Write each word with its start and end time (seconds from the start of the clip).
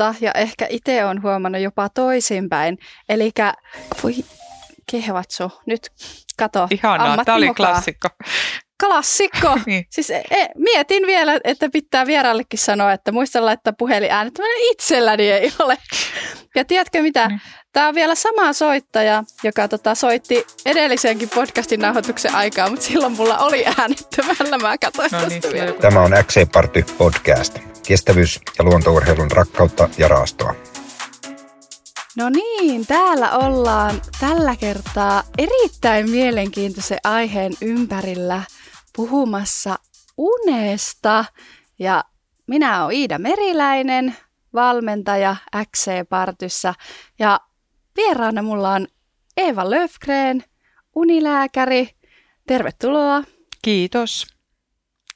totta 0.00 0.24
ja 0.24 0.32
ehkä 0.32 0.66
itse 0.70 1.04
on 1.04 1.22
huomannut 1.22 1.62
jopa 1.62 1.88
toisinpäin. 1.88 2.78
Eli 3.08 3.30
voi 4.02 4.14
kehvatsu, 4.90 5.52
nyt 5.66 5.92
kato. 6.36 6.68
Ihanaa, 6.70 7.24
tämä 7.24 7.36
oli 7.36 7.54
klassikko. 7.54 8.08
Klassikko. 8.80 9.58
niin. 9.66 9.86
Siis 9.90 10.10
e, 10.10 10.22
e, 10.30 10.48
mietin 10.56 11.06
vielä, 11.06 11.40
että 11.44 11.68
pitää 11.72 12.06
vieraallekin 12.06 12.58
sanoa, 12.58 12.92
että 12.92 13.12
muista 13.12 13.46
laittaa 13.46 13.72
puhelin 13.78 14.10
äänet. 14.10 14.34
Itselläni 14.70 15.30
ei 15.30 15.52
ole. 15.58 15.78
Ja 16.54 16.64
tiedätkö 16.64 17.02
mitä? 17.02 17.28
Niin. 17.28 17.40
Tämä 17.72 17.88
on 17.88 17.94
vielä 17.94 18.14
sama 18.14 18.52
soittaja, 18.52 19.24
joka 19.42 19.68
tota, 19.68 19.94
soitti 19.94 20.46
edellisenkin 20.66 21.28
podcastin 21.28 21.80
nauhoituksen 21.80 22.34
aikaa, 22.34 22.70
mutta 22.70 22.84
silloin 22.84 23.12
mulla 23.12 23.38
oli 23.38 23.64
äänettömällä. 23.78 24.58
Mä 24.58 24.78
katsoin 24.78 25.10
no 25.12 25.28
niin, 25.28 25.42
vielä. 25.52 25.72
Tämä 25.72 26.00
on 26.00 26.10
XC 26.26 26.52
Party 26.52 26.84
Podcast. 26.98 27.58
Kestävyys- 27.86 28.40
ja 28.58 28.64
luontourheilun 28.64 29.30
rakkautta 29.30 29.88
ja 29.98 30.08
raastoa. 30.08 30.54
No 32.16 32.28
niin, 32.28 32.86
täällä 32.86 33.30
ollaan 33.30 34.02
tällä 34.20 34.56
kertaa 34.56 35.22
erittäin 35.38 36.10
mielenkiintoisen 36.10 36.98
aiheen 37.04 37.52
ympärillä 37.60 38.42
puhumassa 38.96 39.78
unesta. 40.16 41.24
Ja 41.78 42.04
minä 42.46 42.84
olen 42.84 42.96
Iida 42.96 43.18
Meriläinen, 43.18 44.16
valmentaja 44.54 45.36
XC-partyssa 45.56 46.74
ja 47.18 47.40
Vieraana 47.96 48.42
mulla 48.42 48.70
on 48.70 48.86
Eeva 49.36 49.70
Löfgren, 49.70 50.44
unilääkäri. 50.94 51.88
Tervetuloa. 52.46 53.22
Kiitos. 53.62 54.26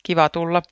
Kiva 0.03 0.29
tulla. 0.29 0.63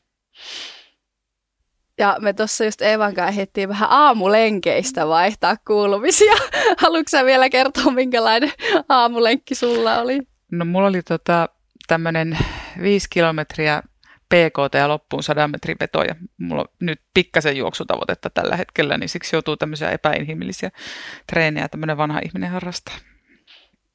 Ja 1.98 2.16
me 2.20 2.32
tuossa 2.32 2.64
just 2.64 2.82
Eevan 2.82 3.14
kanssa 3.14 3.32
ehdittiin 3.32 3.68
vähän 3.68 3.88
aamulenkeistä 3.90 5.08
vaihtaa 5.08 5.56
kuulumisia. 5.66 6.32
Haluatko 6.82 7.24
vielä 7.24 7.50
kertoa, 7.50 7.92
minkälainen 7.92 8.52
aamulenkki 8.88 9.54
sulla 9.54 9.98
oli? 9.98 10.20
No 10.52 10.64
mulla 10.64 10.88
oli 10.88 11.02
tota, 11.02 11.48
tämmöinen 11.86 12.38
viisi 12.82 13.06
kilometriä 13.10 13.82
PKT 14.28 14.74
ja 14.74 14.88
loppuun 14.88 15.22
100 15.22 15.48
metrin 15.48 15.76
vetoja. 15.80 16.14
Mulla 16.38 16.62
on 16.62 16.68
nyt 16.80 17.00
pikkasen 17.14 17.56
juoksutavoitetta 17.56 18.30
tällä 18.30 18.56
hetkellä, 18.56 18.98
niin 18.98 19.08
siksi 19.08 19.36
joutuu 19.36 19.56
tämmöisiä 19.56 19.90
epäinhimillisiä 19.90 20.70
treenejä 21.26 21.68
tämmöinen 21.68 21.96
vanha 21.96 22.20
ihminen 22.24 22.50
harrastaa. 22.50 22.94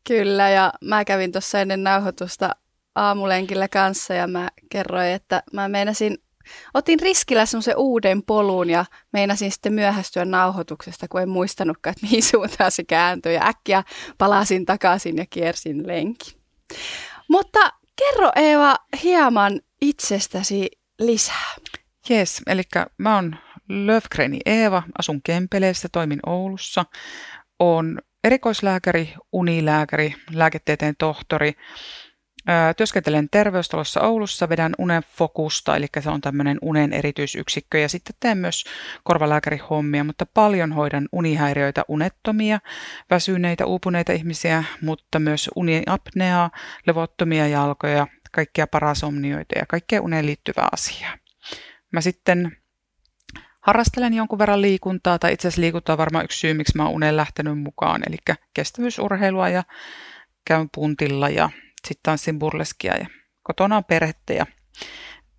Kyllä, 0.07 0.49
ja 0.49 0.73
mä 0.81 1.05
kävin 1.05 1.31
tuossa 1.31 1.61
ennen 1.61 1.83
nauhoitusta 1.83 2.55
aamulenkillä 2.95 3.67
kanssa 3.67 4.13
ja 4.13 4.27
mä 4.27 4.49
kerroin, 4.69 5.07
että 5.07 5.43
mä 5.53 5.69
meinasin, 5.69 6.17
otin 6.73 6.99
riskillä 6.99 7.45
semmoisen 7.45 7.77
uuden 7.77 8.23
polun 8.23 8.69
ja 8.69 8.85
meinasin 9.13 9.51
sitten 9.51 9.73
myöhästyä 9.73 10.25
nauhoituksesta, 10.25 11.07
kun 11.07 11.21
en 11.21 11.29
muistanutkaan, 11.29 11.91
että 11.91 12.05
mihin 12.05 12.23
suuntaan 12.23 12.71
se 12.71 12.83
kääntyi 12.83 13.33
ja 13.33 13.47
äkkiä 13.47 13.83
palasin 14.17 14.65
takaisin 14.65 15.17
ja 15.17 15.25
kiersin 15.29 15.87
lenki. 15.87 16.37
Mutta 17.29 17.59
kerro 17.97 18.31
Eeva 18.35 18.75
hieman 19.03 19.61
itsestäsi 19.81 20.69
lisää. 20.99 21.55
Jes, 22.09 22.41
eli 22.47 22.61
mä 22.97 23.15
oon 23.15 23.35
Löfgreni 23.69 24.39
Eeva, 24.45 24.83
asun 24.97 25.21
Kempeleessä, 25.21 25.87
toimin 25.91 26.19
Oulussa. 26.25 26.85
Oon 27.59 27.99
erikoislääkäri, 28.23 29.13
unilääkäri, 29.31 30.15
lääketieteen 30.33 30.95
tohtori. 30.97 31.53
Työskentelen 32.77 33.29
terveystalossa 33.29 34.01
Oulussa, 34.01 34.49
vedän 34.49 34.73
unen 34.77 35.03
fokusta, 35.17 35.75
eli 35.75 35.87
se 35.99 36.09
on 36.09 36.21
tämmöinen 36.21 36.57
unen 36.61 36.93
erityisyksikkö, 36.93 37.79
ja 37.79 37.89
sitten 37.89 38.15
teen 38.19 38.37
myös 38.37 38.63
korvalääkärihommia, 39.03 40.03
mutta 40.03 40.25
paljon 40.25 40.71
hoidan 40.71 41.07
unihäiriöitä, 41.11 41.83
unettomia, 41.87 42.59
väsyneitä, 43.09 43.65
uupuneita 43.65 44.13
ihmisiä, 44.13 44.63
mutta 44.81 45.19
myös 45.19 45.49
uniapneaa, 45.55 46.51
levottomia 46.87 47.47
jalkoja, 47.47 48.07
kaikkia 48.31 48.67
parasomnioita 48.67 49.59
ja 49.59 49.65
kaikkea 49.65 50.01
uneen 50.01 50.25
liittyvää 50.25 50.67
asiaa. 50.71 51.17
Mä 51.91 52.01
sitten 52.01 52.57
harrastelen 53.61 54.13
jonkun 54.13 54.39
verran 54.39 54.61
liikuntaa, 54.61 55.19
tai 55.19 55.33
itse 55.33 55.47
asiassa 55.47 55.61
liikuntaa 55.61 55.93
on 55.93 55.97
varmaan 55.97 56.25
yksi 56.25 56.39
syy, 56.39 56.53
miksi 56.53 56.77
mä 56.77 56.83
oon 56.85 56.93
uneen 56.93 57.17
lähtenyt 57.17 57.59
mukaan, 57.59 58.01
eli 58.07 58.17
kestävyysurheilua 58.53 59.49
ja 59.49 59.63
käyn 60.45 60.69
puntilla 60.75 61.29
ja 61.29 61.49
sitten 61.87 62.03
tanssin 62.03 62.39
burleskia 62.39 62.97
ja 62.97 63.07
kotona 63.43 63.77
on 63.77 63.83
perhettä 63.83 64.33
ja 64.33 64.45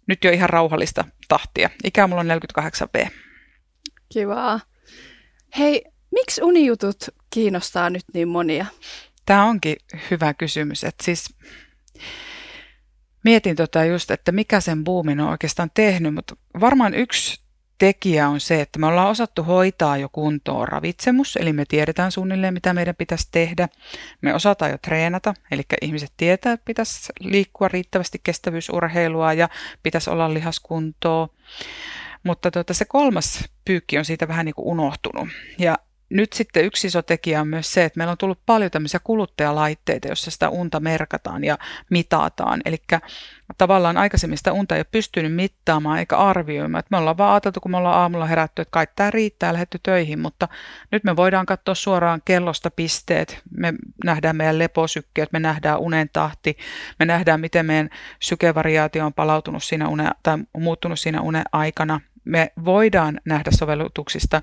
nyt 0.06 0.24
jo 0.24 0.30
ihan 0.30 0.50
rauhallista 0.50 1.04
tahtia. 1.28 1.70
Ikä 1.84 2.06
mulla 2.06 2.20
on 2.20 2.28
48V. 2.28 3.08
Kivaa. 4.12 4.60
Hei, 5.58 5.84
miksi 6.10 6.42
unijutut 6.42 6.96
kiinnostaa 7.30 7.90
nyt 7.90 8.04
niin 8.14 8.28
monia? 8.28 8.66
Tämä 9.26 9.44
onkin 9.44 9.76
hyvä 10.10 10.34
kysymys. 10.34 10.84
Että 10.84 11.04
siis 11.04 11.34
mietin 13.24 13.56
tota 13.56 13.84
just, 13.84 14.10
että 14.10 14.32
mikä 14.32 14.60
sen 14.60 14.84
buumin 14.84 15.20
on 15.20 15.28
oikeastaan 15.28 15.70
tehnyt, 15.74 16.14
mutta 16.14 16.36
varmaan 16.60 16.94
yksi 16.94 17.40
tekijä 17.78 18.28
on 18.28 18.40
se, 18.40 18.60
että 18.60 18.78
me 18.78 18.86
ollaan 18.86 19.08
osattu 19.08 19.42
hoitaa 19.42 19.96
jo 19.96 20.08
kuntoon 20.08 20.68
ravitsemus, 20.68 21.36
eli 21.36 21.52
me 21.52 21.64
tiedetään 21.68 22.12
suunnilleen, 22.12 22.54
mitä 22.54 22.74
meidän 22.74 22.94
pitäisi 22.94 23.28
tehdä. 23.30 23.68
Me 24.20 24.34
osataan 24.34 24.70
jo 24.70 24.78
treenata, 24.78 25.34
eli 25.50 25.62
ihmiset 25.82 26.12
tietää, 26.16 26.52
että 26.52 26.64
pitäisi 26.64 27.12
liikkua 27.20 27.68
riittävästi 27.68 28.20
kestävyysurheilua 28.22 29.32
ja 29.32 29.48
pitäisi 29.82 30.10
olla 30.10 30.34
lihaskuntoa. 30.34 31.28
Mutta 32.22 32.50
tuota, 32.50 32.74
se 32.74 32.84
kolmas 32.84 33.44
pyykki 33.64 33.98
on 33.98 34.04
siitä 34.04 34.28
vähän 34.28 34.46
niin 34.46 34.54
kuin 34.54 34.68
unohtunut. 34.68 35.28
Ja 35.58 35.78
nyt 36.10 36.32
sitten 36.32 36.64
yksi 36.64 36.86
iso 36.86 37.02
tekijä 37.02 37.40
on 37.40 37.48
myös 37.48 37.72
se, 37.72 37.84
että 37.84 37.98
meillä 37.98 38.10
on 38.10 38.18
tullut 38.18 38.40
paljon 38.46 38.70
tämmöisiä 38.70 39.00
kuluttajalaitteita, 39.04 40.08
joissa 40.08 40.30
sitä 40.30 40.48
unta 40.48 40.80
merkataan 40.80 41.44
ja 41.44 41.58
mitataan. 41.90 42.60
Eli 42.64 42.76
tavallaan 43.58 43.96
aikaisemmin 43.96 44.38
sitä 44.38 44.52
unta 44.52 44.74
ei 44.74 44.78
ole 44.78 44.86
pystynyt 44.90 45.34
mittaamaan 45.34 45.98
eikä 45.98 46.16
arvioimaan. 46.16 46.78
Että 46.78 46.88
me 46.90 46.96
ollaan 46.96 47.18
vaan 47.18 47.32
ajateltu, 47.32 47.60
kun 47.60 47.70
me 47.70 47.76
ollaan 47.76 47.98
aamulla 47.98 48.26
herätty, 48.26 48.62
että 48.62 48.72
kai 48.72 48.86
tämä 48.96 49.10
riittää 49.10 49.48
ja 49.48 49.52
lähdetty 49.52 49.80
töihin, 49.82 50.18
mutta 50.18 50.48
nyt 50.92 51.04
me 51.04 51.16
voidaan 51.16 51.46
katsoa 51.46 51.74
suoraan 51.74 52.22
kellosta 52.24 52.70
pisteet. 52.70 53.42
Me 53.56 53.74
nähdään 54.04 54.36
meidän 54.36 54.58
leposykkeet, 54.58 55.32
me 55.32 55.40
nähdään 55.40 55.78
unen 55.78 56.10
tahti, 56.12 56.56
me 56.98 57.06
nähdään, 57.06 57.40
miten 57.40 57.66
meidän 57.66 57.90
sykevariaatio 58.20 59.06
on 59.06 59.14
palautunut 59.14 59.64
siinä 59.64 59.88
une, 59.88 60.10
tai 60.22 60.38
muuttunut 60.58 61.00
siinä 61.00 61.20
unen 61.20 61.44
aikana 61.52 62.00
me 62.28 62.52
voidaan 62.64 63.20
nähdä 63.24 63.50
sovellutuksista 63.50 64.42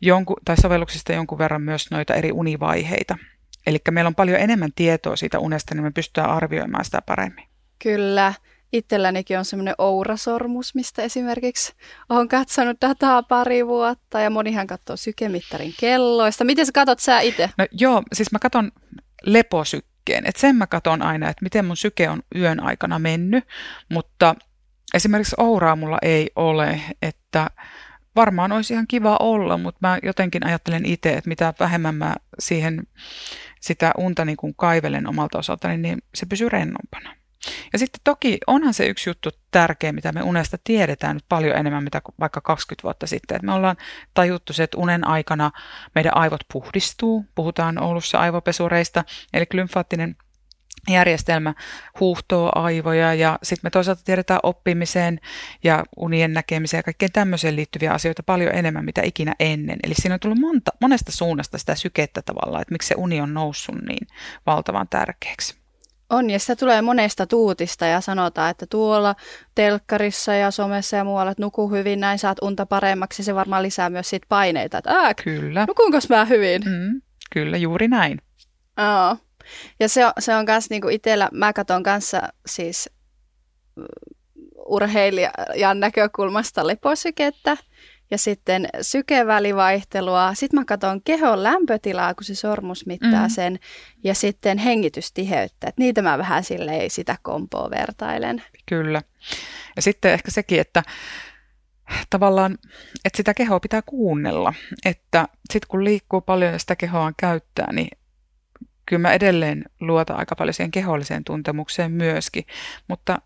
jonku, 0.00 0.36
tai 0.44 0.56
sovelluksista 0.56 1.12
jonkun 1.12 1.38
verran 1.38 1.62
myös 1.62 1.90
noita 1.90 2.14
eri 2.14 2.32
univaiheita. 2.32 3.18
Eli 3.66 3.78
meillä 3.90 4.08
on 4.08 4.14
paljon 4.14 4.40
enemmän 4.40 4.70
tietoa 4.74 5.16
siitä 5.16 5.38
unesta, 5.38 5.74
niin 5.74 5.84
me 5.84 5.90
pystytään 5.90 6.30
arvioimaan 6.30 6.84
sitä 6.84 7.02
paremmin. 7.06 7.48
Kyllä. 7.82 8.34
Itsellänikin 8.72 9.38
on 9.38 9.44
semmoinen 9.44 9.74
ourasormus, 9.78 10.74
mistä 10.74 11.02
esimerkiksi 11.02 11.72
olen 12.08 12.28
katsonut 12.28 12.76
dataa 12.80 13.22
pari 13.22 13.66
vuotta 13.66 14.20
ja 14.20 14.30
monihan 14.30 14.66
katsoo 14.66 14.96
sykemittarin 14.96 15.74
kelloista. 15.80 16.44
Miten 16.44 16.66
sä 16.66 16.72
katsot 16.72 16.98
sä 16.98 17.20
itse? 17.20 17.50
No 17.58 17.66
joo, 17.70 18.02
siis 18.12 18.32
mä 18.32 18.38
katson 18.38 18.72
leposykkeen. 19.24 20.26
Että 20.26 20.40
sen 20.40 20.56
mä 20.56 20.66
katson 20.66 21.02
aina, 21.02 21.28
että 21.28 21.42
miten 21.42 21.64
mun 21.64 21.76
syke 21.76 22.08
on 22.08 22.22
yön 22.34 22.62
aikana 22.62 22.98
mennyt, 22.98 23.44
mutta 23.88 24.34
esimerkiksi 24.96 25.36
ouraa 25.38 25.76
mulla 25.76 25.98
ei 26.02 26.30
ole, 26.36 26.80
että 27.02 27.50
varmaan 28.16 28.52
olisi 28.52 28.72
ihan 28.72 28.86
kiva 28.86 29.16
olla, 29.20 29.58
mutta 29.58 29.78
mä 29.82 29.98
jotenkin 30.02 30.46
ajattelen 30.46 30.86
itse, 30.86 31.12
että 31.12 31.28
mitä 31.28 31.54
vähemmän 31.60 31.94
mä 31.94 32.14
siihen 32.38 32.86
sitä 33.60 33.92
unta 33.98 34.24
niin 34.24 34.36
kuin 34.36 34.54
kaivelen 34.56 35.08
omalta 35.08 35.38
osaltani, 35.38 35.76
niin 35.76 35.98
se 36.14 36.26
pysyy 36.26 36.48
rennompana. 36.48 37.16
Ja 37.72 37.78
sitten 37.78 38.00
toki 38.04 38.38
onhan 38.46 38.74
se 38.74 38.86
yksi 38.86 39.10
juttu 39.10 39.30
tärkeä, 39.50 39.92
mitä 39.92 40.12
me 40.12 40.22
unesta 40.22 40.58
tiedetään 40.64 41.16
nyt 41.16 41.24
paljon 41.28 41.56
enemmän, 41.56 41.84
mitä 41.84 42.02
vaikka 42.20 42.40
20 42.40 42.82
vuotta 42.82 43.06
sitten. 43.06 43.36
Että 43.36 43.46
me 43.46 43.52
ollaan 43.52 43.76
tajuttu 44.14 44.52
se, 44.52 44.62
että 44.62 44.78
unen 44.78 45.06
aikana 45.06 45.50
meidän 45.94 46.16
aivot 46.16 46.40
puhdistuu. 46.52 47.24
Puhutaan 47.34 47.82
Oulussa 47.82 48.18
aivopesureista, 48.18 49.04
eli 49.32 49.44
lymfaattinen 49.52 50.16
järjestelmä 50.88 51.54
huuhtoo 52.00 52.52
aivoja 52.54 53.14
ja 53.14 53.38
sitten 53.42 53.66
me 53.66 53.70
toisaalta 53.70 54.02
tiedetään 54.04 54.40
oppimiseen 54.42 55.20
ja 55.64 55.84
unien 55.96 56.32
näkemiseen 56.32 56.78
ja 56.78 56.82
kaikkeen 56.82 57.12
tämmöiseen 57.12 57.56
liittyviä 57.56 57.92
asioita 57.92 58.22
paljon 58.22 58.54
enemmän 58.54 58.84
mitä 58.84 59.02
ikinä 59.04 59.34
ennen. 59.40 59.78
Eli 59.84 59.94
siinä 59.94 60.14
on 60.14 60.20
tullut 60.20 60.38
monta, 60.38 60.70
monesta 60.80 61.12
suunnasta 61.12 61.58
sitä 61.58 61.74
sykettä 61.74 62.22
tavallaan, 62.22 62.62
että 62.62 62.72
miksi 62.72 62.88
se 62.88 62.94
uni 62.98 63.20
on 63.20 63.34
noussut 63.34 63.74
niin 63.88 64.06
valtavan 64.46 64.88
tärkeäksi. 64.88 65.56
On, 66.10 66.30
ja 66.30 66.38
sitä 66.38 66.56
tulee 66.56 66.82
monesta 66.82 67.26
tuutista 67.26 67.86
ja 67.86 68.00
sanotaan, 68.00 68.50
että 68.50 68.66
tuolla 68.66 69.14
telkkarissa 69.54 70.34
ja 70.34 70.50
somessa 70.50 70.96
ja 70.96 71.04
muualla, 71.04 71.30
että 71.30 71.42
nuku 71.42 71.70
hyvin, 71.70 72.00
näin 72.00 72.18
saat 72.18 72.38
unta 72.42 72.66
paremmaksi. 72.66 73.24
Se 73.24 73.34
varmaan 73.34 73.62
lisää 73.62 73.90
myös 73.90 74.10
siitä 74.10 74.26
paineita, 74.28 74.78
että 74.78 74.90
Ää, 74.90 75.14
kyllä. 75.14 75.64
nukunko 75.68 75.98
mä 76.08 76.24
hyvin? 76.24 76.62
Mm, 76.64 77.02
kyllä, 77.32 77.56
juuri 77.56 77.88
näin. 77.88 78.18
Aa. 78.76 79.16
Ja 79.80 79.88
se 79.88 80.06
on, 80.06 80.12
se 80.18 80.34
on 80.34 80.44
myös 80.48 80.70
niinku 80.70 80.88
itsellä, 80.88 81.28
mä 81.32 81.52
katson 81.52 81.82
kanssa 81.82 82.22
siis 82.46 82.90
mm, 83.76 83.84
urheilijan 84.66 85.80
näkökulmasta 85.80 86.66
leposykettä. 86.66 87.56
ja 88.10 88.18
sitten 88.18 88.68
sykevälivaihtelua. 88.80 90.34
Sitten 90.34 90.60
mä 90.60 90.64
katson 90.64 91.02
kehon 91.02 91.42
lämpötilaa, 91.42 92.14
kun 92.14 92.24
se 92.24 92.34
sormus 92.34 92.86
mittaa 92.86 93.28
mm. 93.28 93.30
sen, 93.30 93.58
ja 94.04 94.14
sitten 94.14 94.58
hengitystiheyttä. 94.58 95.66
Et 95.68 95.78
niitä 95.78 96.02
mä 96.02 96.18
vähän 96.18 96.44
silleen 96.44 96.90
sitä 96.90 97.16
kompoa 97.22 97.70
vertailen. 97.70 98.42
Kyllä. 98.66 99.02
Ja 99.76 99.82
sitten 99.82 100.12
ehkä 100.12 100.30
sekin, 100.30 100.60
että 100.60 100.82
tavallaan, 102.10 102.58
että 103.04 103.16
sitä 103.16 103.34
kehoa 103.34 103.60
pitää 103.60 103.82
kuunnella. 103.86 104.54
Että 104.84 105.28
sitten 105.52 105.68
kun 105.68 105.84
liikkuu 105.84 106.20
paljon 106.20 106.52
ja 106.52 106.58
sitä 106.58 106.76
kehoa 106.76 107.12
käyttää, 107.16 107.72
niin 107.72 107.98
kyllä 108.86 109.02
mä 109.02 109.12
edelleen 109.12 109.64
luotan 109.80 110.18
aika 110.18 110.36
paljon 110.36 110.54
siihen 110.54 110.70
keholliseen 110.70 111.24
tuntemukseen 111.24 111.92
myöskin, 111.92 112.44
mutta 112.88 113.18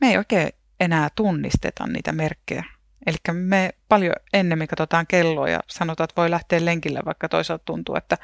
me 0.00 0.10
ei 0.10 0.18
oikein 0.18 0.48
enää 0.80 1.08
tunnisteta 1.16 1.86
niitä 1.86 2.12
merkkejä. 2.12 2.64
Eli 3.06 3.16
me 3.32 3.70
paljon 3.88 4.14
ennemmin 4.32 4.68
katsotaan 4.68 5.06
kelloa 5.06 5.48
ja 5.48 5.60
sanotaan, 5.66 6.04
että 6.04 6.20
voi 6.20 6.30
lähteä 6.30 6.64
lenkille, 6.64 7.00
vaikka 7.04 7.28
toisaalta 7.28 7.64
tuntuu, 7.64 7.96
että 7.96 8.18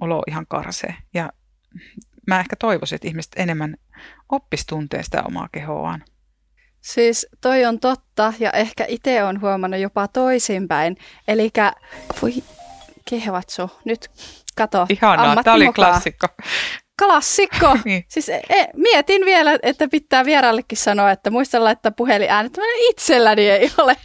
olo 0.00 0.16
on 0.16 0.22
ihan 0.28 0.46
karsee. 0.46 0.94
Ja 1.14 1.32
mä 2.26 2.40
ehkä 2.40 2.56
toivoisin, 2.56 2.96
että 2.96 3.08
ihmiset 3.08 3.32
enemmän 3.36 3.76
oppis 4.28 4.66
tuntee 4.66 5.02
sitä 5.02 5.22
omaa 5.22 5.48
kehoaan. 5.52 6.04
Siis 6.80 7.26
toi 7.40 7.64
on 7.64 7.80
totta 7.80 8.32
ja 8.38 8.50
ehkä 8.50 8.84
itse 8.88 9.24
on 9.24 9.40
huomannut 9.40 9.80
jopa 9.80 10.08
toisinpäin. 10.08 10.96
Eli 11.28 11.50
voi 12.22 12.32
kehvatsu, 13.10 13.70
nyt 13.84 14.10
kato. 14.54 14.86
Ihanaa, 14.88 15.42
tämä 15.42 15.56
oli 15.56 15.72
klassikko. 15.72 16.26
Klassikko. 16.98 17.76
niin. 17.84 18.04
Siis 18.08 18.28
e, 18.28 18.42
mietin 18.76 19.24
vielä, 19.24 19.58
että 19.62 19.88
pitää 19.88 20.24
vieraallekin 20.24 20.78
sanoa, 20.78 21.10
että 21.10 21.30
muista 21.30 21.64
laittaa 21.64 21.92
puhelin 21.92 22.30
äänet. 22.30 22.58
Itselläni 22.90 23.50
ei 23.50 23.70
ole. 23.78 23.96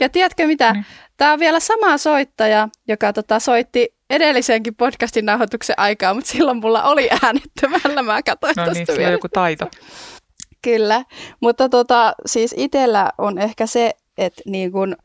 Ja 0.00 0.08
tiedätkö 0.08 0.46
mitä? 0.46 0.72
Niin. 0.72 0.86
Tämä 1.16 1.32
on 1.32 1.38
vielä 1.38 1.60
sama 1.60 1.98
soittaja, 1.98 2.68
joka 2.88 3.12
tota, 3.12 3.38
soitti 3.38 3.94
edellisenkin 4.10 4.74
podcastin 4.74 5.26
nauhoituksen 5.26 5.78
aikaa, 5.78 6.14
mutta 6.14 6.30
silloin 6.30 6.56
mulla 6.56 6.82
oli 6.82 7.08
äänettömällä. 7.22 8.02
Mä 8.02 8.22
katsoin 8.22 8.54
no 8.56 8.72
niin, 8.72 8.86
vielä. 8.88 9.06
on 9.06 9.12
joku 9.12 9.28
taito. 9.28 9.68
Kyllä, 10.62 11.04
mutta 11.40 11.68
tota, 11.68 12.14
siis 12.26 12.54
itsellä 12.56 13.12
on 13.18 13.38
ehkä 13.38 13.66
se, 13.66 13.94
että 14.18 14.42
niin 14.46 14.72
kun 14.72 14.96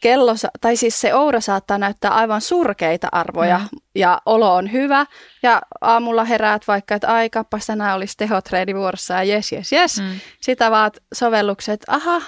kello, 0.00 0.34
tai 0.60 0.76
siis 0.76 1.00
se 1.00 1.14
oura 1.14 1.40
saattaa 1.40 1.78
näyttää 1.78 2.10
aivan 2.10 2.40
surkeita 2.40 3.08
arvoja 3.12 3.58
mm. 3.58 3.78
ja 3.94 4.22
olo 4.26 4.54
on 4.54 4.72
hyvä 4.72 5.06
ja 5.42 5.62
aamulla 5.80 6.24
heräät 6.24 6.68
vaikka, 6.68 6.94
että 6.94 7.14
ai 7.14 7.30
kappas 7.30 7.66
tänään 7.66 7.96
olisi 7.96 8.14
tehotreeni 8.16 8.74
vuorossa 8.74 9.14
ja 9.14 9.24
jes, 9.24 9.52
jes, 9.52 9.72
jes. 9.72 10.00
Mm. 10.00 10.20
Sitä 10.40 10.70
vaat 10.70 10.96
sovellukset, 11.14 11.80
aha, 11.88 12.22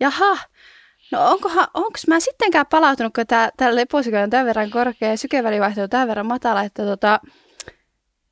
jaha, 0.00 0.38
no 1.12 1.30
onkohan, 1.30 1.66
onko 1.74 1.98
mä 2.08 2.20
sittenkään 2.20 2.66
palautunut, 2.70 3.14
kun 3.14 3.26
tämä 3.26 3.74
leposika 3.74 4.20
on 4.20 4.30
tämän 4.30 4.46
verran 4.46 4.70
korkea 4.70 5.10
ja 5.10 5.18
sykevälivaihtelu 5.18 5.88
tämän 5.88 6.08
verran 6.08 6.26
matala, 6.26 6.62
että 6.62 6.84
tota, 6.84 7.20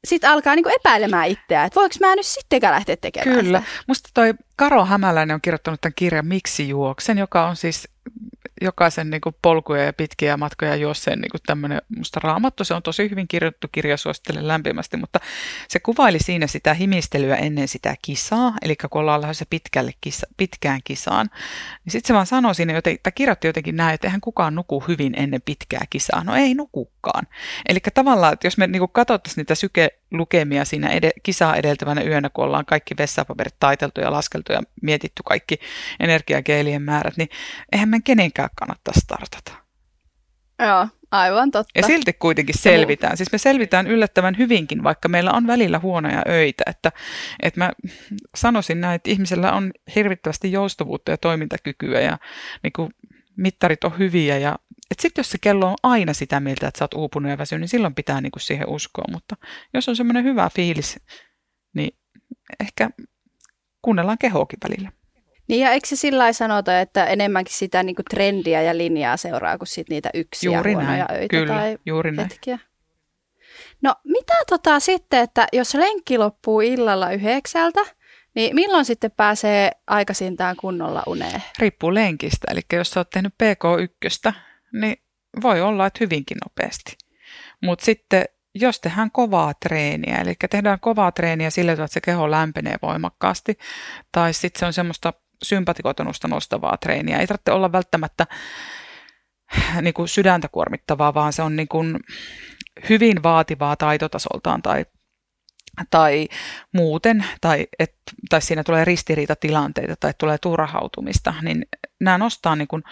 sitten 0.04 0.30
alkaa 0.30 0.54
niinku 0.54 0.70
epäilemään 0.80 1.28
itseä, 1.28 1.64
että 1.64 1.80
voiko 1.80 1.94
mä 2.00 2.16
nyt 2.16 2.26
sittenkään 2.26 2.74
lähteä 2.74 2.96
tekemään 2.96 3.44
Kyllä. 3.44 3.58
Sitä. 3.58 3.70
Musta 3.86 4.08
toi 4.14 4.34
Karo 4.56 4.84
Hämäläinen 4.84 5.34
on 5.34 5.40
kirjoittanut 5.40 5.80
tämän 5.80 5.92
kirjan 5.96 6.26
Miksi 6.26 6.68
juoksen, 6.68 7.18
joka 7.18 7.46
on 7.46 7.56
siis 7.56 7.88
jokaisen 8.60 9.10
niin 9.10 9.20
kuin 9.20 9.36
polkuja 9.42 9.84
ja 9.84 9.92
pitkiä 9.92 10.36
matkoja 10.36 10.76
juosseen 10.76 11.20
niin 11.20 11.30
tämmöinen 11.46 11.82
musta 11.96 12.20
raamattu. 12.22 12.64
Se 12.64 12.74
on 12.74 12.82
tosi 12.82 13.10
hyvin 13.10 13.28
kirjoittu 13.28 13.68
kirja, 13.72 13.96
suosittelen 13.96 14.48
lämpimästi, 14.48 14.96
mutta 14.96 15.20
se 15.68 15.78
kuvaili 15.78 16.18
siinä 16.18 16.46
sitä 16.46 16.74
himistelyä 16.74 17.36
ennen 17.36 17.68
sitä 17.68 17.96
kisaa, 18.02 18.54
eli 18.62 18.76
kun 18.76 19.00
ollaan 19.00 19.20
lähdössä 19.20 19.44
pitkälle 19.50 19.92
kisa, 20.00 20.26
pitkään 20.36 20.80
kisaan, 20.84 21.30
niin 21.84 21.92
sitten 21.92 22.08
se 22.08 22.14
vaan 22.14 22.26
sanoi 22.26 22.54
siinä, 22.54 22.72
joten, 22.72 22.96
tai 23.02 23.12
kirjoitti 23.12 23.46
jotenkin 23.46 23.76
näin, 23.76 23.94
että 23.94 24.06
eihän 24.06 24.20
kukaan 24.20 24.54
nuku 24.54 24.84
hyvin 24.88 25.14
ennen 25.16 25.42
pitkää 25.42 25.84
kisaa. 25.90 26.24
No 26.24 26.36
ei 26.36 26.54
nukukaan. 26.54 27.26
Eli 27.68 27.78
tavallaan, 27.94 28.32
että 28.32 28.46
jos 28.46 28.58
me 28.58 28.66
niin 28.66 28.88
katsottaisiin 28.92 29.42
niitä 29.42 29.54
sykelukemia 30.06 30.64
siinä 30.64 30.88
ed- 30.88 31.20
kisaa 31.22 31.56
edeltävänä 31.56 32.02
yönä, 32.02 32.30
kun 32.30 32.44
ollaan 32.44 32.66
kaikki 32.66 32.94
vessapaperit 32.98 33.54
taiteltu 33.60 34.00
ja 34.00 34.12
laskeltu 34.12 34.52
ja 34.52 34.62
mietitty 34.82 35.22
kaikki 35.24 35.58
energiakeelien 36.00 36.82
määrät, 36.82 37.16
niin 37.16 37.28
eihän 37.72 37.88
me 37.88 38.00
kenenkään 38.04 38.50
kannattaa 38.56 38.94
startata. 38.96 39.52
Joo, 40.58 40.88
aivan 41.10 41.50
totta. 41.50 41.72
Ja 41.74 41.82
silti 41.82 42.12
kuitenkin 42.12 42.58
selvitään. 42.58 43.16
Siis 43.16 43.32
me 43.32 43.38
selvitään 43.38 43.86
yllättävän 43.86 44.38
hyvinkin, 44.38 44.82
vaikka 44.82 45.08
meillä 45.08 45.32
on 45.32 45.46
välillä 45.46 45.78
huonoja 45.78 46.22
öitä. 46.28 46.64
Että, 46.66 46.92
että 47.42 47.60
mä 47.60 47.72
sanoisin 48.34 48.80
näin, 48.80 48.94
että 48.94 49.10
ihmisellä 49.10 49.52
on 49.52 49.72
hirvittävästi 49.94 50.52
joustavuutta 50.52 51.10
ja 51.10 51.16
toimintakykyä 51.16 52.00
ja 52.00 52.18
niin 52.62 52.72
kuin 52.72 52.90
mittarit 53.36 53.84
on 53.84 53.98
hyviä. 53.98 54.38
Ja, 54.38 54.58
että 54.96 55.02
sitten 55.02 55.22
jos 55.22 55.30
se 55.30 55.38
kello 55.40 55.66
on 55.66 55.76
aina 55.82 56.12
sitä 56.12 56.40
mieltä, 56.40 56.68
että 56.68 56.78
sä 56.78 56.84
oot 56.84 56.94
uupunut 56.94 57.30
ja 57.30 57.38
väsynyt, 57.38 57.60
niin 57.60 57.68
silloin 57.68 57.94
pitää 57.94 58.20
niin 58.20 58.30
kuin 58.30 58.42
siihen 58.42 58.68
uskoa. 58.68 59.04
Mutta 59.12 59.36
jos 59.74 59.88
on 59.88 59.96
semmoinen 59.96 60.24
hyvä 60.24 60.50
fiilis, 60.54 61.00
niin 61.74 61.96
ehkä 62.60 62.90
kuunnellaan 63.82 64.18
kehoakin 64.18 64.58
välillä. 64.68 64.92
Niin 65.48 65.60
ja 65.60 65.70
eikö 65.70 65.86
se 65.88 65.96
sillä 65.96 66.32
sanota, 66.32 66.80
että 66.80 67.06
enemmänkin 67.06 67.54
sitä 67.54 67.82
niinku 67.82 68.02
trendiä 68.10 68.62
ja 68.62 68.78
linjaa 68.78 69.16
seuraa 69.16 69.58
kuin 69.58 69.68
sit 69.68 69.88
niitä 69.88 70.10
yksiä 70.14 70.50
juuri 70.50 70.72
huonoja 70.72 70.96
näin. 70.96 71.20
öitä 71.20 71.36
Kyllä, 71.36 71.54
tai 71.54 71.78
juuri 71.86 72.12
näin. 72.12 72.28
hetkiä? 72.30 72.58
No 73.82 73.94
mitä 74.04 74.34
tota 74.50 74.80
sitten, 74.80 75.20
että 75.20 75.46
jos 75.52 75.74
lenkki 75.74 76.18
loppuu 76.18 76.60
illalla 76.60 77.10
yhdeksältä, 77.10 77.80
niin 78.34 78.54
milloin 78.54 78.84
sitten 78.84 79.10
pääsee 79.10 79.70
aikaisintään 79.86 80.56
kunnolla 80.56 81.02
uneen? 81.06 81.42
Riippuu 81.58 81.94
lenkistä, 81.94 82.46
eli 82.50 82.60
jos 82.72 82.90
sä 82.90 83.00
oot 83.00 83.10
tehnyt 83.10 83.34
PK1, 83.42 84.32
niin 84.72 84.96
voi 85.42 85.60
olla, 85.60 85.86
että 85.86 85.98
hyvinkin 86.00 86.36
nopeasti. 86.44 86.96
Mutta 87.62 87.84
sitten 87.84 88.24
jos 88.54 88.80
tehdään 88.80 89.10
kovaa 89.10 89.54
treeniä, 89.54 90.16
eli 90.16 90.34
tehdään 90.50 90.80
kovaa 90.80 91.12
treeniä 91.12 91.50
sillä 91.50 91.72
tavalla, 91.72 91.84
että 91.84 91.94
se 91.94 92.00
keho 92.00 92.30
lämpenee 92.30 92.76
voimakkaasti, 92.82 93.58
tai 94.12 94.34
sitten 94.34 94.60
se 94.60 94.66
on 94.66 94.72
semmoista 94.72 95.12
sympatikotonusta 95.42 96.28
nostavaa 96.28 96.76
treeniä. 96.76 97.18
Ei 97.18 97.26
tarvitse 97.26 97.52
olla 97.52 97.72
välttämättä 97.72 98.26
niin 99.82 99.94
kuin 99.94 100.08
sydäntä 100.08 100.48
kuormittavaa, 100.48 101.14
vaan 101.14 101.32
se 101.32 101.42
on 101.42 101.56
niin 101.56 101.68
kuin 101.68 102.00
hyvin 102.88 103.22
vaativaa 103.22 103.76
taitotasoltaan 103.76 104.62
tai, 104.62 104.86
tai 105.90 106.28
muuten, 106.72 107.24
tai, 107.40 107.66
et, 107.78 107.94
tai 108.28 108.42
siinä 108.42 108.64
tulee 108.64 108.84
ristiriitatilanteita 108.84 109.94
tai 110.00 110.14
tulee 110.18 110.38
turhautumista, 110.38 111.34
niin 111.42 111.66
nämä 112.00 112.18
nostaa, 112.18 112.56
niin 112.56 112.68
kuin, 112.68 112.82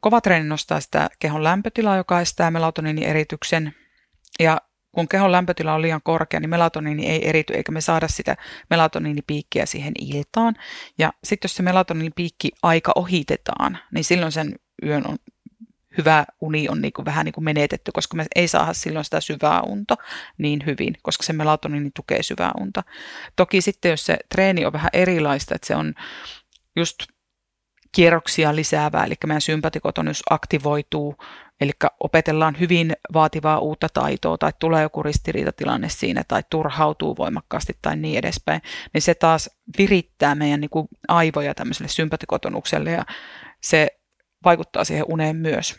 kova 0.00 0.20
treeni 0.20 0.48
nostaa 0.48 0.80
sitä 0.80 1.08
kehon 1.18 1.44
lämpötilaa, 1.44 1.96
joka 1.96 2.20
estää 2.20 2.50
melatoninin 2.50 3.06
ja 4.40 4.60
kun 4.92 5.08
kehon 5.08 5.32
lämpötila 5.32 5.74
on 5.74 5.82
liian 5.82 6.00
korkea, 6.04 6.40
niin 6.40 6.50
melatoniini 6.50 7.06
ei 7.06 7.28
erity, 7.28 7.54
eikä 7.54 7.72
me 7.72 7.80
saada 7.80 8.08
sitä 8.08 8.36
melatoniinipiikkiä 8.70 9.66
siihen 9.66 9.92
iltaan. 10.00 10.54
Ja 10.98 11.12
sitten 11.24 11.48
jos 11.48 11.56
se 11.56 11.62
melatoniinipiikki 11.62 12.50
aika 12.62 12.92
ohitetaan, 12.94 13.78
niin 13.92 14.04
silloin 14.04 14.32
sen 14.32 14.54
yön 14.84 15.06
on 15.06 15.16
hyvä 15.98 16.24
uni 16.40 16.68
on 16.68 16.80
niin 16.80 16.92
kuin 16.92 17.04
vähän 17.04 17.24
niin 17.24 17.32
kuin 17.32 17.44
menetetty, 17.44 17.92
koska 17.92 18.16
me 18.16 18.26
ei 18.34 18.48
saada 18.48 18.72
silloin 18.72 19.04
sitä 19.04 19.20
syvää 19.20 19.60
unta 19.60 19.96
niin 20.38 20.62
hyvin, 20.66 20.94
koska 21.02 21.24
se 21.24 21.32
melatoniini 21.32 21.90
tukee 21.94 22.22
syvää 22.22 22.52
unta. 22.60 22.82
Toki 23.36 23.60
sitten, 23.60 23.90
jos 23.90 24.06
se 24.06 24.16
treeni 24.28 24.66
on 24.66 24.72
vähän 24.72 24.90
erilaista, 24.92 25.54
että 25.54 25.66
se 25.66 25.76
on 25.76 25.94
just 26.76 26.96
kierroksia 27.92 28.56
lisäävää, 28.56 29.04
eli 29.04 29.14
meidän 29.26 29.40
sympatikotonus 29.40 30.22
aktivoituu 30.30 31.16
Eli 31.60 31.70
opetellaan 32.00 32.60
hyvin 32.60 32.92
vaativaa 33.12 33.58
uutta 33.58 33.88
taitoa 33.88 34.38
tai 34.38 34.52
tulee 34.58 34.82
joku 34.82 35.02
ristiriitatilanne 35.02 35.88
siinä 35.88 36.22
tai 36.28 36.42
turhautuu 36.50 37.16
voimakkaasti 37.16 37.76
tai 37.82 37.96
niin 37.96 38.18
edespäin, 38.18 38.62
niin 38.94 39.02
se 39.02 39.14
taas 39.14 39.50
virittää 39.78 40.34
meidän 40.34 40.60
niin 40.60 40.70
kuin 40.70 40.88
aivoja 41.08 41.54
tämmöiselle 41.54 41.88
sympatikotonukselle 41.88 42.90
ja 42.90 43.04
se 43.60 43.95
vaikuttaa 44.46 44.84
siihen 44.84 45.04
uneen 45.08 45.36
myös. 45.36 45.76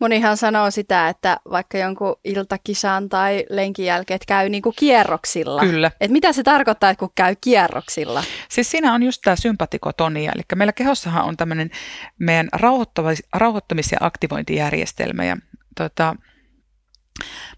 Monihan 0.00 0.36
sanoo 0.36 0.70
sitä, 0.70 1.08
että 1.08 1.40
vaikka 1.50 1.78
jonkun 1.78 2.16
iltakisan 2.24 3.08
tai 3.08 3.44
lenkin 3.50 3.84
jälkeen, 3.84 4.16
että 4.16 4.26
käy 4.26 4.48
niinku 4.48 4.72
kierroksilla. 4.72 5.60
Kyllä. 5.60 5.90
Et 6.00 6.10
mitä 6.10 6.32
se 6.32 6.42
tarkoittaa, 6.42 6.94
kun 6.94 7.10
käy 7.14 7.36
kierroksilla? 7.40 8.24
Siis 8.48 8.70
siinä 8.70 8.94
on 8.94 9.02
just 9.02 9.22
tämä 9.24 9.36
sympatikotonia, 9.36 10.32
eli 10.34 10.42
meillä 10.54 10.72
kehossahan 10.72 11.24
on 11.24 11.36
tämmöinen 11.36 11.70
meidän 12.18 12.48
rauhoittamis- 12.56 13.28
rauhoittamis- 13.36 13.92
ja 13.92 13.98
aktivointijärjestelmä. 14.00 15.24
Ja, 15.24 15.36
tota, 15.76 16.16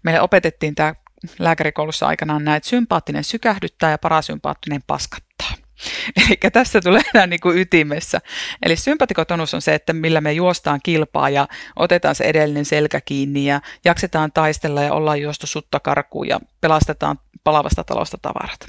meille 0.03 0.21
opetettiin 0.21 0.75
tämä 0.75 0.93
lääkärikoulussa 1.39 2.07
aikanaan 2.07 2.45
näin, 2.45 2.57
että 2.57 2.69
sympaattinen 2.69 3.23
sykähdyttää 3.23 3.91
ja 3.91 3.97
parasympaattinen 3.97 4.81
paskattaa. 4.87 5.51
Eli 6.27 6.51
tässä 6.53 6.81
tulee 6.81 7.01
nämä 7.13 7.27
niin 7.27 7.39
kuin 7.39 7.57
ytimessä. 7.57 8.21
Eli 8.65 8.75
sympatikotonus 8.75 9.53
on 9.53 9.61
se, 9.61 9.75
että 9.75 9.93
millä 9.93 10.21
me 10.21 10.33
juostaan 10.33 10.79
kilpaa 10.83 11.29
ja 11.29 11.47
otetaan 11.75 12.15
se 12.15 12.23
edellinen 12.23 12.65
selkä 12.65 13.01
kiinni 13.01 13.45
ja 13.45 13.61
jaksetaan 13.85 14.31
taistella 14.31 14.81
ja 14.81 14.93
ollaan 14.93 15.21
juostu 15.21 15.47
sutta 15.47 15.79
karkuun 15.79 16.27
ja 16.27 16.39
pelastetaan 16.61 17.19
palavasta 17.43 17.83
talosta 17.83 18.17
tavarat. 18.21 18.59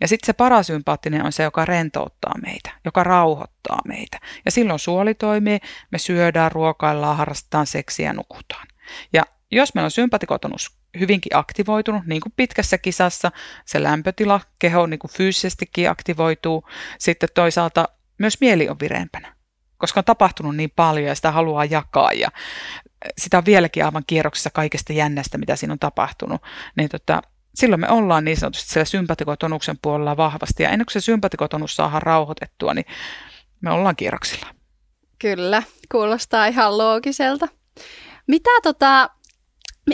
Ja 0.00 0.08
sitten 0.08 0.26
se 0.26 0.32
parasympaattinen 0.32 1.24
on 1.24 1.32
se, 1.32 1.42
joka 1.42 1.64
rentouttaa 1.64 2.34
meitä, 2.46 2.70
joka 2.84 3.04
rauhoittaa 3.04 3.78
meitä. 3.84 4.18
Ja 4.44 4.50
silloin 4.50 4.78
suoli 4.78 5.14
toimii, 5.14 5.58
me 5.90 5.98
syödään, 5.98 6.52
ruokaillaan, 6.52 7.16
harrastetaan 7.16 7.66
seksiä 7.66 8.06
ja 8.06 8.12
nukutaan. 8.12 8.66
Ja 9.12 9.22
jos 9.56 9.74
meillä 9.74 9.86
on 9.86 9.90
sympatikotonus 9.90 10.76
hyvinkin 11.00 11.36
aktivoitunut, 11.36 12.06
niin 12.06 12.20
kuin 12.20 12.32
pitkässä 12.36 12.78
kisassa, 12.78 13.32
se 13.66 13.82
lämpötila, 13.82 14.40
keho 14.58 14.86
niin 14.86 14.98
kuin 14.98 15.10
fyysisestikin 15.10 15.90
aktivoituu, 15.90 16.68
sitten 16.98 17.28
toisaalta 17.34 17.88
myös 18.18 18.40
mieli 18.40 18.68
on 18.68 18.80
vireempänä, 18.80 19.36
koska 19.78 20.00
on 20.00 20.04
tapahtunut 20.04 20.56
niin 20.56 20.72
paljon 20.76 21.06
ja 21.06 21.14
sitä 21.14 21.30
haluaa 21.30 21.64
jakaa 21.64 22.12
ja 22.12 22.28
sitä 23.18 23.38
on 23.38 23.44
vieläkin 23.44 23.84
aivan 23.84 24.04
kierroksessa 24.06 24.50
kaikesta 24.50 24.92
jännästä, 24.92 25.38
mitä 25.38 25.56
siinä 25.56 25.72
on 25.72 25.78
tapahtunut, 25.78 26.42
niin 26.76 26.88
tota, 26.88 27.22
silloin 27.54 27.80
me 27.80 27.88
ollaan 27.88 28.24
niin 28.24 28.36
sanotusti 28.36 28.70
siellä 28.70 28.84
sympatikotonuksen 28.84 29.78
puolella 29.82 30.16
vahvasti 30.16 30.62
ja 30.62 30.70
ennen 30.70 30.86
kuin 30.86 30.92
se 30.92 31.00
sympatikotonus 31.00 31.76
saadaan 31.76 32.02
rauhoitettua, 32.02 32.74
niin 32.74 32.86
me 33.60 33.70
ollaan 33.70 33.96
kierroksilla. 33.96 34.46
Kyllä, 35.18 35.62
kuulostaa 35.92 36.46
ihan 36.46 36.78
loogiselta. 36.78 37.48
Mitä 38.26 38.50
tota, 38.62 39.10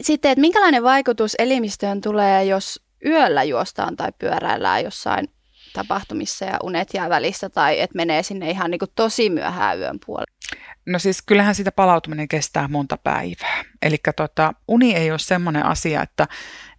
sitten, 0.05 0.31
että 0.31 0.40
minkälainen 0.40 0.83
vaikutus 0.83 1.35
elimistöön 1.38 2.00
tulee, 2.00 2.45
jos 2.45 2.81
yöllä 3.07 3.45
juostaan 3.45 3.97
tai 3.97 4.12
pyöräillään 4.19 4.85
jossain 4.85 5.28
tapahtumissa 5.73 6.45
ja 6.45 6.59
unet 6.62 6.95
jää 6.95 7.09
välistä 7.09 7.49
tai 7.50 7.81
että 7.81 7.97
menee 7.97 8.23
sinne 8.23 8.50
ihan 8.50 8.71
niin 8.71 8.78
kuin 8.78 8.90
tosi 8.95 9.31
myöhään 9.31 9.78
yön 9.78 9.99
puolelle? 10.07 10.38
No 10.87 10.99
siis 10.99 11.23
kyllähän 11.23 11.55
siitä 11.55 11.73
palautuminen 11.73 12.28
kestää 12.28 12.69
monta 12.69 12.97
päivää. 12.97 13.64
Eli 13.83 13.97
tota, 14.17 14.52
uni 14.69 14.95
ei 14.95 15.11
ole 15.11 15.19
semmoinen 15.19 15.67
asia, 15.67 16.02
että, 16.02 16.26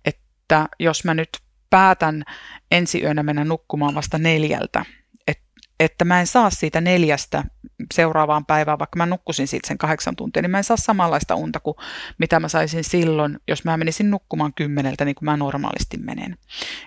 että 0.05 0.67
jos 0.79 1.03
mä 1.03 1.13
nyt 1.13 1.29
päätän 1.69 2.23
ensi 2.71 3.01
yönä 3.01 3.23
mennä 3.23 3.45
nukkumaan 3.45 3.95
vasta 3.95 4.17
neljältä, 4.17 4.85
että 5.79 6.05
mä 6.05 6.19
en 6.19 6.27
saa 6.27 6.49
siitä 6.49 6.81
neljästä 6.81 7.43
seuraavaan 7.93 8.45
päivään, 8.45 8.79
vaikka 8.79 8.97
mä 8.97 9.05
nukkusin 9.05 9.47
siitä 9.47 9.67
sen 9.67 9.77
kahdeksan 9.77 10.15
tuntia, 10.15 10.41
niin 10.41 10.51
mä 10.51 10.57
en 10.57 10.63
saa 10.63 10.77
samanlaista 10.77 11.35
unta 11.35 11.59
kuin 11.59 11.75
mitä 12.17 12.39
mä 12.39 12.47
saisin 12.47 12.83
silloin, 12.83 13.39
jos 13.47 13.65
mä 13.65 13.77
menisin 13.77 14.11
nukkumaan 14.11 14.53
kymmeneltä, 14.53 15.05
niin 15.05 15.15
kuin 15.15 15.25
mä 15.25 15.37
normaalisti 15.37 15.97
menen. 15.97 16.37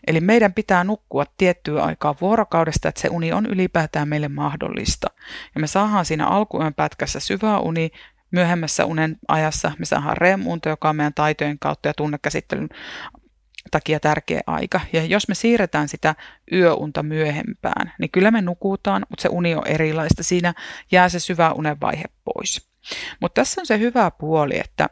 Eli 0.06 0.20
meidän 0.20 0.52
pitää 0.52 0.84
nukkua 0.84 1.24
tiettyä 1.36 1.82
aikaa 1.82 2.14
vuorokaudesta, 2.20 2.88
että 2.88 3.00
se 3.00 3.08
uni 3.08 3.32
on 3.32 3.46
ylipäätään 3.46 4.08
meille 4.08 4.28
mahdollista. 4.28 5.06
Ja 5.54 5.60
me 5.60 5.66
saadaan 5.66 6.04
siinä 6.04 6.26
alkuyön 6.26 6.74
pätkässä 6.74 7.20
syvää 7.20 7.58
uni, 7.58 7.90
myöhemmässä 8.30 8.84
unen 8.84 9.16
ajassa 9.28 9.72
me 9.78 9.84
saadaan 9.84 10.16
REM-unta, 10.16 10.68
joka 10.68 10.88
on 10.88 10.96
meidän 10.96 11.14
taitojen 11.14 11.58
kautta 11.58 11.88
ja 11.88 11.94
tunnekäsittelyn 11.94 12.68
takia 13.72 14.00
tärkeä 14.00 14.40
aika. 14.46 14.80
Ja 14.92 15.04
jos 15.04 15.28
me 15.28 15.34
siirretään 15.34 15.88
sitä 15.88 16.14
yöunta 16.52 17.02
myöhempään, 17.02 17.92
niin 17.98 18.10
kyllä 18.10 18.30
me 18.30 18.42
nukutaan, 18.42 19.06
mutta 19.10 19.22
se 19.22 19.28
uni 19.28 19.54
on 19.54 19.66
erilaista. 19.66 20.22
Siinä 20.22 20.54
jää 20.92 21.08
se 21.08 21.20
syvä 21.20 21.52
unen 21.52 21.80
vaihe 21.80 22.04
pois. 22.24 22.68
Mutta 23.20 23.40
tässä 23.40 23.60
on 23.60 23.66
se 23.66 23.78
hyvä 23.78 24.10
puoli, 24.10 24.58
että, 24.58 24.88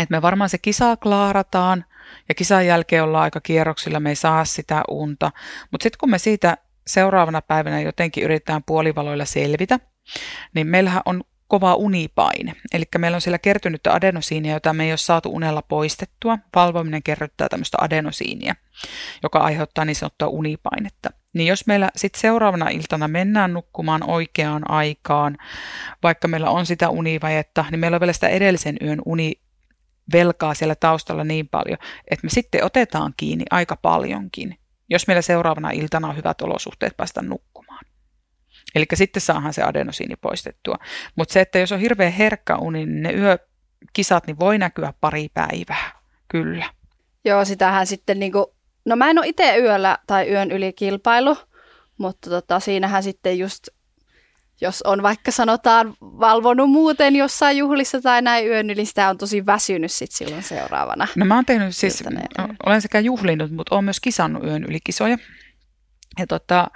että 0.00 0.14
me 0.14 0.22
varmaan 0.22 0.50
se 0.50 0.58
kisa 0.58 0.96
klaarataan 0.96 1.84
ja 2.28 2.34
kisan 2.34 2.66
jälkeen 2.66 3.02
ollaan 3.02 3.24
aika 3.24 3.40
kierroksilla, 3.40 4.00
me 4.00 4.08
ei 4.08 4.16
saa 4.16 4.44
sitä 4.44 4.82
unta. 4.90 5.32
Mutta 5.70 5.82
sitten 5.82 5.98
kun 5.98 6.10
me 6.10 6.18
siitä 6.18 6.56
seuraavana 6.86 7.42
päivänä 7.42 7.80
jotenkin 7.80 8.24
yritetään 8.24 8.62
puolivaloilla 8.62 9.24
selvitä, 9.24 9.80
niin 10.54 10.66
meillähän 10.66 11.02
on 11.04 11.24
kova 11.52 11.74
unipaine. 11.74 12.52
Eli 12.72 12.84
meillä 12.98 13.14
on 13.14 13.20
siellä 13.20 13.38
kertynyttä 13.38 13.94
adenosiinia, 13.94 14.52
jota 14.52 14.72
me 14.72 14.84
ei 14.84 14.92
ole 14.92 14.96
saatu 14.96 15.30
unella 15.34 15.62
poistettua. 15.62 16.38
Valvominen 16.54 17.02
kerryttää 17.02 17.48
tämmöistä 17.48 17.78
adenosiinia, 17.80 18.54
joka 19.22 19.38
aiheuttaa 19.38 19.84
niin 19.84 19.96
sanottua 19.96 20.28
unipainetta. 20.28 21.10
Niin 21.34 21.46
jos 21.46 21.66
meillä 21.66 21.90
sitten 21.96 22.20
seuraavana 22.20 22.68
iltana 22.68 23.08
mennään 23.08 23.52
nukkumaan 23.52 24.10
oikeaan 24.10 24.70
aikaan, 24.70 25.36
vaikka 26.02 26.28
meillä 26.28 26.50
on 26.50 26.66
sitä 26.66 26.88
univajetta, 26.88 27.64
niin 27.70 27.78
meillä 27.78 27.94
on 27.94 28.00
vielä 28.00 28.12
sitä 28.12 28.28
edellisen 28.28 28.76
yön 28.82 29.02
uni 29.06 29.32
velkaa 30.12 30.54
siellä 30.54 30.74
taustalla 30.74 31.24
niin 31.24 31.48
paljon, 31.48 31.78
että 32.10 32.26
me 32.26 32.30
sitten 32.30 32.64
otetaan 32.64 33.14
kiinni 33.16 33.44
aika 33.50 33.76
paljonkin, 33.76 34.58
jos 34.90 35.06
meillä 35.06 35.22
seuraavana 35.22 35.70
iltana 35.70 36.08
on 36.08 36.16
hyvät 36.16 36.40
olosuhteet 36.40 36.96
päästä 36.96 37.22
nukkumaan. 37.22 37.51
Eli 38.74 38.86
sitten 38.94 39.20
saahan 39.20 39.52
se 39.52 39.62
adenosiini 39.62 40.16
poistettua. 40.16 40.76
Mutta 41.16 41.32
se, 41.32 41.40
että 41.40 41.58
jos 41.58 41.72
on 41.72 41.80
hirveän 41.80 42.12
herkkä 42.12 42.56
uni, 42.56 42.86
niin 42.86 43.02
ne 43.02 43.12
yökisat 43.12 44.26
niin 44.26 44.38
voi 44.38 44.58
näkyä 44.58 44.92
pari 45.00 45.28
päivää. 45.34 46.00
Kyllä. 46.28 46.66
Joo, 47.24 47.44
sitähän 47.44 47.86
sitten 47.86 48.18
niinku, 48.18 48.54
no 48.84 48.96
mä 48.96 49.10
en 49.10 49.18
ole 49.18 49.26
itse 49.28 49.56
yöllä 49.58 49.98
tai 50.06 50.30
yön 50.30 50.50
yli 50.50 50.72
kilpailu, 50.72 51.36
mutta 51.98 52.30
tota, 52.30 52.60
siinähän 52.60 53.02
sitten 53.02 53.38
just, 53.38 53.68
jos 54.60 54.82
on 54.82 55.02
vaikka 55.02 55.30
sanotaan 55.30 55.94
valvonut 56.00 56.70
muuten 56.70 57.16
jossain 57.16 57.56
juhlissa 57.56 58.00
tai 58.00 58.22
näin 58.22 58.46
yön 58.46 58.70
yli, 58.70 58.84
sitä 58.84 59.08
on 59.08 59.18
tosi 59.18 59.46
väsynyt 59.46 59.92
sitten 59.92 60.16
silloin 60.16 60.42
seuraavana. 60.42 61.08
No 61.16 61.26
mä 61.26 61.34
oon 61.34 61.46
tehnyt 61.46 61.76
siis, 61.76 62.04
olen 62.66 62.82
sekä 62.82 63.00
juhlinut, 63.00 63.50
mutta 63.50 63.74
olen 63.74 63.84
myös 63.84 64.00
kisannut 64.00 64.44
yön 64.44 64.64
yli 64.64 64.78
kisoja. 64.84 65.18
Ja 66.18 66.26
tota, 66.26 66.70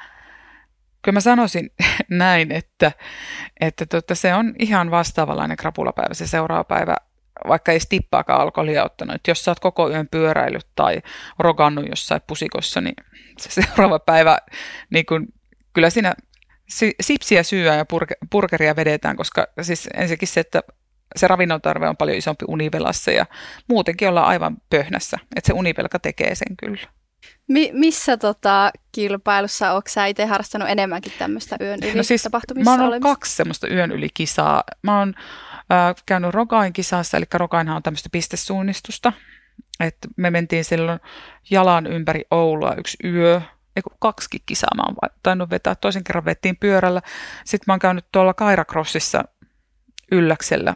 kyllä 1.07 1.17
mä 1.17 1.21
sanoisin 1.21 1.71
näin, 2.11 2.53
että, 2.53 2.93
että 3.61 3.87
tota, 3.87 4.15
se 4.15 4.35
on 4.35 4.55
ihan 4.59 4.91
vastaavanlainen 4.91 5.57
krapulapäivä 5.57 6.15
se 6.15 6.27
seuraava 6.27 6.65
päivä, 6.65 6.97
vaikka 7.49 7.73
ei 7.73 7.79
tippaakaan 7.89 8.41
alkoholia 8.41 8.85
ottanut. 8.85 9.29
Jos 9.29 9.45
sä 9.45 9.51
oot 9.51 9.61
koko 9.61 9.91
yön 9.91 10.09
pyöräillyt 10.09 10.67
tai 10.75 11.03
rogannut 11.39 11.89
jossain 11.89 12.21
pusikossa, 12.27 12.81
niin 12.81 12.95
se 13.41 13.63
seuraava 13.63 13.99
päivä, 13.99 14.39
niin 14.91 15.07
kun, 15.07 15.27
kyllä 15.73 15.91
siinä 15.91 16.15
sipsiä 17.01 17.43
syyä 17.43 17.75
ja 17.75 17.87
purkeria 18.31 18.77
vedetään, 18.77 19.17
koska 19.17 19.47
siis 19.63 19.89
ensinnäkin 19.95 20.29
se, 20.29 20.41
että 20.41 20.63
se 21.17 21.29
ravinnon 21.29 21.61
tarve 21.61 21.89
on 21.89 21.97
paljon 21.97 22.19
isompi 22.19 22.45
univelassa 22.49 23.11
ja 23.11 23.27
muutenkin 23.69 24.09
ollaan 24.09 24.27
aivan 24.27 24.57
pöhnässä, 24.71 25.19
että 25.37 25.47
se 25.47 25.53
univelka 25.53 25.99
tekee 25.99 26.35
sen 26.35 26.57
kyllä. 26.57 26.89
Mi- 27.49 27.71
missä 27.73 28.17
tota, 28.17 28.71
kilpailussa 28.93 29.73
onko 29.73 29.89
sä 29.89 30.07
itse 30.07 30.27
harrastanut 30.27 30.69
enemmänkin 30.69 31.13
tämmöistä 31.19 31.57
yön 31.61 31.79
yli 31.83 31.95
no 31.95 32.03
siis, 32.03 32.23
tapahtumissa 32.23 32.71
Mä 32.71 32.83
oon 32.83 32.89
ollut 32.89 33.03
kaksi 33.03 33.37
semmoista 33.37 33.69
yön 33.69 33.93
yli 33.93 34.09
kisaa. 34.15 34.65
Mä 34.83 34.99
oon 34.99 35.15
äh, 35.73 35.95
käynyt 36.07 36.35
Rogain 36.35 36.73
kisassa, 36.73 37.17
eli 37.17 37.25
Rogainhan 37.35 37.77
on 37.77 37.83
tämmöistä 37.83 38.09
pistesuunnistusta. 38.13 39.13
Et 39.81 39.97
me 40.17 40.31
mentiin 40.31 40.65
silloin 40.65 41.01
jalan 41.51 41.87
ympäri 41.87 42.25
Oulua 42.31 42.75
yksi 42.75 42.97
yö, 43.05 43.41
eiku 43.77 43.91
kaksi 43.99 44.43
kisaa 44.47 44.75
mä 44.77 44.83
oon 44.83 44.97
tainnut 45.23 45.51
vetää. 45.51 45.75
Toisen 45.75 46.05
kerran 46.05 46.25
vettiin 46.25 46.57
pyörällä. 46.57 47.03
Sitten 47.45 47.65
mä 47.67 47.73
oon 47.73 47.81
käynyt 47.81 48.05
tuolla 48.13 48.35
Kairacrossissa 48.35 49.25
ylläksellä 50.13 50.75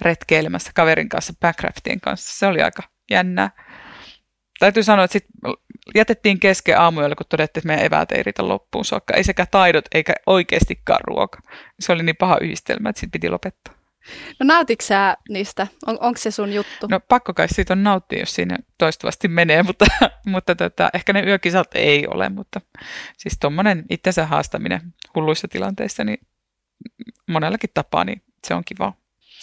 retkeilemässä 0.00 0.70
kaverin 0.74 1.08
kanssa, 1.08 1.32
backraftien 1.40 2.00
kanssa. 2.00 2.38
Se 2.38 2.46
oli 2.46 2.62
aika 2.62 2.82
jännää 3.10 3.50
täytyy 4.64 4.82
sanoa, 4.82 5.04
että 5.04 5.12
sit 5.12 5.26
jätettiin 5.94 6.40
kesken 6.40 6.80
aamuilla, 6.80 7.16
kun 7.16 7.26
todettiin, 7.28 7.60
että 7.60 7.66
meidän 7.66 7.86
eväät 7.86 8.12
ei 8.12 8.22
riitä 8.22 8.48
loppuun 8.48 8.84
saakka. 8.84 9.14
Ei 9.14 9.24
sekä 9.24 9.46
taidot 9.46 9.84
eikä 9.94 10.12
oikeastikaan 10.26 11.00
ruoka. 11.04 11.38
Se 11.80 11.92
oli 11.92 12.02
niin 12.02 12.16
paha 12.16 12.38
yhdistelmä, 12.40 12.88
että 12.88 13.00
sitten 13.00 13.20
piti 13.20 13.30
lopettaa. 13.30 13.74
No 14.40 14.44
nautitko 14.46 14.84
sä 14.84 15.16
niistä? 15.28 15.66
On, 15.86 15.98
onko 16.00 16.18
se 16.18 16.30
sun 16.30 16.52
juttu? 16.52 16.86
No 16.90 17.00
pakko 17.00 17.34
kai 17.34 17.48
siitä 17.48 17.72
on 17.72 17.84
nauttia, 17.84 18.18
jos 18.18 18.34
siinä 18.34 18.58
toistuvasti 18.78 19.28
menee, 19.28 19.62
mutta, 19.68 19.86
mutta 20.26 20.54
tota, 20.54 20.90
ehkä 20.94 21.12
ne 21.12 21.22
yökisat 21.26 21.68
ei 21.74 22.06
ole, 22.06 22.28
mutta 22.28 22.60
siis 23.16 23.38
tuommoinen 23.40 23.84
itsensä 23.90 24.26
haastaminen 24.26 24.80
hulluissa 25.14 25.48
tilanteissa, 25.48 26.04
niin 26.04 26.18
monellakin 27.28 27.70
tapaa, 27.74 28.04
niin 28.04 28.22
se 28.46 28.54
on 28.54 28.62
kiva. 28.66 28.92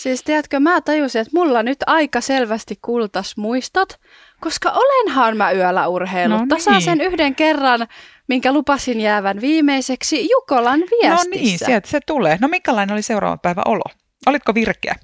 Siis 0.01 0.23
tiedätkö, 0.23 0.59
mä 0.59 0.81
tajusin, 0.81 1.21
että 1.21 1.31
mulla 1.33 1.63
nyt 1.63 1.77
aika 1.87 2.21
selvästi 2.21 2.79
kultas 2.81 3.37
muistot, 3.37 3.99
koska 4.39 4.71
olenhan 4.71 5.37
mä 5.37 5.51
yöllä 5.51 5.87
urheillut. 5.87 6.39
No 6.49 6.57
niin. 6.71 6.81
sen 6.81 7.01
yhden 7.01 7.35
kerran, 7.35 7.87
minkä 8.27 8.51
lupasin 8.51 9.01
jäävän 9.01 9.41
viimeiseksi 9.41 10.29
Jukolan 10.31 10.79
viestissä. 10.79 11.29
No 11.29 11.41
niin, 11.41 11.59
sieltä 11.59 11.89
se 11.89 11.99
tulee. 12.07 12.37
No 12.41 12.47
minkälainen 12.47 12.93
oli 12.93 13.01
seuraava 13.01 13.37
päivä 13.37 13.61
olo? 13.65 13.83
Olitko 14.27 14.53
virkeä? 14.53 14.95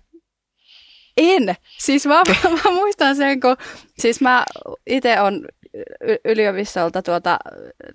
En. 1.17 1.55
Siis 1.77 2.05
mä, 2.05 2.21
mä 2.63 2.71
muistan 2.71 3.15
sen, 3.15 3.39
kun 3.39 3.57
siis 3.99 4.21
mä 4.21 4.45
itse 4.87 5.21
on 5.21 5.45
yliopistolta 6.25 7.01
tuota 7.01 7.39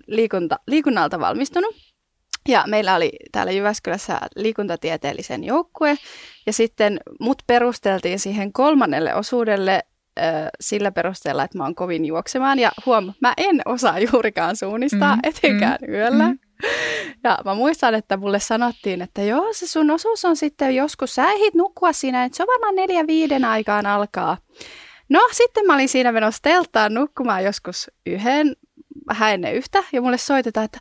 liikunta, 0.07 0.59
liikunnalta 0.67 1.19
valmistunut. 1.19 1.75
Ja 2.47 2.63
meillä 2.67 2.95
oli 2.95 3.11
täällä 3.31 3.51
Jyväskylässä 3.51 4.19
liikuntatieteellisen 4.35 5.43
joukkue, 5.43 5.97
ja 6.45 6.53
sitten 6.53 6.99
mut 7.19 7.43
perusteltiin 7.47 8.19
siihen 8.19 8.53
kolmannelle 8.53 9.15
osuudelle 9.15 9.83
sillä 10.61 10.91
perusteella, 10.91 11.43
että 11.43 11.57
mä 11.57 11.63
oon 11.63 11.75
kovin 11.75 12.05
juoksemaan. 12.05 12.59
Ja 12.59 12.71
huom, 12.85 13.13
mä 13.19 13.33
en 13.37 13.61
osaa 13.65 13.99
juurikaan 13.99 14.55
suunnistaa, 14.55 15.15
mm, 15.15 15.21
etenkään 15.23 15.77
mm, 15.81 15.93
yöllä. 15.93 16.27
Mm. 16.27 16.39
Ja 17.23 17.39
mä 17.45 17.55
muistan, 17.55 17.95
että 17.95 18.17
mulle 18.17 18.39
sanottiin, 18.39 19.01
että 19.01 19.21
joo, 19.21 19.53
se 19.53 19.67
sun 19.67 19.91
osuus 19.91 20.25
on 20.25 20.35
sitten 20.35 20.75
joskus, 20.75 21.15
sä 21.15 21.31
ehdit 21.31 21.53
nukkua 21.53 21.93
siinä, 21.93 22.23
että 22.23 22.35
se 22.37 22.43
on 22.43 22.47
varmaan 22.47 22.75
neljä 22.75 23.07
viiden 23.07 23.45
aikaan 23.45 23.85
alkaa. 23.85 24.37
No, 25.09 25.19
sitten 25.31 25.65
mä 25.65 25.73
olin 25.73 25.89
siinä 25.89 26.11
menossa 26.11 26.39
telttaan 26.41 26.93
nukkumaan 26.93 27.43
joskus 27.43 27.91
yhden 28.05 28.55
vähän 29.07 29.33
ennen 29.33 29.55
yhtä 29.55 29.83
ja 29.91 30.01
mulle 30.01 30.17
soitetaan, 30.17 30.65
että 30.65 30.79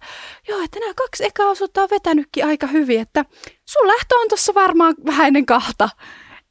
joo, 0.48 0.64
että 0.64 0.80
nämä 0.80 0.94
kaksi 0.94 1.24
ekaa 1.24 1.48
osuutta 1.48 1.82
on 1.82 1.88
vetänytkin 1.90 2.46
aika 2.46 2.66
hyvin, 2.66 3.00
että 3.00 3.24
sun 3.64 3.88
lähtö 3.88 4.14
on 4.18 4.28
tuossa 4.28 4.54
varmaan 4.54 4.94
vähän 5.06 5.26
ennen 5.26 5.46
kahta. 5.46 5.88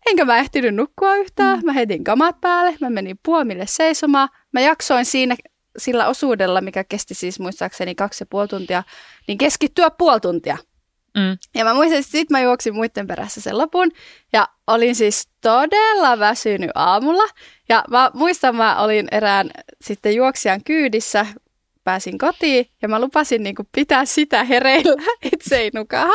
Enkä 0.05 0.25
mä 0.25 0.37
ehtinyt 0.37 0.75
nukkua 0.75 1.15
yhtään, 1.15 1.59
mm. 1.59 1.65
mä 1.65 1.73
heitin 1.73 2.03
kamat 2.03 2.41
päälle, 2.41 2.75
mä 2.81 2.89
menin 2.89 3.19
puomille 3.25 3.65
seisomaan, 3.67 4.29
mä 4.53 4.61
jaksoin 4.61 5.05
siinä 5.05 5.35
sillä 5.77 6.07
osuudella, 6.07 6.61
mikä 6.61 6.83
kesti 6.83 7.13
siis 7.13 7.39
muistaakseni 7.39 7.95
kaksi 7.95 8.21
ja 8.21 8.27
puoli 8.29 8.47
tuntia, 8.47 8.83
niin 9.27 9.37
keskittyä 9.37 9.89
puoli 9.89 10.19
tuntia. 10.19 10.57
Mm. 11.17 11.37
Ja 11.55 11.65
mä 11.65 11.73
muistan, 11.73 11.99
että 11.99 12.11
sitten 12.11 12.37
mä 12.37 12.41
juoksin 12.41 12.75
muiden 12.75 13.07
perässä 13.07 13.41
sen 13.41 13.57
lopun. 13.57 13.91
Ja 14.33 14.47
olin 14.67 14.95
siis 14.95 15.29
todella 15.41 16.19
väsynyt 16.19 16.71
aamulla. 16.75 17.23
Ja 17.69 17.83
mä 17.89 18.11
muistan, 18.13 18.55
mä 18.55 18.81
olin 18.81 19.07
erään 19.11 19.51
sitten 19.81 20.15
juoksijan 20.15 20.63
kyydissä, 20.63 21.25
pääsin 21.83 22.17
kotiin 22.17 22.65
ja 22.81 22.87
mä 22.87 23.01
lupasin 23.01 23.43
niin 23.43 23.55
pitää 23.71 24.05
sitä 24.05 24.43
hereillä, 24.43 25.03
että 25.33 25.49
se 25.49 25.57
ei 25.57 25.71
nukaha. 25.73 26.13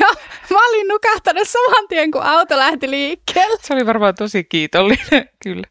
Ja 0.00 0.06
mä 0.50 0.68
olin 0.68 0.88
nukahtanut 0.88 1.48
saman 1.48 1.88
tien, 1.88 2.10
kun 2.10 2.22
auto 2.22 2.58
lähti 2.58 2.90
liikkeelle. 2.90 3.56
Se 3.62 3.74
oli 3.74 3.86
varmaan 3.86 4.14
tosi 4.14 4.44
kiitollinen, 4.44 5.28
kyllä. 5.44 5.66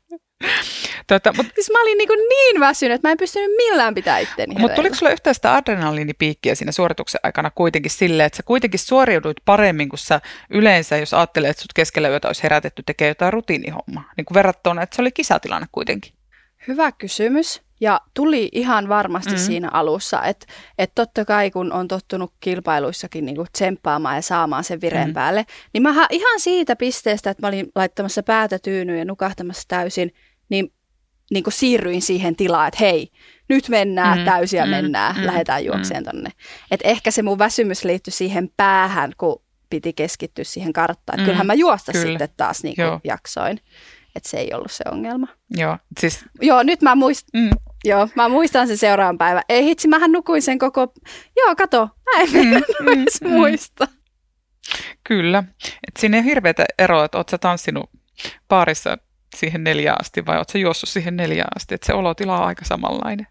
Tota, 1.08 1.34
mut, 1.38 1.46
siis 1.55 1.72
mä 1.72 1.82
olin 1.82 1.98
niin, 1.98 2.10
niin 2.29 2.60
väsynyt, 2.60 2.96
että 2.96 3.08
mä 3.08 3.12
en 3.12 3.17
pystynyt 3.17 3.51
millään 3.58 3.96
pitää 3.96 4.20
itteni 4.20 4.55
Mutta 4.60 4.75
tuliko 4.75 4.96
sulla 4.96 5.12
yhtään 5.12 5.36
sitä 5.36 5.55
adrenaliinipiikkiä 5.55 6.55
siinä 6.55 6.72
suorituksen 6.72 7.20
aikana 7.24 7.51
kuitenkin 7.51 7.91
silleen, 7.91 8.27
että 8.27 8.38
sä 8.38 8.44
kuitenkin 8.44 8.79
suoriuduit 8.79 9.38
paremmin 9.46 9.89
kuin 9.89 10.00
sä 10.00 10.22
yleensä, 10.50 10.98
jos 10.98 11.13
ajattelee, 11.13 11.50
että 11.50 11.62
sut 11.62 11.74
keskellä 11.74 12.10
yötä 12.10 12.27
olisi 12.27 12.44
herätetty 12.44 12.84
tekemään 12.86 13.10
jotain 13.10 13.34
rutiinihommaa, 13.34 14.12
niin 14.17 14.25
kuin 14.25 14.36
verrattuna, 14.36 14.82
että 14.82 14.96
se 14.96 15.01
oli 15.01 15.12
kisatilanne 15.12 15.67
kuitenkin? 15.72 16.13
Hyvä 16.67 16.91
kysymys. 16.91 17.64
Ja 17.82 18.01
tuli 18.13 18.50
ihan 18.51 18.89
varmasti 18.89 19.32
mm. 19.32 19.38
siinä 19.38 19.70
alussa, 19.74 20.24
että 20.24 20.46
et 20.77 20.91
totta 20.96 21.25
kai 21.25 21.51
kun 21.51 21.74
on 21.74 21.88
tottunut 21.88 22.34
kilpailuissakin 22.39 23.25
niinku 23.25 23.46
tsemppaamaan 23.53 24.15
ja 24.15 24.22
saamaan 24.22 24.63
sen 24.63 24.82
vireen 24.82 25.08
mm. 25.08 25.13
päälle, 25.13 25.46
niin 25.74 25.84
mä 25.84 26.08
ihan 26.10 26.39
siitä 26.39 26.75
pisteestä, 26.75 27.29
että 27.29 27.41
mä 27.41 27.48
olin 27.48 27.72
laittamassa 27.75 28.24
päätä 28.24 28.60
tyynyyn 28.60 29.00
ja 29.00 29.05
nukahtamassa 29.05 29.67
täysin, 29.67 30.13
niin, 30.50 30.74
niin 31.32 31.44
kuin 31.44 31.53
siirryin 31.53 32.01
siihen 32.01 32.36
tilaan, 32.36 32.67
että 32.67 32.77
hei, 32.79 33.12
nyt 33.50 33.70
mennään 33.70 34.20
mm. 34.20 34.25
täysiä, 34.25 34.65
mm. 34.65 34.72
mennään, 34.72 35.15
mm. 35.15 35.25
lähdetään 35.25 35.65
juokseen 35.65 36.03
mm. 36.03 36.12
tonne. 36.12 36.29
Et 36.72 36.79
ehkä 36.84 37.12
se 37.12 37.22
mun 37.22 37.39
väsymys 37.39 37.84
liittyi 37.84 38.12
siihen 38.12 38.50
päähän, 38.58 39.12
kun 39.17 39.41
piti 39.70 39.94
keskittyä 39.94 40.44
siihen 40.44 40.74
karttaan. 40.74 41.20
Mm. 41.20 41.25
Kyllähän 41.25 41.48
mä 41.48 41.53
juosta 41.53 41.91
Kyllä. 41.91 42.05
sitten 42.05 42.29
taas 42.38 42.63
niin 42.63 42.75
kuin 42.75 43.01
jaksoin 43.03 43.60
että 44.15 44.29
se 44.29 44.38
ei 44.38 44.53
ollut 44.53 44.72
se 44.72 44.84
ongelma. 44.91 45.27
Joo, 45.50 45.77
siis... 46.00 46.25
Joo, 46.41 46.63
nyt 46.63 46.82
mä, 46.82 46.96
muist... 46.96 47.27
mm. 47.34 47.50
Joo, 47.86 48.08
mä 48.15 48.30
muistan 48.30 48.68
sen 48.68 48.77
seuraavan 48.77 49.18
päivän. 49.18 49.44
Ei 49.50 49.63
hitsi, 49.63 49.88
mähän 49.88 50.12
nukuin 50.12 50.42
sen 50.42 50.60
koko... 50.60 50.94
Joo, 51.38 51.56
kato, 51.56 51.89
mä 52.06 52.22
en 52.22 52.30
mm, 52.32 52.54
mm, 52.54 53.06
mm, 53.22 53.30
muista. 53.30 53.88
Kyllä. 55.04 55.44
Et 55.88 55.98
siinä 56.00 56.18
ei 56.18 56.22
ole 56.22 56.30
hirveätä 56.30 56.65
eroa, 56.80 57.06
että 57.06 57.18
oot 57.18 57.30
sä 57.30 57.38
tanssinut 57.38 57.89
paarissa 58.48 58.98
siihen 59.36 59.63
neljään 59.63 59.98
asti 60.01 60.25
vai 60.25 60.38
oot 60.38 60.50
sä 60.50 60.58
juossut 60.58 60.89
siihen 60.89 61.18
neljään 61.18 61.50
asti. 61.56 61.75
Että 61.75 61.88
se 61.88 61.94
olotila 61.94 62.39
on 62.39 62.48
aika 62.48 62.65
samanlainen. 62.65 63.27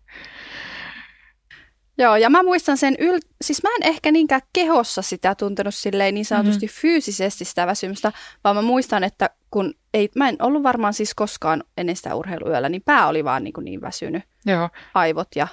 Joo, 1.99 2.17
ja 2.17 2.31
mä 2.31 2.43
muistan 2.43 2.77
sen, 2.77 2.95
yl- 2.95 3.29
siis 3.43 3.63
mä 3.63 3.69
en 3.81 3.89
ehkä 3.89 4.13
niinkään 4.13 4.41
kehossa 4.53 5.03
sitä 5.03 5.35
tuntenut 5.35 5.75
silleen 5.75 6.15
niin 6.15 6.25
sanotusti 6.25 6.67
mm-hmm. 6.67 6.81
fyysisesti 6.81 7.45
sitä 7.45 7.67
väsymystä, 7.67 8.13
vaan 8.45 8.57
mä 8.57 8.63
muistan, 8.63 9.05
että 9.05 9.31
kun 9.51 9.75
ei, 9.95 10.09
mä 10.17 10.29
en 10.29 10.37
ollut 10.43 10.63
varmaan 10.63 10.95
siis 10.95 11.15
koskaan 11.15 11.65
ennen 11.77 11.97
sitä 11.97 12.15
urheiluyöllä, 12.15 12.69
niin 12.69 12.83
pää 12.83 13.07
oli 13.07 13.25
vaan 13.25 13.45
niin, 13.45 13.53
kuin 13.53 13.65
niin 13.65 13.81
väsynyt, 13.81 14.23
Joo. 14.47 14.69
aivot 14.95 15.29
ja... 15.37 15.49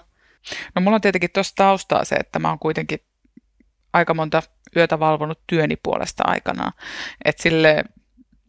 No 0.76 0.82
mulla 0.82 0.96
on 0.96 1.02
tietenkin 1.02 1.30
tuossa 1.34 1.56
taustaa 1.56 2.06
se, 2.06 2.16
että 2.16 2.40
mä 2.40 2.50
oon 2.50 2.60
kuitenkin 2.60 3.00
aika 3.94 4.14
monta 4.14 4.44
yötä 4.76 5.00
valvonut 5.00 5.40
työni 5.48 5.76
puolesta 5.84 6.24
aikanaan. 6.28 6.72
Että 7.26 7.44
sille 7.44 7.84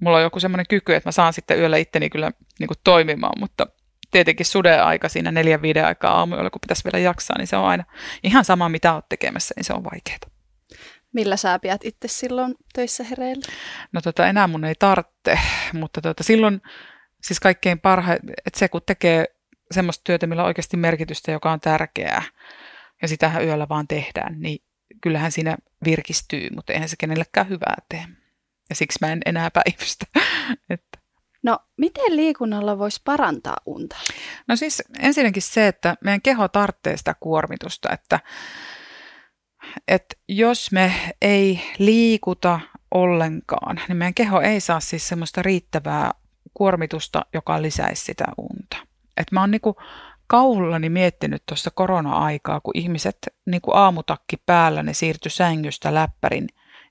mulla 0.00 0.16
on 0.16 0.22
joku 0.22 0.40
semmoinen 0.40 0.66
kyky, 0.68 0.94
että 0.94 1.08
mä 1.08 1.12
saan 1.12 1.32
sitten 1.32 1.58
yöllä 1.58 1.76
itteni 1.76 2.10
kyllä 2.10 2.32
niin 2.58 2.68
kuin 2.68 2.78
toimimaan, 2.84 3.40
mutta 3.40 3.66
tietenkin 4.12 4.46
suden 4.46 4.84
aika 4.84 5.08
siinä 5.08 5.32
neljän 5.32 5.62
viiden 5.62 5.86
aikaa 5.86 6.18
aamuilla, 6.18 6.50
kun 6.50 6.60
pitäisi 6.60 6.84
vielä 6.84 6.98
jaksaa, 6.98 7.38
niin 7.38 7.46
se 7.46 7.56
on 7.56 7.64
aina 7.64 7.84
ihan 8.22 8.44
sama, 8.44 8.68
mitä 8.68 8.94
olet 8.94 9.08
tekemässä, 9.08 9.54
niin 9.56 9.64
se 9.64 9.72
on 9.72 9.84
vaikeaa. 9.84 10.18
Millä 11.12 11.36
sä 11.36 11.58
pidät 11.58 11.84
itse 11.84 12.08
silloin 12.08 12.54
töissä 12.74 13.04
hereillä? 13.04 13.42
No 13.92 14.00
tota, 14.00 14.26
enää 14.26 14.46
mun 14.46 14.64
ei 14.64 14.74
tarvitse, 14.78 15.38
mutta 15.72 16.00
tota, 16.00 16.22
silloin 16.22 16.62
siis 17.22 17.40
kaikkein 17.40 17.80
parhain, 17.80 18.18
että 18.46 18.58
se 18.58 18.68
kun 18.68 18.80
tekee 18.86 19.24
semmoista 19.70 20.02
työtä, 20.04 20.26
millä 20.26 20.42
on 20.42 20.46
oikeasti 20.46 20.76
merkitystä, 20.76 21.32
joka 21.32 21.52
on 21.52 21.60
tärkeää, 21.60 22.22
ja 23.02 23.08
sitähän 23.08 23.44
yöllä 23.44 23.68
vaan 23.68 23.88
tehdään, 23.88 24.40
niin 24.40 24.64
kyllähän 25.00 25.32
siinä 25.32 25.56
virkistyy, 25.84 26.48
mutta 26.54 26.72
eihän 26.72 26.88
se 26.88 26.96
kenellekään 26.98 27.48
hyvää 27.48 27.76
tee. 27.88 28.04
Ja 28.70 28.76
siksi 28.76 28.98
mä 29.00 29.12
en 29.12 29.20
enää 29.26 29.50
päivystä. 29.50 30.06
että 30.70 30.91
No, 31.42 31.58
miten 31.76 32.16
liikunnalla 32.16 32.78
voisi 32.78 33.00
parantaa 33.04 33.56
unta? 33.66 33.96
No 34.48 34.56
siis 34.56 34.82
ensinnäkin 34.98 35.42
se, 35.42 35.68
että 35.68 35.96
meidän 36.04 36.22
keho 36.22 36.48
tarvitsee 36.48 36.96
sitä 36.96 37.14
kuormitusta, 37.20 37.88
että, 37.92 38.20
että 39.88 40.16
jos 40.28 40.72
me 40.72 40.92
ei 41.22 41.60
liikuta 41.78 42.60
ollenkaan, 42.90 43.80
niin 43.88 43.96
meidän 43.96 44.14
keho 44.14 44.40
ei 44.40 44.60
saa 44.60 44.80
siis 44.80 45.08
semmoista 45.08 45.42
riittävää 45.42 46.10
kuormitusta, 46.54 47.26
joka 47.34 47.62
lisäisi 47.62 48.04
sitä 48.04 48.24
unta. 48.38 48.76
Et 49.16 49.32
mä 49.32 49.40
oon 49.40 49.50
niinku 49.50 49.76
kauhullani 50.26 50.88
miettinyt 50.88 51.42
tuossa 51.46 51.70
korona-aikaa, 51.74 52.60
kun 52.60 52.76
ihmiset 52.76 53.16
niinku 53.46 53.70
aamutakki 53.74 54.36
päällä, 54.46 54.82
ne 54.82 54.94
siirtyi 54.94 55.30
sängystä 55.30 55.94
läppärin 55.94 56.48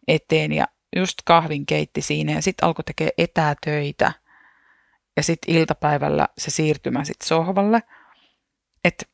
eteen 0.08 0.52
ja 0.52 0.68
just 0.96 1.18
kahvin 1.26 1.66
keitti 1.66 2.02
siinä 2.02 2.32
ja 2.32 2.42
sitten 2.42 2.68
alkoi 2.68 2.84
tekemään 2.84 3.12
etätöitä 3.18 4.12
ja 5.18 5.24
sitten 5.24 5.56
iltapäivällä 5.56 6.28
se 6.38 6.52
siirtymä 6.52 7.04
sitten 7.04 7.28
sohvalle. 7.28 7.84
Että 8.86 9.06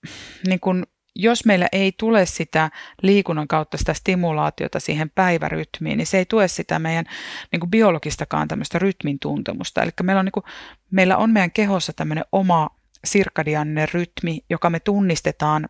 niin 0.47 0.59
kun, 0.59 0.87
jos 1.15 1.45
meillä 1.45 1.67
ei 1.71 1.91
tule 1.91 2.25
sitä 2.25 2.71
liikunnan 3.01 3.47
kautta 3.47 3.77
sitä 3.77 3.93
stimulaatiota 3.93 4.79
siihen 4.79 5.09
päivärytmiin, 5.09 5.97
niin 5.97 6.07
se 6.07 6.17
ei 6.17 6.25
tue 6.25 6.47
sitä 6.47 6.79
meidän 6.79 7.05
niin 7.51 7.59
kuin 7.59 7.71
biologistakaan 7.71 8.47
tämmöistä 8.47 8.79
rytmin 8.79 9.19
tuntemusta. 9.19 9.83
Eli 9.83 9.91
meillä 10.03 10.23
niin 10.23 10.43
meillä 10.91 11.17
on 11.17 11.31
meidän 11.31 11.51
kehossa 11.51 11.93
tämmöinen 11.93 12.25
oma 12.31 12.69
sirkadianinen 13.05 13.87
rytmi, 13.93 14.39
joka 14.49 14.69
me 14.69 14.79
tunnistetaan 14.79 15.69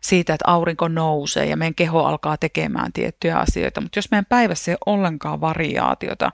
siitä, 0.00 0.34
että 0.34 0.50
aurinko 0.50 0.88
nousee 0.88 1.46
ja 1.46 1.56
meidän 1.56 1.74
keho 1.74 2.04
alkaa 2.04 2.36
tekemään 2.36 2.92
tiettyjä 2.92 3.36
asioita. 3.36 3.80
Mutta 3.80 3.98
jos 3.98 4.10
meidän 4.10 4.26
päivässä 4.28 4.70
ei 4.70 4.76
ole 4.86 4.96
ollenkaan 4.96 5.40
variaatiota, 5.40 6.32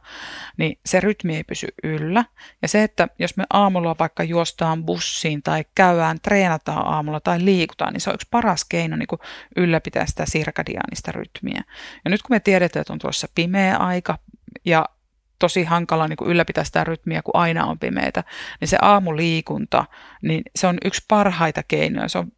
niin 0.56 0.78
se 0.86 1.00
rytmi 1.00 1.36
ei 1.36 1.44
pysy 1.44 1.66
yllä. 1.82 2.24
Ja 2.62 2.68
se, 2.68 2.82
että 2.82 3.08
jos 3.18 3.36
me 3.36 3.44
aamulla 3.50 3.96
vaikka 3.98 4.22
juostaan 4.22 4.84
bussiin 4.84 5.42
tai 5.42 5.64
käydään, 5.74 6.18
treenataan 6.22 6.86
aamulla 6.86 7.20
tai 7.20 7.44
liikutaan, 7.44 7.92
niin 7.92 8.00
se 8.00 8.10
on 8.10 8.14
yksi 8.14 8.28
paras 8.30 8.64
keino 8.64 8.96
niin 8.96 9.08
ylläpitää 9.56 10.06
sitä 10.06 10.24
sirkadiaanista 10.26 11.12
rytmiä. 11.12 11.62
Ja 12.04 12.10
nyt 12.10 12.22
kun 12.22 12.34
me 12.34 12.40
tiedetään, 12.40 12.80
että 12.80 12.92
on 12.92 12.98
tuossa 12.98 13.28
pimeä 13.34 13.76
aika 13.76 14.18
ja 14.64 14.88
tosi 15.38 15.64
hankala 15.64 16.08
niin 16.08 16.16
kuin 16.16 16.30
ylläpitää 16.30 16.64
sitä 16.64 16.84
rytmiä, 16.84 17.22
kun 17.22 17.36
aina 17.36 17.66
on 17.66 17.78
pimeätä, 17.78 18.24
niin 18.60 18.68
se 18.68 18.78
aamuliikunta, 18.82 19.84
niin 20.22 20.42
se 20.56 20.66
on 20.66 20.78
yksi 20.84 21.04
parhaita 21.08 21.62
keinoja. 21.62 22.08
Se 22.08 22.18
on 22.18 22.32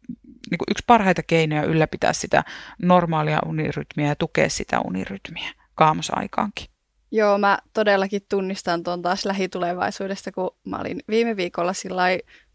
niin 0.51 0.57
kuin 0.57 0.71
yksi 0.71 0.83
parhaita 0.87 1.23
keinoja 1.23 1.63
ylläpitää 1.63 2.13
sitä 2.13 2.43
normaalia 2.81 3.39
unirytmiä 3.45 4.07
ja 4.07 4.15
tukea 4.15 4.49
sitä 4.49 4.81
unirytmiä 4.81 5.53
kaamosaikaankin. 5.75 6.67
Joo, 7.11 7.37
mä 7.37 7.59
todellakin 7.73 8.21
tunnistan 8.29 8.83
tuon 8.83 9.01
taas 9.01 9.25
lähitulevaisuudesta, 9.25 10.31
kun 10.31 10.55
mä 10.65 10.77
olin 10.77 10.99
viime 11.09 11.35
viikolla 11.35 11.73
sillä 11.73 12.03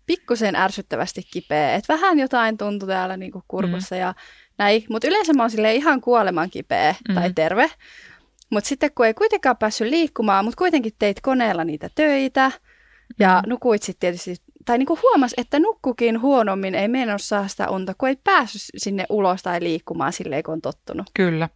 pikkusen 0.07 0.57
ärsyttävästi 0.57 1.23
kipeä. 1.33 1.75
Että 1.75 1.93
vähän 1.93 2.19
jotain 2.19 2.59
tuntui 2.59 2.89
täällä 2.89 3.17
niin 3.17 3.33
kuin 3.33 3.45
kurkussa 3.49 3.95
mm. 3.95 4.01
ja 4.01 4.15
näin. 4.59 4.85
Mutta 4.89 5.09
yleensä 5.09 5.33
mä 5.33 5.43
oon 5.43 5.67
ihan 5.67 6.01
kuoleman 6.01 6.51
kipeä 6.51 6.95
mm. 7.09 7.15
tai 7.15 7.33
terve. 7.33 7.71
Mutta 8.51 8.69
sitten 8.69 8.91
kun 8.95 9.07
ei 9.07 9.15
kuitenkaan 9.15 9.57
päässyt 9.57 9.89
liikkumaan, 9.89 10.45
mutta 10.45 10.59
kuitenkin 10.59 10.93
teit 10.99 11.21
koneella 11.21 11.65
niitä 11.65 11.91
töitä 11.95 12.51
ja 13.19 13.43
nukuit 13.47 13.83
sitten 13.83 14.01
tietysti 14.01 14.45
tai 14.65 14.79
niin 14.79 14.87
kuin 14.87 15.01
huomasi, 15.03 15.35
että 15.39 15.59
nukkukin 15.59 16.21
huonommin, 16.21 16.75
ei 16.75 16.89
meinannut 16.89 17.23
saa 17.23 17.49
sitä 17.49 17.71
unta, 17.71 17.95
kun 17.99 18.09
ei 18.09 18.17
päässyt 18.25 18.63
sinne 18.77 19.07
ulos 19.09 19.43
tai 19.43 19.63
liikkumaan 19.63 20.13
silleen, 20.13 20.43
kun 20.43 20.55
on 20.55 20.61
tottunut. 20.61 21.11
Kyllä. 21.15 21.49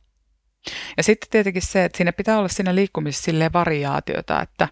Ja 0.96 1.02
sitten 1.02 1.30
tietenkin 1.30 1.62
se, 1.62 1.84
että 1.84 1.96
siinä 1.96 2.12
pitää 2.12 2.38
olla 2.38 2.48
siinä 2.48 2.74
liikkumisessa 2.74 3.24
silleen 3.24 3.52
variaatiota, 3.52 4.42
että, 4.42 4.68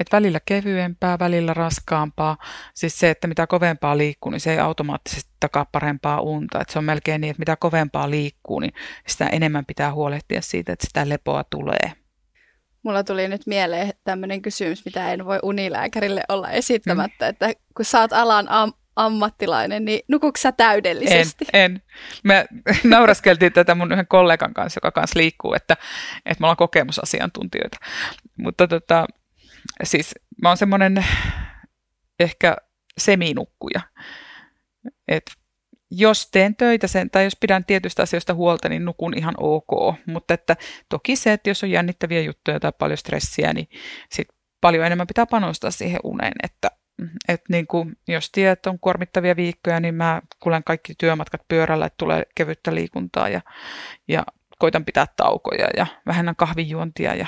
että 0.00 0.16
välillä 0.16 0.40
kevyempää, 0.44 1.18
välillä 1.18 1.54
raskaampaa. 1.54 2.36
Siis 2.74 2.98
se, 2.98 3.10
että 3.10 3.28
mitä 3.28 3.46
kovempaa 3.46 3.98
liikkuu, 3.98 4.30
niin 4.30 4.40
se 4.40 4.52
ei 4.52 4.58
automaattisesti 4.58 5.30
takaa 5.40 5.66
parempaa 5.72 6.20
unta. 6.20 6.60
Että 6.60 6.72
se 6.72 6.78
on 6.78 6.84
melkein 6.84 7.20
niin, 7.20 7.30
että 7.30 7.40
mitä 7.40 7.56
kovempaa 7.56 8.10
liikkuu, 8.10 8.60
niin 8.60 8.72
sitä 9.06 9.26
enemmän 9.26 9.66
pitää 9.66 9.92
huolehtia 9.92 10.42
siitä, 10.42 10.72
että 10.72 10.86
sitä 10.86 11.08
lepoa 11.08 11.44
tulee. 11.44 11.92
Mulla 12.82 13.04
tuli 13.04 13.28
nyt 13.28 13.46
mieleen 13.46 13.92
tämmöinen 14.04 14.42
kysymys, 14.42 14.84
mitä 14.84 15.12
en 15.12 15.24
voi 15.24 15.38
unilääkärille 15.42 16.22
olla 16.28 16.50
esittämättä, 16.50 17.24
mm. 17.24 17.28
että 17.28 17.52
kun 17.76 17.84
sä 17.84 18.00
oot 18.00 18.12
alan 18.12 18.46
am- 18.48 18.72
ammattilainen, 18.96 19.84
niin 19.84 20.00
nukuuko 20.08 20.36
sä 20.38 20.52
täydellisesti? 20.52 21.44
En, 21.52 21.72
en. 21.72 21.82
Me 22.24 22.46
nauraskeltiin 22.84 23.52
tätä 23.52 23.74
mun 23.74 23.92
yhden 23.92 24.06
kollegan 24.06 24.54
kanssa, 24.54 24.78
joka 24.78 24.90
kanssa 24.90 25.18
liikkuu, 25.18 25.54
että, 25.54 25.76
että 26.26 26.40
me 26.40 26.46
ollaan 26.46 26.56
kokemusasiantuntijoita. 26.56 27.78
Mutta 28.36 28.68
tota, 28.68 29.06
siis 29.82 30.14
mä 30.42 30.48
oon 30.48 30.56
semmoinen 30.56 31.04
ehkä 32.20 32.56
seminukkuja. 32.98 33.80
Et 35.08 35.32
jos 35.90 36.30
teen 36.30 36.56
töitä 36.56 36.86
sen, 36.86 37.10
tai 37.10 37.24
jos 37.24 37.36
pidän 37.40 37.64
tietystä 37.64 38.02
asioista 38.02 38.34
huolta, 38.34 38.68
niin 38.68 38.84
nukun 38.84 39.18
ihan 39.18 39.34
ok. 39.38 39.96
Mutta 40.06 40.34
että 40.34 40.56
toki 40.88 41.16
se, 41.16 41.32
että 41.32 41.50
jos 41.50 41.62
on 41.62 41.70
jännittäviä 41.70 42.20
juttuja 42.20 42.60
tai 42.60 42.72
paljon 42.78 42.98
stressiä, 42.98 43.52
niin 43.52 43.68
sit 44.10 44.28
paljon 44.60 44.86
enemmän 44.86 45.06
pitää 45.06 45.26
panostaa 45.26 45.70
siihen 45.70 46.00
uneen. 46.04 46.32
Että, 46.42 46.70
että 47.28 47.46
niin 47.48 47.66
kuin, 47.66 47.96
jos 48.08 48.30
tiedät, 48.30 48.66
on 48.66 48.78
kuormittavia 48.78 49.36
viikkoja, 49.36 49.80
niin 49.80 49.94
mä 49.94 50.22
kuulen 50.40 50.64
kaikki 50.64 50.94
työmatkat 50.98 51.40
pyörällä, 51.48 51.86
että 51.86 51.98
tulee 51.98 52.22
kevyttä 52.34 52.74
liikuntaa 52.74 53.28
ja, 53.28 53.40
ja 54.08 54.24
koitan 54.58 54.84
pitää 54.84 55.06
taukoja 55.16 55.68
ja 55.76 55.86
vähennän 56.06 56.36
kahvijuontia 56.36 57.14
ja 57.14 57.26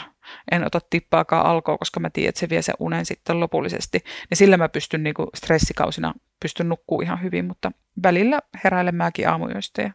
en 0.52 0.66
ota 0.66 0.80
tippaakaan 0.90 1.46
alkoa, 1.46 1.78
koska 1.78 2.00
mä 2.00 2.10
tiedän, 2.10 2.28
että 2.28 2.40
se 2.40 2.48
vie 2.48 2.62
sen 2.62 2.74
unen 2.78 3.06
sitten 3.06 3.40
lopullisesti. 3.40 3.98
Niin 4.30 4.36
sillä 4.38 4.56
mä 4.56 4.68
pystyn 4.68 5.02
niin 5.02 5.14
kuin 5.14 5.28
stressikausina 5.34 6.14
pystyn 6.40 6.68
nukkuu 6.68 7.00
ihan 7.00 7.22
hyvin, 7.22 7.44
mutta 7.44 7.72
välillä 8.02 8.38
heräilen 8.64 8.94
mäkin 8.94 9.28
aamujoista. 9.28 9.82
Ja, 9.82 9.92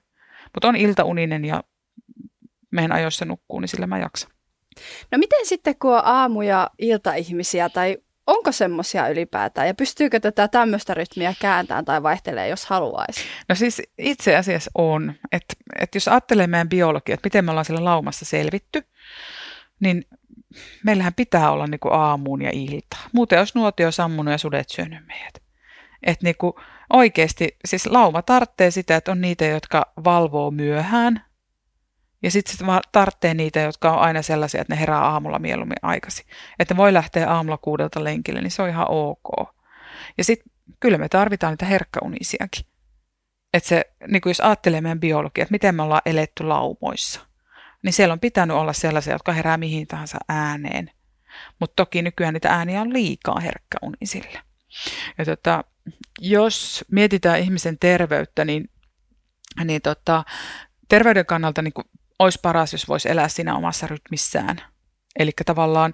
mutta 0.54 0.68
on 0.68 0.76
iltauninen 0.76 1.46
ja 1.46 1.64
menen 2.72 2.92
ajoissa 2.92 3.26
nukkuu, 3.26 3.60
niin 3.60 3.70
sillä 3.70 3.88
mä 3.88 3.98
jaksan. 3.98 4.32
No 5.12 5.18
miten 5.18 5.46
sitten, 5.46 5.76
kun 5.80 5.94
on 5.94 6.06
aamu- 6.06 6.42
ja 6.42 6.70
iltaihmisiä, 6.78 7.70
tai 7.70 7.98
onko 8.28 8.52
semmoisia 8.52 9.08
ylipäätään, 9.08 9.68
ja 9.68 9.74
pystyykö 9.74 10.20
tätä 10.20 10.48
tämmöistä 10.48 10.94
rytmiä 10.94 11.34
kääntämään 11.40 11.86
tai 11.86 12.04
vaihtelee, 12.04 12.48
jos 12.48 12.66
haluaisi? 12.66 13.22
No 13.50 13.56
siis 13.56 13.82
itse 13.98 14.36
asiassa 14.36 14.72
on, 14.76 15.14
että, 15.32 15.54
että 15.80 15.96
jos 15.96 16.08
ajattelee 16.08 16.48
meidän 16.48 16.70
biologia, 16.70 17.14
että 17.14 17.28
miten 17.28 17.46
me 17.46 17.52
ollaan 17.52 17.66
siellä 17.66 17.86
laumassa 17.86 18.26
selvitty, 18.26 18.84
niin 19.80 20.06
meillähän 20.84 21.14
pitää 21.14 21.52
olla 21.52 21.68
niin 21.68 21.80
kuin 21.80 21.94
aamuun 21.94 22.42
ja 22.42 22.50
ilta. 22.54 22.98
Muuten 23.14 23.40
olisi 23.40 23.58
nuotio 23.58 23.92
sammunut 23.92 24.32
ja 24.32 24.38
sudet 24.38 24.70
syönyt 24.70 25.08
meidät. 25.08 25.45
Että 26.06 26.24
niin 26.24 26.36
kuin 26.38 26.54
oikeasti, 26.94 27.58
siis 27.66 27.86
lauma 27.86 28.22
tarvitsee 28.22 28.72
sitä, 28.72 28.96
että 28.96 29.12
on 29.12 29.22
niitä, 29.22 29.46
jotka 29.46 29.94
valvoo 30.04 30.52
myöhään. 30.52 31.26
Ja 32.24 32.32
sitten 32.32 32.58
se 32.58 32.66
tarvitsee 32.92 33.34
niitä, 33.34 33.60
jotka 33.60 33.94
on 33.94 34.00
aina 34.00 34.22
sellaisia, 34.22 34.62
että 34.62 34.74
ne 34.74 34.80
herää 34.80 35.02
aamulla 35.02 35.40
mieluummin 35.40 35.78
aikaisin. 35.82 36.26
Että 36.60 36.74
ne 36.74 36.78
voi 36.78 36.94
lähteä 36.94 37.32
aamulla 37.32 37.58
kuudelta 37.58 38.04
lenkille, 38.04 38.42
niin 38.42 38.52
se 38.52 38.62
on 38.62 38.70
ihan 38.70 38.88
ok. 38.90 39.50
Ja 40.18 40.24
sitten 40.24 40.52
kyllä 40.80 40.98
me 40.98 41.10
tarvitaan 41.10 41.54
niitä 41.54 41.66
herkkäunisiakin. 41.66 42.66
Että 43.54 43.70
se, 43.70 43.86
niin 44.08 44.22
jos 44.26 44.42
ajattelee 44.42 44.82
meidän 44.82 45.00
biologia, 45.00 45.42
että 45.42 45.52
miten 45.52 45.76
me 45.76 45.82
ollaan 45.84 46.02
eletty 46.06 46.44
laumoissa– 46.44 47.22
niin 47.86 47.94
siellä 47.94 48.14
on 48.14 48.20
pitänyt 48.20 48.58
olla 48.58 48.74
sellaisia, 48.74 49.14
jotka 49.14 49.32
herää 49.32 49.58
mihin 49.58 49.88
tahansa 49.88 50.18
ääneen. 50.30 50.92
Mutta 51.60 51.74
toki 51.76 52.02
nykyään 52.02 52.34
niitä 52.34 52.50
ääniä 52.50 52.82
on 52.82 52.94
liikaa 52.94 53.40
herkkäunisille. 53.40 54.40
Ja 55.18 55.26
tota, 55.26 55.64
jos 56.22 56.86
mietitään 56.92 57.40
ihmisen 57.40 57.80
terveyttä, 57.80 58.46
niin, 58.46 58.70
niin 59.66 59.82
tota, 59.82 60.24
terveyden 60.90 61.26
kannalta 61.26 61.62
niin 61.62 61.74
olisi 62.20 62.40
paras, 62.42 62.72
jos 62.72 62.88
voisi 62.88 63.10
elää 63.10 63.28
siinä 63.28 63.56
omassa 63.56 63.88
rytmissään. 63.88 64.62
Eli 65.20 65.32
tavallaan 65.46 65.94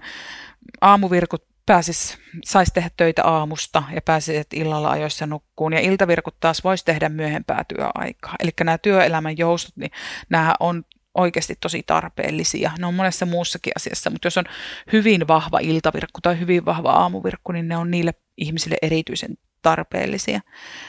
aamuvirkut 0.82 1.46
pääsis, 1.66 2.18
saisi 2.46 2.74
tehdä 2.74 2.90
töitä 2.98 3.24
aamusta 3.24 3.84
ja 3.96 4.02
pääsisi 4.02 4.48
illalla 4.54 4.92
ajoissa 4.92 5.26
nukkuun. 5.26 5.74
Ja 5.74 5.80
iltavirkut 5.80 6.40
taas 6.40 6.64
voisi 6.64 6.86
tehdä 6.86 7.10
myöhempää 7.10 7.66
työaikaa. 7.68 8.36
Eli 8.40 8.52
nämä 8.64 8.78
työelämän 8.78 9.38
joustot, 9.38 9.78
niin 9.78 9.92
nämä 10.30 10.56
on 10.60 10.84
oikeasti 11.14 11.56
tosi 11.60 11.84
tarpeellisia. 11.86 12.72
Ne 12.80 12.86
on 12.86 12.94
monessa 12.94 13.26
muussakin 13.26 13.74
asiassa, 13.76 14.10
mutta 14.10 14.26
jos 14.26 14.38
on 14.38 14.46
hyvin 14.94 15.28
vahva 15.28 15.60
iltavirkku 15.60 16.22
tai 16.22 16.40
hyvin 16.40 16.66
vahva 16.66 16.92
aamuvirkku, 16.92 17.52
niin 17.52 17.68
ne 17.68 17.78
on 17.78 17.92
niille 17.92 18.14
ihmisille 18.38 18.78
erityisen 18.82 19.38
tarpeellisia. 19.62 20.42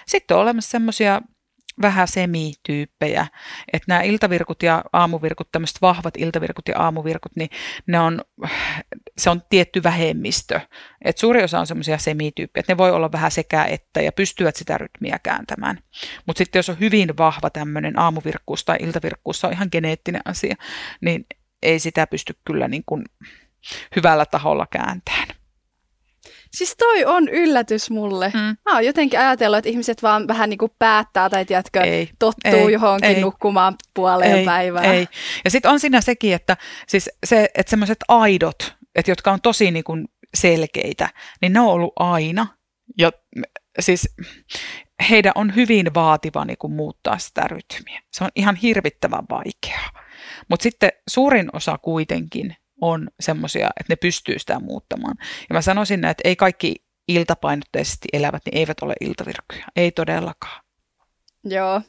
Sitten 0.06 0.36
on 0.36 0.42
olemassa 0.42 0.70
semmoisia 0.70 1.20
vähän 1.82 2.08
semityyppejä, 2.08 3.26
että 3.72 3.84
nämä 3.88 4.02
iltavirkut 4.02 4.62
ja 4.62 4.84
aamuvirkut, 4.92 5.52
tämmöiset 5.52 5.82
vahvat 5.82 6.14
iltavirkut 6.16 6.68
ja 6.68 6.78
aamuvirkut, 6.78 7.32
niin 7.36 7.50
ne 7.86 8.00
on, 8.00 8.20
se 9.18 9.30
on 9.30 9.42
tietty 9.50 9.82
vähemmistö. 9.82 10.60
Et 11.04 11.18
suuri 11.18 11.42
osa 11.42 11.60
on 11.60 11.66
semmoisia 11.66 11.98
semityyppejä, 11.98 12.60
että 12.60 12.72
ne 12.72 12.78
voi 12.78 12.90
olla 12.90 13.12
vähän 13.12 13.30
sekä 13.30 13.64
että 13.64 14.02
ja 14.02 14.12
pystyvät 14.12 14.56
sitä 14.56 14.78
rytmiä 14.78 15.18
kääntämään. 15.22 15.78
Mutta 16.26 16.38
sitten 16.38 16.58
jos 16.58 16.68
on 16.68 16.80
hyvin 16.80 17.16
vahva 17.18 17.50
tämmöinen 17.50 17.98
aamuvirkkuus 17.98 18.64
tai 18.64 18.76
iltavirkkuus, 18.80 19.40
se 19.40 19.46
on 19.46 19.52
ihan 19.52 19.68
geneettinen 19.72 20.22
asia, 20.24 20.56
niin 21.00 21.26
ei 21.62 21.78
sitä 21.78 22.06
pysty 22.06 22.34
kyllä 22.44 22.68
niin 22.68 22.82
kuin 22.86 23.04
hyvällä 23.96 24.26
taholla 24.26 24.66
kääntämään. 24.70 25.41
Siis 26.56 26.76
toi 26.76 27.04
on 27.04 27.28
yllätys 27.28 27.90
mulle. 27.90 28.32
Mm. 28.34 28.40
Mä 28.40 28.74
oon 28.74 28.84
jotenkin 28.84 29.20
ajatellut, 29.20 29.58
että 29.58 29.70
ihmiset 29.70 30.02
vaan 30.02 30.28
vähän 30.28 30.50
niin 30.50 30.58
kuin 30.58 30.72
päättää 30.78 31.30
tai 31.30 31.44
tiedätkö, 31.44 31.80
ei, 31.80 32.10
tottuu 32.18 32.66
ei, 32.66 32.72
johonkin 32.72 33.10
ei, 33.10 33.20
nukkumaan 33.20 33.74
puoleen 33.94 34.36
ei, 34.36 34.44
päivään. 34.44 34.84
Ei. 34.84 35.08
Ja 35.44 35.50
sitten 35.50 35.70
on 35.70 35.80
siinä 35.80 36.00
sekin, 36.00 36.34
että, 36.34 36.56
siis 36.88 37.10
se, 37.26 37.48
että 37.54 37.70
semmoiset 37.70 37.98
aidot, 38.08 38.74
että 38.94 39.10
jotka 39.10 39.32
on 39.32 39.40
tosi 39.40 39.70
niin 39.70 39.84
kuin 39.84 40.08
selkeitä, 40.34 41.08
niin 41.42 41.52
ne 41.52 41.60
on 41.60 41.66
ollut 41.66 41.92
aina. 41.96 42.46
Ja 42.98 43.12
siis 43.80 44.08
heidän 45.10 45.32
on 45.34 45.54
hyvin 45.54 45.94
vaativa 45.94 46.44
niin 46.44 46.58
kuin 46.58 46.72
muuttaa 46.72 47.18
sitä 47.18 47.42
rytmiä. 47.42 48.02
Se 48.12 48.24
on 48.24 48.30
ihan 48.34 48.56
hirvittävän 48.56 49.24
vaikeaa. 49.30 49.90
Mutta 50.48 50.62
sitten 50.62 50.90
suurin 51.10 51.48
osa 51.52 51.78
kuitenkin 51.78 52.56
on 52.82 53.08
semmoisia, 53.20 53.70
että 53.80 53.92
ne 53.92 53.96
pystyy 53.96 54.38
sitä 54.38 54.60
muuttamaan. 54.60 55.16
Ja 55.20 55.54
mä 55.54 55.62
sanoisin, 55.62 56.04
että 56.04 56.20
ei 56.24 56.36
kaikki 56.36 56.74
iltapainotteisesti 57.08 58.08
elävät, 58.12 58.42
niin 58.46 58.58
eivät 58.58 58.82
ole 58.82 58.94
iltavirkkoja. 59.00 59.66
Ei 59.76 59.90
todellakaan. 59.90 60.64
Joo, 61.44 61.82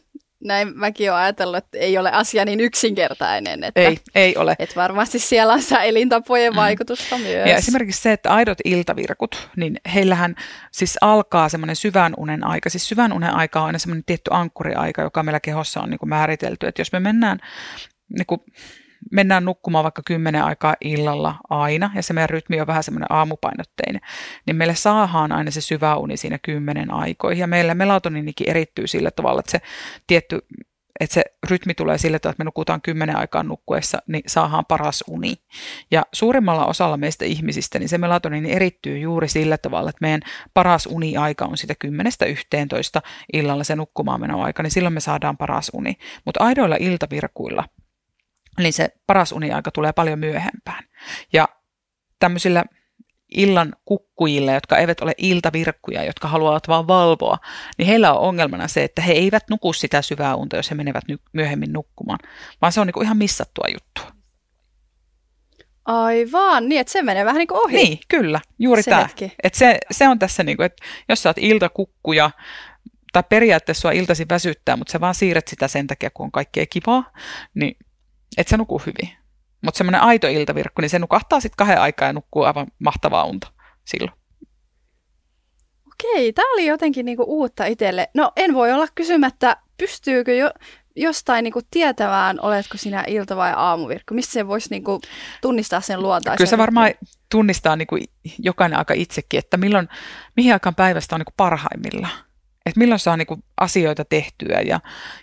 näin 0.43 0.77
mäkin 0.77 1.11
olen 1.11 1.23
ajatellut, 1.23 1.57
että 1.57 1.77
ei 1.77 1.97
ole 1.97 2.11
asia 2.11 2.45
niin 2.45 2.59
yksinkertainen. 2.59 3.63
Että, 3.63 3.81
ei, 3.81 3.99
ei 4.15 4.35
ole. 4.37 4.55
Että 4.59 4.75
varmasti 4.75 5.19
siellä 5.19 5.53
on 5.53 5.61
sitä 5.61 5.83
elintapojen 5.83 6.53
mm. 6.53 6.57
vaikutusta 6.57 7.17
myös. 7.17 7.49
Ja 7.49 7.55
esimerkiksi 7.55 8.01
se, 8.01 8.11
että 8.11 8.33
aidot 8.33 8.57
iltavirkut, 8.65 9.49
niin 9.55 9.77
heillähän 9.93 10.35
siis 10.71 10.97
alkaa 11.01 11.49
semmoinen 11.49 11.75
syvän 11.75 12.13
unen 12.17 12.43
aika. 12.43 12.69
Siis 12.69 12.87
syvän 12.87 13.13
unen 13.13 13.33
aika 13.33 13.59
on 13.59 13.65
aina 13.65 13.79
semmoinen 13.79 14.03
tietty 14.05 14.29
ankkuriaika, 14.33 15.01
joka 15.01 15.23
meillä 15.23 15.39
kehossa 15.39 15.81
on 15.81 15.89
niin 15.89 15.99
kuin 15.99 16.09
määritelty. 16.09 16.67
Että 16.67 16.81
jos 16.81 16.91
me 16.91 16.99
mennään 16.99 17.39
niin 18.09 18.25
kuin 18.25 18.41
mennään 19.11 19.45
nukkumaan 19.45 19.83
vaikka 19.83 20.01
kymmenen 20.05 20.43
aikaa 20.43 20.75
illalla 20.81 21.35
aina, 21.49 21.91
ja 21.95 22.03
se 22.03 22.13
meidän 22.13 22.29
rytmi 22.29 22.61
on 22.61 22.67
vähän 22.67 22.83
semmoinen 22.83 23.11
aamupainotteinen, 23.11 24.01
niin 24.45 24.55
meille 24.55 24.75
saadaan 24.75 25.31
aina 25.31 25.51
se 25.51 25.61
syvä 25.61 25.95
uni 25.95 26.17
siinä 26.17 26.39
kymmenen 26.41 26.93
aikoihin. 26.93 27.41
Ja 27.41 27.47
meillä 27.47 27.75
melatoninikin 27.75 28.49
erittyy 28.49 28.87
sillä 28.87 29.11
tavalla, 29.11 29.39
että 29.39 29.51
se 29.51 29.61
tietty 30.07 30.39
että 30.99 31.13
se 31.13 31.23
rytmi 31.49 31.73
tulee 31.73 31.97
sillä 31.97 32.19
tavalla, 32.19 32.33
että 32.33 32.43
me 32.43 32.45
nukutaan 32.45 32.81
kymmenen 32.81 33.15
aikaa 33.15 33.43
nukkuessa, 33.43 34.01
niin 34.07 34.23
saadaan 34.27 34.65
paras 34.65 35.03
uni. 35.07 35.33
Ja 35.91 36.03
suurimmalla 36.13 36.65
osalla 36.65 36.97
meistä 36.97 37.25
ihmisistä, 37.25 37.79
niin 37.79 37.89
se 37.89 37.97
melatonini 37.97 38.51
erittyy 38.51 38.99
juuri 38.99 39.27
sillä 39.27 39.57
tavalla, 39.57 39.89
että 39.89 40.01
meidän 40.01 40.21
paras 40.53 40.85
uniaika 40.85 41.45
on 41.45 41.57
sitä 41.57 41.73
10-11 41.85 41.87
illalla 43.33 43.63
se 43.63 43.75
nukkumaan 43.75 44.31
aika, 44.31 44.63
niin 44.63 44.71
silloin 44.71 44.93
me 44.93 44.99
saadaan 44.99 45.37
paras 45.37 45.71
uni. 45.73 45.97
Mutta 46.25 46.43
aidoilla 46.43 46.75
iltavirkuilla 46.79 47.63
niin 48.57 48.73
se 48.73 48.89
paras 49.07 49.31
uniaika 49.31 49.71
tulee 49.71 49.93
paljon 49.93 50.19
myöhempään. 50.19 50.83
Ja 51.33 51.49
tämmöisillä 52.19 52.63
illan 53.33 53.75
kukkujille, 53.85 54.53
jotka 54.53 54.77
eivät 54.77 55.01
ole 55.01 55.13
iltavirkkuja, 55.17 56.03
jotka 56.03 56.27
haluavat 56.27 56.67
vaan 56.67 56.87
valvoa, 56.87 57.37
niin 57.77 57.87
heillä 57.87 58.13
on 58.13 58.19
ongelmana 58.19 58.67
se, 58.67 58.83
että 58.83 59.01
he 59.01 59.13
eivät 59.13 59.43
nuku 59.49 59.73
sitä 59.73 60.01
syvää 60.01 60.35
unta, 60.35 60.55
jos 60.55 60.69
he 60.69 60.75
menevät 60.75 61.03
ny- 61.07 61.19
myöhemmin 61.33 61.73
nukkumaan, 61.73 62.19
vaan 62.61 62.71
se 62.71 62.81
on 62.81 62.87
niin 62.87 62.93
kuin 62.93 63.05
ihan 63.05 63.17
missattua 63.17 63.65
juttua. 63.73 64.23
Aivan, 65.85 66.69
niin 66.69 66.81
että 66.81 66.93
se 66.93 67.01
menee 67.01 67.25
vähän 67.25 67.39
niin 67.39 67.47
kuin 67.47 67.65
ohi. 67.65 67.75
Niin, 67.75 67.99
kyllä, 68.07 68.41
juuri 68.59 68.83
se 68.83 68.91
tämä. 68.91 69.09
Että 69.43 69.59
se, 69.59 69.77
se 69.91 70.07
on 70.07 70.19
tässä, 70.19 70.43
niin 70.43 70.57
kuin, 70.57 70.65
että 70.65 70.85
jos 71.09 71.23
sä 71.23 71.29
oot 71.29 71.37
iltakukkuja, 71.37 72.31
tai 73.13 73.23
periaatteessa 73.29 73.81
sua 73.81 73.91
iltasi 73.91 74.25
väsyttää, 74.29 74.75
mutta 74.75 74.91
sä 74.91 74.99
vaan 74.99 75.15
siirret 75.15 75.47
sitä 75.47 75.67
sen 75.67 75.87
takia, 75.87 76.09
kun 76.13 76.23
on 76.23 76.31
kaikkea 76.31 76.65
kivaa, 76.69 77.11
niin 77.53 77.77
et 78.37 78.47
se 78.47 78.57
nuku 78.57 78.77
hyvin. 78.79 79.17
Mutta 79.61 79.77
semmoinen 79.77 80.01
aito 80.01 80.27
iltavirkku, 80.27 80.81
niin 80.81 80.89
se 80.89 80.99
nukahtaa 80.99 81.39
sitten 81.39 81.57
kahden 81.57 81.81
aikaa 81.81 82.07
ja 82.07 82.13
nukkuu 82.13 82.43
aivan 82.43 82.67
mahtavaa 82.79 83.23
unta 83.23 83.47
silloin. 83.85 84.17
Okei, 85.87 86.33
tämä 86.33 86.53
oli 86.53 86.65
jotenkin 86.65 87.05
niinku 87.05 87.23
uutta 87.27 87.65
itselle. 87.65 88.09
No 88.13 88.31
en 88.35 88.53
voi 88.53 88.71
olla 88.71 88.87
kysymättä, 88.95 89.57
pystyykö 89.77 90.35
jo 90.35 90.51
jostain 90.95 91.43
niinku 91.43 91.61
tietämään, 91.71 92.39
oletko 92.41 92.77
sinä 92.77 93.03
ilta- 93.07 93.35
vai 93.35 93.53
aamuvirkku? 93.55 94.13
Mistä 94.13 94.33
se 94.33 94.47
voisi 94.47 94.69
niinku 94.69 95.01
tunnistaa 95.41 95.81
sen 95.81 96.01
luontaisen? 96.01 96.37
Kyllä 96.37 96.49
se 96.49 96.57
varmaan 96.57 96.91
tunnistaa 97.31 97.75
niinku 97.75 97.97
jokainen 98.39 98.79
aika 98.79 98.93
itsekin, 98.93 99.37
että 99.37 99.57
milloin, 99.57 99.89
mihin 100.35 100.53
aikaan 100.53 100.75
päivästä 100.75 101.15
on 101.15 101.19
niinku 101.19 101.33
parhaimmillaan. 101.37 102.13
Että 102.65 102.79
milloin 102.79 102.99
saa 102.99 103.17
niin 103.17 103.27
kuin 103.27 103.43
asioita 103.57 104.05
tehtyä 104.05 104.61
ja, 104.61 104.79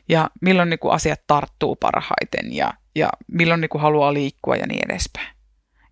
ja 0.08 0.30
milloin 0.40 0.70
niin 0.70 0.78
kuin 0.78 0.94
asiat 0.94 1.20
tarttuu 1.26 1.76
parhaiten 1.76 2.52
ja, 2.52 2.74
ja 2.94 3.08
milloin 3.26 3.60
niin 3.60 3.68
kuin 3.68 3.82
haluaa 3.82 4.14
liikkua 4.14 4.56
ja 4.56 4.66
niin 4.66 4.90
edespäin. 4.90 5.28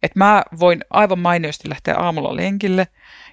Et 0.02 0.16
mä 0.16 0.42
voin 0.60 0.84
aivan 0.90 1.18
mainiosti 1.18 1.68
lähteä 1.68 1.96
aamulla 1.96 2.36
lenkille 2.36 2.88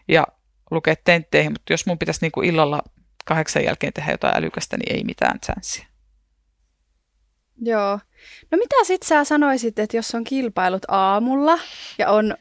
ja 0.07 0.27
lukea 0.71 0.95
tentteihin, 1.03 1.51
mutta 1.51 1.73
jos 1.73 1.85
mun 1.85 1.99
pitäisi 1.99 2.19
niin 2.21 2.31
kuin 2.31 2.49
illalla 2.49 2.81
kahdeksan 3.25 3.63
jälkeen 3.63 3.93
tehdä 3.93 4.11
jotain 4.11 4.37
älykästä, 4.37 4.77
niin 4.77 4.95
ei 4.95 5.03
mitään 5.03 5.39
chanssiä. 5.39 5.85
Joo. 7.61 7.99
No 8.51 8.57
mitä 8.57 8.75
sit 8.83 9.03
sä 9.03 9.23
sanoisit, 9.23 9.79
että 9.79 9.97
jos 9.97 10.15
on 10.15 10.23
kilpailut 10.23 10.85
aamulla 10.87 11.59
ja 11.97 12.09
on 12.09 12.37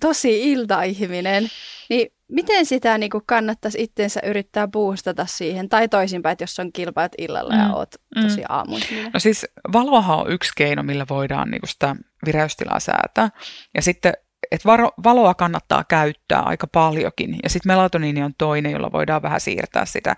tosi 0.00 0.52
iltaihminen, 0.52 1.48
niin 1.90 2.08
miten 2.28 2.66
sitä 2.66 2.98
niin 2.98 3.10
kuin 3.10 3.22
kannattaisi 3.26 3.82
itsensä 3.82 4.20
yrittää 4.24 4.68
boostata 4.68 5.26
siihen, 5.26 5.68
tai 5.68 5.88
toisinpäin, 5.88 6.32
että 6.32 6.42
jos 6.42 6.58
on 6.58 6.72
kilpailut 6.72 7.12
illalla 7.18 7.54
mm. 7.54 7.60
ja 7.60 7.74
oot 7.74 7.94
tosi 8.22 8.40
mm. 8.40 9.10
No 9.14 9.20
siis 9.20 9.46
valohan 9.72 10.18
on 10.18 10.32
yksi 10.32 10.52
keino, 10.56 10.82
millä 10.82 11.06
voidaan 11.10 11.50
niin 11.50 11.60
kuin 11.60 11.70
sitä 11.70 11.96
vireystilaa 12.26 12.80
säätää. 12.80 13.30
Ja 13.74 13.82
sitten 13.82 14.12
että 14.50 14.68
valoa 15.04 15.34
kannattaa 15.34 15.84
käyttää 15.84 16.40
aika 16.40 16.66
paljonkin. 16.66 17.36
Ja 17.42 17.50
sitten 17.50 17.70
melatoniini 17.70 18.22
on 18.22 18.34
toinen, 18.38 18.72
jolla 18.72 18.92
voidaan 18.92 19.22
vähän 19.22 19.40
siirtää 19.40 19.84
sitä. 19.84 20.16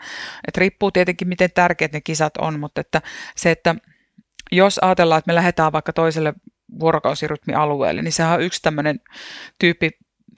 Et 0.48 0.56
riippuu 0.56 0.90
tietenkin, 0.90 1.28
miten 1.28 1.50
tärkeät 1.54 1.92
ne 1.92 2.00
kisat 2.00 2.36
on, 2.36 2.60
mutta 2.60 2.80
että 2.80 3.02
se, 3.36 3.50
että 3.50 3.74
jos 4.52 4.78
ajatellaan, 4.78 5.18
että 5.18 5.28
me 5.28 5.34
lähdetään 5.34 5.72
vaikka 5.72 5.92
toiselle 5.92 6.34
vuorokausirytmialueelle, 6.80 8.02
niin 8.02 8.12
sehän 8.12 8.34
on 8.34 8.42
yksi 8.42 8.62
tämmöinen 8.62 9.00
tyyppi 9.58 9.90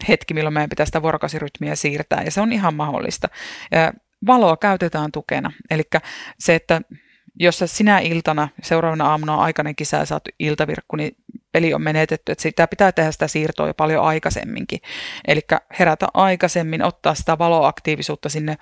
hetki, 0.08 0.34
milloin 0.34 0.54
meidän 0.54 0.70
pitää 0.70 0.86
sitä 0.86 1.02
vuorokausirytmiä 1.02 1.76
siirtää, 1.76 2.22
ja 2.22 2.30
se 2.30 2.40
on 2.40 2.52
ihan 2.52 2.74
mahdollista. 2.74 3.28
Valoa 4.26 4.56
käytetään 4.56 5.12
tukena, 5.12 5.52
eli 5.70 5.82
se, 6.38 6.54
että 6.54 6.80
jos 7.40 7.58
sä 7.58 7.66
sinä 7.66 7.98
iltana, 7.98 8.48
seuraavana 8.62 9.10
aamuna 9.10 9.34
on 9.34 9.42
aikainen 9.42 9.76
kisa 9.76 9.96
ja 9.96 10.04
saat 10.04 10.22
iltavirkku, 10.38 10.96
niin 10.96 11.16
peli 11.52 11.74
on 11.74 11.82
menetetty, 11.82 12.32
että 12.32 12.42
sitä 12.42 12.66
pitää 12.66 12.92
tehdä 12.92 13.12
sitä 13.12 13.28
siirtoa 13.28 13.66
jo 13.66 13.74
paljon 13.74 14.04
aikaisemminkin. 14.04 14.80
Eli 15.28 15.40
herätä 15.78 16.06
aikaisemmin, 16.14 16.82
ottaa 16.82 17.14
sitä 17.14 17.38
valoaktiivisuutta 17.38 18.28
sinne, 18.28 18.56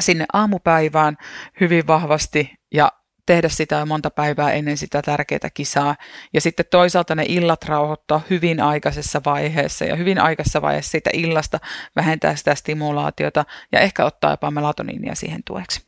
sinne 0.00 0.24
aamupäivään 0.32 1.16
hyvin 1.60 1.86
vahvasti 1.86 2.52
ja 2.74 2.92
tehdä 3.26 3.48
sitä 3.48 3.76
jo 3.76 3.86
monta 3.86 4.10
päivää 4.10 4.52
ennen 4.52 4.76
sitä 4.76 5.02
tärkeää 5.02 5.50
kisaa. 5.54 5.96
Ja 6.32 6.40
sitten 6.40 6.66
toisaalta 6.70 7.14
ne 7.14 7.24
illat 7.28 7.64
rauhoittaa 7.64 8.22
hyvin 8.30 8.60
aikaisessa 8.60 9.20
vaiheessa 9.24 9.84
ja 9.84 9.96
hyvin 9.96 10.20
aikaisessa 10.20 10.62
vaiheessa 10.62 10.90
siitä 10.90 11.10
illasta 11.12 11.60
vähentää 11.96 12.36
sitä 12.36 12.54
stimulaatiota 12.54 13.44
ja 13.72 13.80
ehkä 13.80 14.04
ottaa 14.04 14.30
jopa 14.30 14.50
melatoniinia 14.50 15.14
siihen 15.14 15.40
tueksi. 15.46 15.86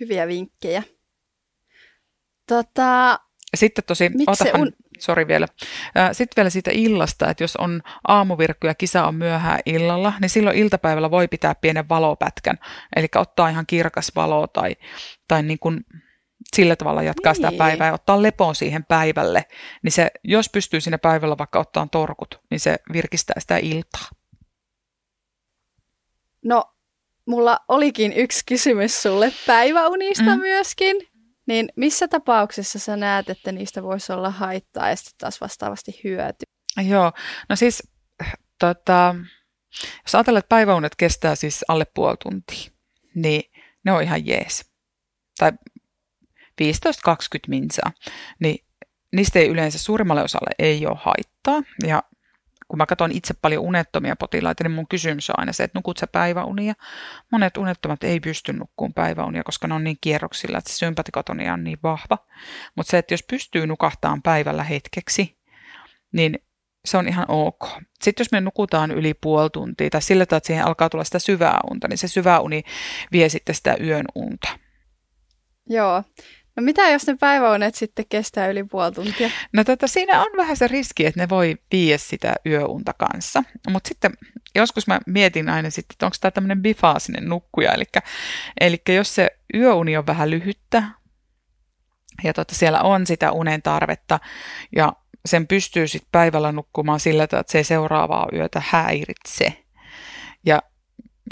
Hyviä 0.00 0.26
vinkkejä. 0.26 0.82
Tota, 2.46 3.20
sitten 3.54 3.84
tosi, 3.84 4.10
otahan, 4.26 4.60
un... 4.60 4.72
sori 5.00 5.28
vielä, 5.28 5.46
sitten 6.12 6.36
vielä 6.36 6.50
siitä 6.50 6.70
illasta, 6.74 7.30
että 7.30 7.44
jos 7.44 7.56
on 7.56 7.82
aamuvirkku 8.08 8.66
ja 8.66 8.74
kisa 8.74 9.06
on 9.06 9.14
myöhään 9.14 9.58
illalla, 9.66 10.12
niin 10.20 10.30
silloin 10.30 10.56
iltapäivällä 10.56 11.10
voi 11.10 11.28
pitää 11.28 11.54
pienen 11.54 11.88
valopätkän, 11.88 12.58
eli 12.96 13.06
ottaa 13.16 13.48
ihan 13.48 13.66
kirkas 13.66 14.12
valo 14.16 14.46
tai, 14.46 14.76
tai 15.28 15.42
niin 15.42 15.58
kuin 15.58 15.80
sillä 16.56 16.76
tavalla 16.76 17.02
jatkaa 17.02 17.32
niin. 17.32 17.36
sitä 17.36 17.58
päivää 17.58 17.86
ja 17.86 17.94
ottaa 17.94 18.22
lepoon 18.22 18.54
siihen 18.54 18.84
päivälle, 18.84 19.44
niin 19.82 19.92
se, 19.92 20.10
jos 20.24 20.48
pystyy 20.48 20.80
siinä 20.80 20.98
päivällä 20.98 21.38
vaikka 21.38 21.60
ottaa 21.60 21.88
torkut, 21.90 22.40
niin 22.50 22.60
se 22.60 22.76
virkistää 22.92 23.40
sitä 23.40 23.56
iltaa. 23.56 24.08
No, 26.44 26.64
mulla 27.26 27.58
olikin 27.68 28.12
yksi 28.12 28.42
kysymys 28.46 29.02
sulle 29.02 29.32
päiväunista 29.46 30.36
mm. 30.36 30.38
myöskin. 30.38 31.09
Niin 31.50 31.68
missä 31.76 32.08
tapauksessa 32.08 32.78
sä 32.78 32.96
näet, 32.96 33.30
että 33.30 33.52
niistä 33.52 33.82
voisi 33.82 34.12
olla 34.12 34.30
haittaa 34.30 34.88
ja 34.88 34.96
sitten 34.96 35.14
taas 35.18 35.40
vastaavasti 35.40 36.00
hyöty? 36.04 36.44
Joo, 36.88 37.12
no 37.48 37.56
siis 37.56 37.82
tota, 38.58 39.14
jos 40.02 40.14
ajatellaan, 40.14 40.38
että 40.38 40.48
päiväunet 40.48 40.96
kestää 40.96 41.34
siis 41.34 41.64
alle 41.68 41.84
puoli 41.94 42.16
tuntia, 42.16 42.70
niin 43.14 43.42
ne 43.84 43.92
on 43.92 44.02
ihan 44.02 44.26
jees. 44.26 44.70
Tai 45.38 45.52
15-20 46.62 46.64
minsaa, 47.48 47.92
niin 48.40 48.66
niistä 49.12 49.38
ei 49.38 49.48
yleensä 49.48 49.78
suurimmalle 49.78 50.22
osalle 50.22 50.50
ei 50.58 50.86
ole 50.86 50.98
haittaa. 51.00 51.62
Ja 51.86 52.02
kun 52.70 52.78
mä 52.78 52.86
katson 52.86 53.12
itse 53.12 53.34
paljon 53.34 53.62
unettomia 53.62 54.16
potilaita, 54.16 54.64
niin 54.64 54.70
mun 54.70 54.88
kysymys 54.88 55.30
on 55.30 55.38
aina 55.38 55.52
se, 55.52 55.64
että 55.64 55.78
nukut 55.78 55.98
sä 55.98 56.06
päiväunia. 56.06 56.74
Monet 57.32 57.56
unettomat 57.56 58.04
ei 58.04 58.20
pysty 58.20 58.52
nukkuun 58.52 58.94
päiväunia, 58.94 59.42
koska 59.44 59.68
ne 59.68 59.74
on 59.74 59.84
niin 59.84 59.98
kierroksilla, 60.00 60.58
että 60.58 60.70
se 60.70 60.76
sympatikotonia 60.76 61.52
on 61.52 61.64
niin 61.64 61.78
vahva. 61.82 62.18
Mutta 62.76 62.90
se, 62.90 62.98
että 62.98 63.14
jos 63.14 63.22
pystyy 63.22 63.66
nukahtaan 63.66 64.22
päivällä 64.22 64.64
hetkeksi, 64.64 65.38
niin 66.12 66.38
se 66.84 66.98
on 66.98 67.08
ihan 67.08 67.24
ok. 67.28 67.68
Sitten 68.02 68.24
jos 68.24 68.32
me 68.32 68.40
nukutaan 68.40 68.90
yli 68.90 69.14
puoli 69.14 69.50
tuntia 69.50 69.90
tai 69.90 70.02
sillä 70.02 70.26
tavalla, 70.26 70.38
että 70.38 70.46
siihen 70.46 70.66
alkaa 70.66 70.88
tulla 70.88 71.04
sitä 71.04 71.18
syvää 71.18 71.60
unta, 71.70 71.88
niin 71.88 71.98
se 71.98 72.08
syvä 72.08 72.40
uni 72.40 72.62
vie 73.12 73.28
sitten 73.28 73.54
sitä 73.54 73.76
yön 73.80 74.06
unta. 74.14 74.48
Joo. 75.68 76.04
No 76.56 76.62
mitä 76.62 76.88
jos 76.88 77.06
ne 77.06 77.16
päiväunet 77.20 77.74
sitten 77.74 78.04
kestää 78.08 78.48
yli 78.48 78.64
puoli 78.64 78.92
tuntia? 78.92 79.30
No 79.52 79.64
tota, 79.64 79.86
siinä 79.86 80.20
on 80.20 80.28
vähän 80.36 80.56
se 80.56 80.68
riski, 80.68 81.06
että 81.06 81.20
ne 81.20 81.28
voi 81.28 81.56
viiä 81.72 81.98
sitä 81.98 82.34
yöunta 82.46 82.92
kanssa. 82.92 83.44
Mutta 83.68 83.88
sitten 83.88 84.12
joskus 84.54 84.86
mä 84.86 85.00
mietin 85.06 85.48
aina 85.48 85.70
sitten, 85.70 85.94
että 85.94 86.06
onko 86.06 86.16
tämä 86.20 86.30
tämmöinen 86.30 86.62
bifaasinen 86.62 87.28
nukkuja. 87.28 87.72
Eli, 87.72 87.84
eli 88.60 88.82
jos 88.88 89.14
se 89.14 89.30
yöuni 89.54 89.96
on 89.96 90.06
vähän 90.06 90.30
lyhyttä 90.30 90.82
ja 92.24 92.32
tota, 92.32 92.54
siellä 92.54 92.80
on 92.80 93.06
sitä 93.06 93.32
unen 93.32 93.62
tarvetta 93.62 94.20
ja 94.76 94.92
sen 95.26 95.46
pystyy 95.46 95.88
sitten 95.88 96.08
päivällä 96.12 96.52
nukkumaan 96.52 97.00
sillä 97.00 97.26
tavalla, 97.26 97.40
että 97.40 97.52
se 97.52 97.58
ei 97.58 97.64
seuraavaa 97.64 98.28
yötä 98.32 98.62
häiritse. 98.66 99.64
Ja 100.46 100.62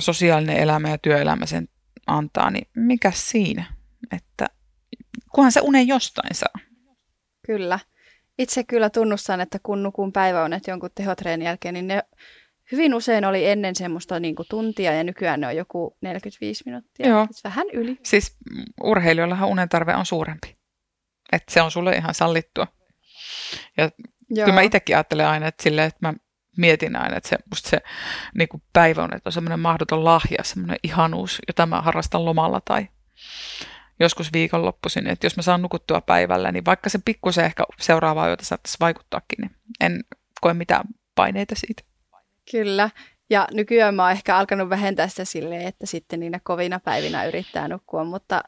sosiaalinen 0.01 0.57
elämä 0.57 0.89
ja 0.89 0.99
työelämä 0.99 1.47
sen 1.47 1.69
antaa, 2.07 2.51
niin 2.51 2.69
mikä 2.77 3.13
siinä? 3.15 3.65
Että 4.13 4.47
kunhan 5.35 5.53
se 5.53 5.61
unen 5.61 5.89
jostain 5.89 6.35
saa. 6.35 6.55
Kyllä. 7.47 7.79
Itse 8.39 8.65
kyllä 8.65 8.91
tunnustan, 8.91 9.41
että 9.41 9.59
kun 9.63 9.83
nukun 9.83 10.13
päiväunet 10.13 10.67
jonkun 10.67 10.91
tehotreenin 10.95 11.45
jälkeen, 11.45 11.75
niin 11.75 11.87
ne 11.87 12.03
hyvin 12.73 12.95
usein 12.95 13.25
oli 13.25 13.47
ennen 13.47 13.77
semmoista 13.77 14.21
niin 14.21 14.35
kuin 14.35 14.49
tuntia 14.51 14.93
ja 14.93 15.05
nykyään 15.05 15.41
ne 15.41 15.47
on 15.47 15.57
joku 15.57 15.97
45 16.01 16.63
minuuttia. 16.67 17.09
Joo. 17.09 17.27
Siis 17.31 17.45
vähän 17.45 17.67
yli. 17.73 17.99
Siis 18.03 18.37
urheilijoillahan 18.83 19.49
unen 19.49 19.69
tarve 19.69 19.95
on 19.95 20.07
suurempi. 20.07 20.55
Että 21.33 21.53
se 21.53 21.63
on 21.63 21.71
sulle 21.71 21.93
ihan 21.93 22.15
sallittua. 22.15 22.67
Ja 23.77 23.91
Joo. 24.31 24.45
kyllä 24.45 24.55
mä 24.55 24.63
itsekin 24.63 24.97
ajattelen 24.97 25.27
aina, 25.27 25.47
että, 25.47 25.63
sille, 25.63 25.85
että 25.85 26.09
mä 26.09 26.15
mietin 26.57 26.97
aina, 26.97 27.17
että 27.17 27.29
se, 27.29 27.37
musta 27.51 27.69
se 27.69 27.81
niin 28.35 28.49
kuin 28.49 28.63
päiväunet 28.73 29.27
on 29.27 29.33
semmoinen 29.33 29.61
mahdoton 29.61 30.05
lahja, 30.05 30.39
semmoinen 30.43 30.79
ihanuus, 30.83 31.39
jota 31.49 31.67
mä 31.67 31.83
harrastan 31.83 32.25
lomalla 32.25 32.61
tai 32.65 32.89
joskus 34.01 34.33
viikonloppuisin, 34.33 35.07
että 35.07 35.27
jos 35.27 35.37
mä 35.37 35.43
saan 35.43 35.63
nukuttua 35.63 36.01
päivällä, 36.01 36.53
niin 36.53 36.65
vaikka 36.65 36.91
se 36.91 36.99
pikkusen 37.05 37.45
ehkä 37.45 37.65
seuraavaa 37.81 38.29
yötä 38.29 38.45
saattaisi 38.45 38.77
vaikuttaakin, 38.81 39.39
niin 39.41 39.51
en 39.81 40.05
koe 40.41 40.55
mitään 40.55 40.85
paineita 41.15 41.55
siitä. 41.55 41.83
Kyllä. 42.51 42.91
Ja 43.31 43.49
nykyään 43.53 43.95
mä 43.95 44.03
oon 44.03 44.13
ehkä 44.13 44.37
alkanut 44.37 44.71
vähentää 44.71 45.09
sitä 45.09 45.25
silleen, 45.25 45.67
että 45.67 45.87
sitten 45.87 46.21
niinä 46.21 46.41
kovina 46.43 46.81
päivinä 46.81 47.25
yrittää 47.25 47.69
nukkua, 47.69 48.05
mutta 48.05 48.43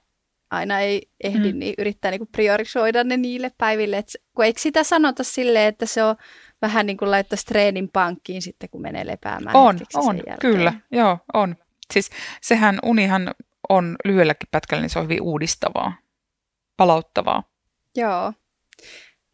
aina 0.51 0.81
ei 0.81 1.11
ehdi, 1.25 1.53
mm. 1.53 1.59
niin 1.59 1.75
yrittää 1.79 2.11
niin 2.11 2.29
priorisoida 2.33 3.05
ne 3.05 3.17
niille 3.17 3.51
päiville. 3.59 3.99
Et 3.99 4.07
kun 4.37 4.45
eikö 4.45 4.61
sitä 4.61 4.85
sanota 4.85 5.25
silleen, 5.25 5.69
että 5.69 5.87
se 5.87 6.05
on 6.05 6.17
vähän 6.63 6.87
niin 6.87 6.97
kuin 6.97 7.11
laittaisi 7.11 7.47
treenin 7.47 7.89
pankkiin 7.93 8.43
sitten, 8.43 8.69
kun 8.69 8.83
menee 8.83 9.07
lepäämään 9.07 9.57
On, 9.57 9.79
on, 9.95 10.21
kyllä, 10.41 10.73
joo, 10.91 11.19
on. 11.35 11.57
Siis 11.93 12.11
sehän 12.41 12.79
unihan 12.83 13.35
on 13.71 13.97
lyhyelläkin 14.05 14.49
pätkällä, 14.51 14.83
niin 14.83 14.91
se 14.91 14.99
on 14.99 15.05
hyvin 15.05 15.23
uudistavaa, 15.23 15.97
palauttavaa. 16.77 17.43
Joo. 17.97 18.33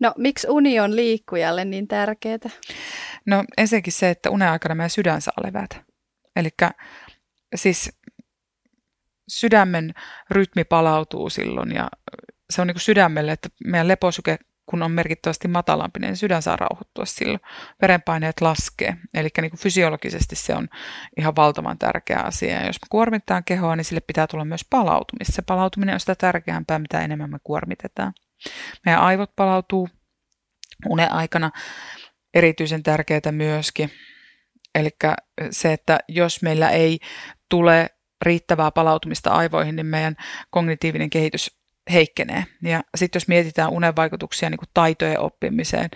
No, 0.01 0.15
miksi 0.17 0.47
uni 0.51 0.81
on 0.81 0.97
liikkujalle 0.97 1.65
niin 1.65 1.89
tärkeää? 1.89 2.39
No 3.27 3.45
ensinnäkin 3.57 3.93
se, 3.93 4.11
että 4.11 4.31
unen 4.31 4.49
aikana 4.49 4.75
meidän 4.75 4.91
sydän 4.91 5.23
saa 5.23 5.45
levätä. 5.47 5.85
Eli 6.37 6.49
siis 7.55 7.93
sydämen 9.29 9.95
rytmi 10.31 10.65
palautuu 10.65 11.31
silloin 11.31 11.75
ja 11.75 11.89
se 12.51 12.61
on 12.61 12.67
niin 12.67 12.75
kuin 12.75 12.83
sydämelle, 12.83 13.33
että 13.33 13.49
meidän 13.65 13.89
leposyke 13.89 14.39
kun 14.67 14.83
on 14.83 14.91
merkittävästi 14.91 15.49
matalampi, 15.49 16.01
niin 16.01 16.17
sydän 16.17 16.43
saa 16.43 16.57
rauhoittua 16.57 17.05
silloin. 17.05 17.41
Verenpaineet 17.83 18.41
laskee. 18.41 18.97
Eli 19.15 19.29
niin 19.41 19.51
kuin 19.51 19.61
fysiologisesti 19.61 20.37
se 20.37 20.55
on 20.55 20.69
ihan 21.19 21.37
valtavan 21.37 21.79
tärkeä 21.79 22.19
asia. 22.19 22.61
Ja 22.61 22.67
jos 22.67 22.77
me 22.77 22.87
kuormitetaan 22.91 23.45
kehoa, 23.45 23.77
niin 23.77 23.85
sille 23.85 24.01
pitää 24.01 24.27
tulla 24.27 24.45
myös 24.45 24.65
palautumista. 24.71 25.33
Se 25.33 25.43
palautuminen 25.43 25.95
on 25.95 26.01
sitä 26.01 26.15
tärkeämpää, 26.15 26.79
mitä 26.79 27.01
enemmän 27.01 27.31
me 27.31 27.39
kuormitetaan. 27.45 28.13
Meidän 28.85 29.03
aivot 29.03 29.37
palautuu 29.37 29.89
unen 30.89 31.13
aikana 31.13 31.51
erityisen 32.35 32.83
tärkeää 32.83 33.33
myöskin. 33.33 33.91
Eli 34.75 34.91
se, 35.51 35.73
että 35.73 35.99
jos 36.09 36.43
meillä 36.43 36.71
ei 36.71 36.99
tule 37.51 37.91
riittävää 38.23 38.71
palautumista 38.71 39.31
aivoihin, 39.31 39.77
niin 39.77 39.87
meidän 39.87 40.17
kognitiivinen 40.51 41.11
kehitys 41.11 41.56
heikkenee. 41.93 42.45
Ja 42.63 42.83
sitten 42.97 43.17
jos 43.17 43.29
mietitään 43.29 43.71
unen 43.71 43.97
vaikutuksia 43.97 44.51
niin 44.51 44.59
kuin 44.59 44.69
taitojen 44.75 45.21
oppimiseen, 45.21 45.91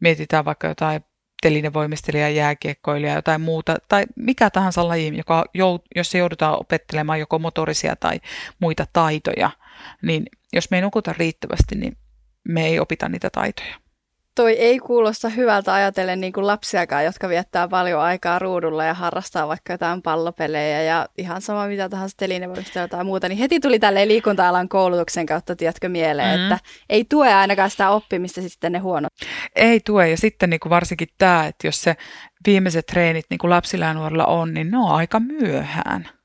mietitään 0.00 0.44
vaikka 0.44 0.68
jotain 0.68 1.04
telinevoimistelija, 1.42 2.28
jääkiekkoilija, 2.28 3.14
jotain 3.14 3.40
muuta, 3.40 3.76
tai 3.88 4.04
mikä 4.16 4.50
tahansa 4.50 4.88
laji, 4.88 5.16
joka, 5.16 5.44
jos 5.96 6.10
se 6.10 6.18
joudutaan 6.18 6.60
opettelemaan 6.60 7.20
joko 7.20 7.38
motorisia 7.38 7.96
tai 7.96 8.20
muita 8.58 8.86
taitoja, 8.92 9.50
niin 10.02 10.26
jos 10.52 10.70
me 10.70 10.76
ei 10.76 10.82
nukuta 10.82 11.14
riittävästi, 11.18 11.74
niin 11.74 11.96
me 12.48 12.66
ei 12.66 12.80
opita 12.80 13.08
niitä 13.08 13.30
taitoja 13.30 13.74
toi 14.34 14.52
ei 14.52 14.78
kuulosta 14.78 15.28
hyvältä 15.28 15.74
ajatellen 15.74 16.20
niin 16.20 16.32
kuin 16.32 16.46
lapsiakaan, 16.46 17.04
jotka 17.04 17.28
viettää 17.28 17.68
paljon 17.68 18.00
aikaa 18.00 18.38
ruudulla 18.38 18.84
ja 18.84 18.94
harrastaa 18.94 19.48
vaikka 19.48 19.72
jotain 19.72 20.02
pallopelejä 20.02 20.82
ja 20.82 21.06
ihan 21.18 21.42
sama 21.42 21.66
mitä 21.66 21.88
tahansa 21.88 22.16
telinevoimista 22.16 22.88
tai 22.88 23.04
muuta, 23.04 23.28
niin 23.28 23.38
heti 23.38 23.60
tuli 23.60 23.78
tälle 23.78 24.08
liikunta-alan 24.08 24.68
koulutuksen 24.68 25.26
kautta, 25.26 25.56
tiedätkö, 25.56 25.88
mieleen, 25.88 26.40
mm. 26.40 26.42
että 26.42 26.58
ei 26.88 27.04
tue 27.04 27.34
ainakaan 27.34 27.70
sitä 27.70 27.90
oppimista 27.90 28.42
sitten 28.42 28.72
ne 28.72 28.78
huonot. 28.78 29.12
Ei 29.56 29.80
tue 29.80 30.08
ja 30.08 30.16
sitten 30.16 30.50
niin 30.50 30.60
kuin 30.60 30.70
varsinkin 30.70 31.08
tämä, 31.18 31.46
että 31.46 31.66
jos 31.66 31.82
se 31.82 31.96
viimeiset 32.46 32.86
treenit 32.86 33.26
niin 33.30 33.38
kuin 33.38 33.50
lapsilla 33.50 33.84
ja 33.84 33.94
nuorilla 33.94 34.26
on, 34.26 34.54
niin 34.54 34.70
ne 34.70 34.78
on 34.78 34.90
aika 34.90 35.20
myöhään. 35.20 36.19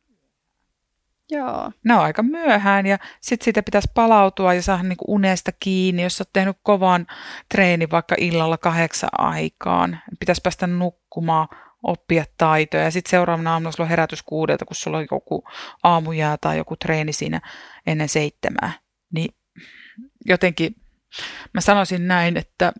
Joo. 1.31 1.71
Ne 1.83 1.93
on 1.93 2.01
aika 2.01 2.23
myöhään 2.23 2.85
ja 2.85 2.97
sitten 3.21 3.43
siitä 3.43 3.63
pitäisi 3.63 3.91
palautua 3.93 4.53
ja 4.53 4.61
saada 4.61 4.83
niinku 4.83 5.05
unesta 5.07 5.51
kiinni, 5.59 6.03
jos 6.03 6.21
olet 6.21 6.29
tehnyt 6.33 6.57
kovan 6.63 7.07
treeni 7.49 7.87
vaikka 7.91 8.15
illalla 8.17 8.57
kahdeksan 8.57 9.09
aikaan. 9.17 9.99
Pitäisi 10.19 10.41
päästä 10.41 10.67
nukkumaan, 10.67 11.47
oppia 11.83 12.25
taitoja 12.37 12.83
ja 12.83 12.91
sitten 12.91 13.09
seuraavana 13.09 13.53
aamuna 13.53 13.71
sulla 13.71 13.85
on 13.85 13.89
herätys 13.89 14.23
kuudelta, 14.23 14.65
kun 14.65 14.75
sulla 14.75 14.97
on 14.97 15.07
joku 15.11 15.43
aamujää 15.83 16.37
tai 16.41 16.57
joku 16.57 16.75
treeni 16.75 17.13
siinä 17.13 17.41
ennen 17.87 18.09
seitsemää. 18.09 18.71
Niin 19.13 19.35
jotenkin 20.25 20.75
mä 21.53 21.61
sanoisin 21.61 22.07
näin, 22.07 22.37
että 22.37 22.73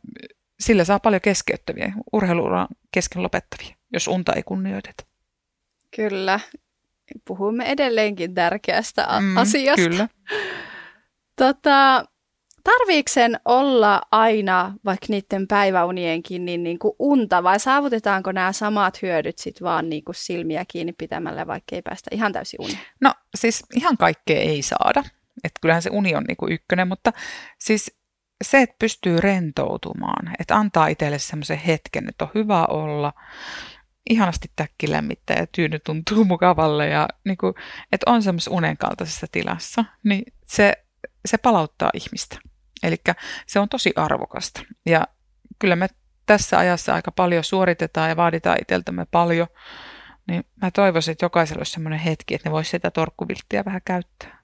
sillä 0.60 0.84
saa 0.84 0.99
paljon 0.99 1.21
keskeyttäviä, 1.21 1.93
urheiluuran 2.13 2.67
kesken 2.91 3.23
lopettavia, 3.23 3.75
jos 3.93 4.08
unta 4.08 4.34
ei 4.34 4.43
kunnioiteta. 4.43 5.05
Kyllä, 5.95 6.39
puhumme 7.27 7.65
edelleenkin 7.65 8.33
tärkeästä 8.33 9.07
mm, 9.19 9.37
asiasta. 9.37 9.89
Kyllä. 9.89 10.07
Tota, 11.37 12.05
tarviiko 12.63 13.11
sen 13.11 13.39
olla 13.45 14.01
aina, 14.11 14.73
vaikka 14.85 15.05
niiden 15.09 15.47
päiväunienkin, 15.47 16.45
niin, 16.45 16.63
niin 16.63 16.79
kuin 16.79 16.93
unta, 16.99 17.43
vai 17.43 17.59
saavutetaanko 17.59 18.31
nämä 18.31 18.51
samat 18.51 19.01
hyödyt 19.01 19.37
sitten 19.37 19.65
vaan 19.65 19.89
niin 19.89 20.03
kuin 20.03 20.15
silmiä 20.15 20.65
kiinni 20.67 20.93
pitämällä, 20.93 21.47
vaikka 21.47 21.75
ei 21.75 21.81
päästä 21.81 22.09
ihan 22.13 22.33
täysin 22.33 22.61
uniin? 22.61 22.79
No 23.01 23.13
siis 23.35 23.63
ihan 23.75 23.97
kaikkea 23.97 24.39
ei 24.39 24.61
saada. 24.61 25.03
Että 25.43 25.59
kyllähän 25.61 25.81
se 25.81 25.89
uni 25.93 26.15
on 26.15 26.23
niin 26.27 26.37
kuin 26.37 26.51
ykkönen, 26.51 26.87
mutta 26.87 27.13
siis 27.59 27.91
se, 28.43 28.61
että 28.61 28.75
pystyy 28.79 29.17
rentoutumaan, 29.19 30.35
että 30.39 30.55
antaa 30.55 30.87
itselle 30.87 31.19
semmoisen 31.19 31.57
hetken, 31.57 32.09
että 32.09 32.25
on 32.25 32.31
hyvä 32.35 32.65
olla, 32.65 33.13
ihanasti 34.09 34.51
täkki 34.55 34.91
lämmittää 34.91 35.37
ja 35.37 35.47
tyyny 35.47 35.79
tuntuu 35.79 36.25
mukavalle 36.25 36.87
ja 36.87 37.07
niin 37.23 37.37
kuin, 37.37 37.53
että 37.91 38.11
on 38.11 38.23
semmoisessa 38.23 38.51
unen 38.51 38.77
kaltaisessa 38.77 39.27
tilassa, 39.31 39.85
niin 40.03 40.23
se, 40.45 40.73
se 41.25 41.37
palauttaa 41.37 41.89
ihmistä. 41.93 42.39
Eli 42.83 42.97
se 43.47 43.59
on 43.59 43.69
tosi 43.69 43.93
arvokasta. 43.95 44.61
Ja 44.85 45.07
kyllä 45.59 45.75
me 45.75 45.87
tässä 46.25 46.57
ajassa 46.57 46.93
aika 46.93 47.11
paljon 47.11 47.43
suoritetaan 47.43 48.09
ja 48.09 48.15
vaaditaan 48.15 48.57
itseltämme 48.61 49.05
paljon, 49.11 49.47
niin 50.27 50.43
mä 50.61 50.71
toivoisin, 50.71 51.11
että 51.11 51.25
jokaisella 51.25 51.59
olisi 51.59 51.71
semmoinen 51.71 51.99
hetki, 51.99 52.35
että 52.35 52.49
ne 52.49 52.53
voisi 52.53 52.69
sitä 52.69 52.91
torkkuvilttiä 52.91 53.65
vähän 53.65 53.81
käyttää. 53.85 54.39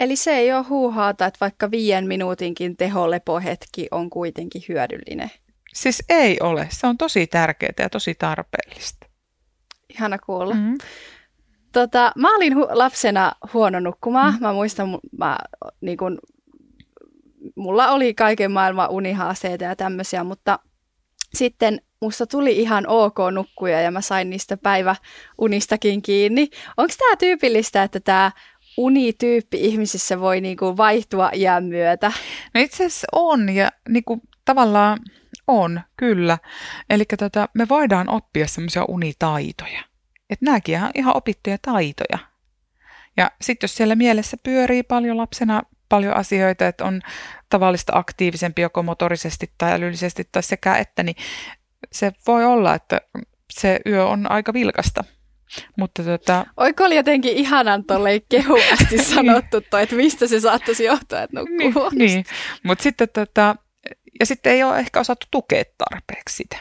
Eli 0.00 0.16
se 0.16 0.32
ei 0.32 0.52
ole 0.52 0.62
huuhaata, 0.68 1.26
että 1.26 1.40
vaikka 1.40 1.70
viien 1.70 2.06
minuutinkin 2.06 2.76
teholepohetki 2.76 3.88
on 3.90 4.10
kuitenkin 4.10 4.62
hyödyllinen. 4.68 5.30
Siis 5.72 6.02
ei 6.08 6.36
ole. 6.40 6.68
Se 6.70 6.86
on 6.86 6.98
tosi 6.98 7.26
tärkeää 7.26 7.72
ja 7.78 7.90
tosi 7.90 8.14
tarpeellista. 8.14 9.06
Ihana 9.88 10.18
kuulla. 10.18 10.54
Mm-hmm. 10.54 10.78
Tota, 11.72 12.12
mä 12.16 12.36
olin 12.36 12.52
hu- 12.52 12.68
lapsena 12.70 13.32
huono 13.52 13.80
nukkumaan. 13.80 14.32
Mm-hmm. 14.32 14.46
Mä 14.46 14.52
muistan, 14.52 14.98
mä, 15.18 15.38
niin 15.80 15.98
kun, 15.98 16.18
mulla 17.56 17.90
oli 17.90 18.14
kaiken 18.14 18.52
maailman 18.52 18.90
unihaasteita 18.90 19.64
ja 19.64 19.76
tämmöisiä, 19.76 20.24
mutta 20.24 20.58
sitten 21.34 21.80
musta 22.00 22.26
tuli 22.26 22.58
ihan 22.58 22.86
ok 22.86 23.16
nukkuja 23.32 23.80
ja 23.80 23.90
mä 23.90 24.00
sain 24.00 24.30
niistä 24.30 24.56
päiväunistakin 24.56 26.02
kiinni. 26.02 26.48
Onko 26.76 26.94
tämä 26.98 27.16
tyypillistä, 27.16 27.82
että 27.82 28.00
tämä 28.00 28.32
unityyppi 28.76 29.58
ihmisissä 29.60 30.20
voi 30.20 30.40
niinku 30.40 30.76
vaihtua 30.76 31.30
iän 31.34 31.64
myötä? 31.64 32.12
No 32.54 32.60
itse 32.60 32.86
asiassa 32.86 33.06
on 33.12 33.48
ja 33.48 33.72
niinku, 33.88 34.20
tavallaan 34.44 34.98
on, 35.48 35.80
kyllä. 35.96 36.38
Eli 36.90 37.04
tota, 37.18 37.48
me 37.54 37.68
voidaan 37.68 38.08
oppia 38.08 38.46
semmoisia 38.46 38.84
unitaitoja. 38.88 39.82
Että 40.30 40.44
nämäkin 40.44 40.82
on 40.82 40.90
ihan 40.94 41.16
opittuja 41.16 41.58
taitoja. 41.62 42.18
Ja 43.16 43.30
sitten 43.40 43.64
jos 43.64 43.76
siellä 43.76 43.94
mielessä 43.94 44.36
pyörii 44.42 44.82
paljon 44.82 45.16
lapsena 45.16 45.62
paljon 45.88 46.16
asioita, 46.16 46.68
että 46.68 46.84
on 46.84 47.02
tavallista 47.48 47.92
aktiivisempi 47.96 48.62
joko 48.62 48.82
motorisesti 48.82 49.52
tai 49.58 49.72
älyllisesti 49.72 50.28
tai 50.32 50.42
sekä 50.42 50.76
että, 50.76 51.02
niin 51.02 51.16
se 51.92 52.12
voi 52.26 52.44
olla, 52.44 52.74
että 52.74 53.00
se 53.52 53.80
yö 53.86 54.06
on 54.06 54.30
aika 54.30 54.52
vilkasta. 54.52 55.04
Mutta 55.76 56.02
tota... 56.02 56.46
Oiko 56.56 56.84
oli 56.84 56.96
jotenkin 56.96 57.32
ihanan 57.32 57.84
tolleen 57.84 58.20
kehuasti 58.28 58.98
sanottu 59.14 59.60
toi, 59.60 59.82
että 59.82 59.96
mistä 59.96 60.26
se 60.26 60.40
saattaisi 60.40 60.84
johtaa, 60.84 61.22
että 61.22 61.40
nukkuu 61.40 61.90
Niin, 61.90 61.98
niin. 61.98 62.24
mutta 62.62 62.82
sitten 62.82 63.08
tota, 63.08 63.56
ja 64.20 64.26
sitten 64.26 64.52
ei 64.52 64.62
ole 64.62 64.78
ehkä 64.78 65.00
osattu 65.00 65.26
tukea 65.30 65.64
tarpeeksi 65.78 66.36
sitä 66.36 66.56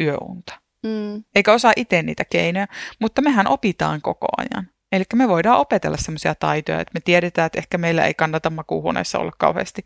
yöunta. 0.00 0.60
Mm. 0.82 1.24
Eikä 1.34 1.52
osaa 1.52 1.72
itse 1.76 2.02
niitä 2.02 2.24
keinoja, 2.24 2.66
mutta 3.00 3.22
mehän 3.22 3.46
opitaan 3.46 4.02
koko 4.02 4.26
ajan. 4.36 4.68
Eli 4.92 5.04
me 5.14 5.28
voidaan 5.28 5.58
opetella 5.58 5.96
sellaisia 5.96 6.34
taitoja, 6.34 6.80
että 6.80 6.92
me 6.94 7.00
tiedetään, 7.00 7.46
että 7.46 7.58
ehkä 7.58 7.78
meillä 7.78 8.04
ei 8.04 8.14
kannata 8.14 8.50
makuuhuoneessa 8.50 9.18
olla 9.18 9.32
kauheasti 9.38 9.84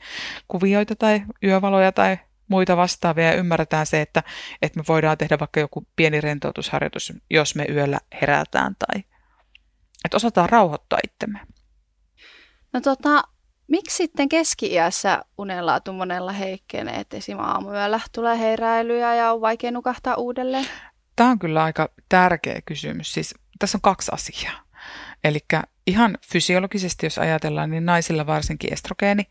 kuvioita 0.49 0.97
tai 0.97 1.23
yövaloja 1.45 1.93
tai 1.93 2.19
muita 2.49 2.77
vastaavia 2.77 3.25
ja 3.25 3.35
ymmärretään 3.35 3.87
se, 3.87 4.01
että, 4.01 4.23
että 4.63 4.81
me 4.81 4.85
voidaan 4.89 5.19
tehdä 5.19 5.39
vaikka 5.39 5.61
joku 5.61 5.87
pieni 5.97 6.21
rentoutusharjoitus, 6.21 7.13
jos 7.31 7.55
me 7.55 7.67
yöllä 7.71 8.01
herätään 8.23 8.77
tai 8.79 9.05
että 10.05 10.17
osataan 10.17 10.49
rauhoittaa 10.49 10.99
itsemme. 11.05 11.41
No 12.73 12.81
tota, 12.81 13.25
Miksi 13.69 13.97
sitten 13.97 14.29
keski-iässä 14.29 15.25
unenlaatu 15.39 15.93
monella 15.93 16.33
heikkenee, 16.33 17.01
että 17.01 17.17
esim. 17.17 17.39
aamuyöllä 17.39 18.01
tulee 18.13 18.39
heiräilyjä 18.39 19.15
ja 19.15 19.33
on 19.33 19.41
vaikea 19.41 19.71
nukahtaa 19.71 20.15
uudelleen? 20.15 20.67
Tämä 21.17 21.31
on 21.31 21.39
kyllä 21.39 21.65
aika 21.65 21.89
tärkeä 22.09 22.61
kysymys. 22.67 23.13
Siis 23.13 23.35
tässä 23.59 23.79
on 23.79 23.83
kaksi 23.83 24.11
asiaa. 24.15 24.61
Eli 25.25 25.39
ihan 25.87 26.19
fysiologisesti, 26.31 27.07
jos 27.07 27.19
ajatellaan, 27.19 27.71
niin 27.71 27.87
naisilla 27.87 28.27
varsinkin 28.27 28.73
estrogeeni 28.73 29.25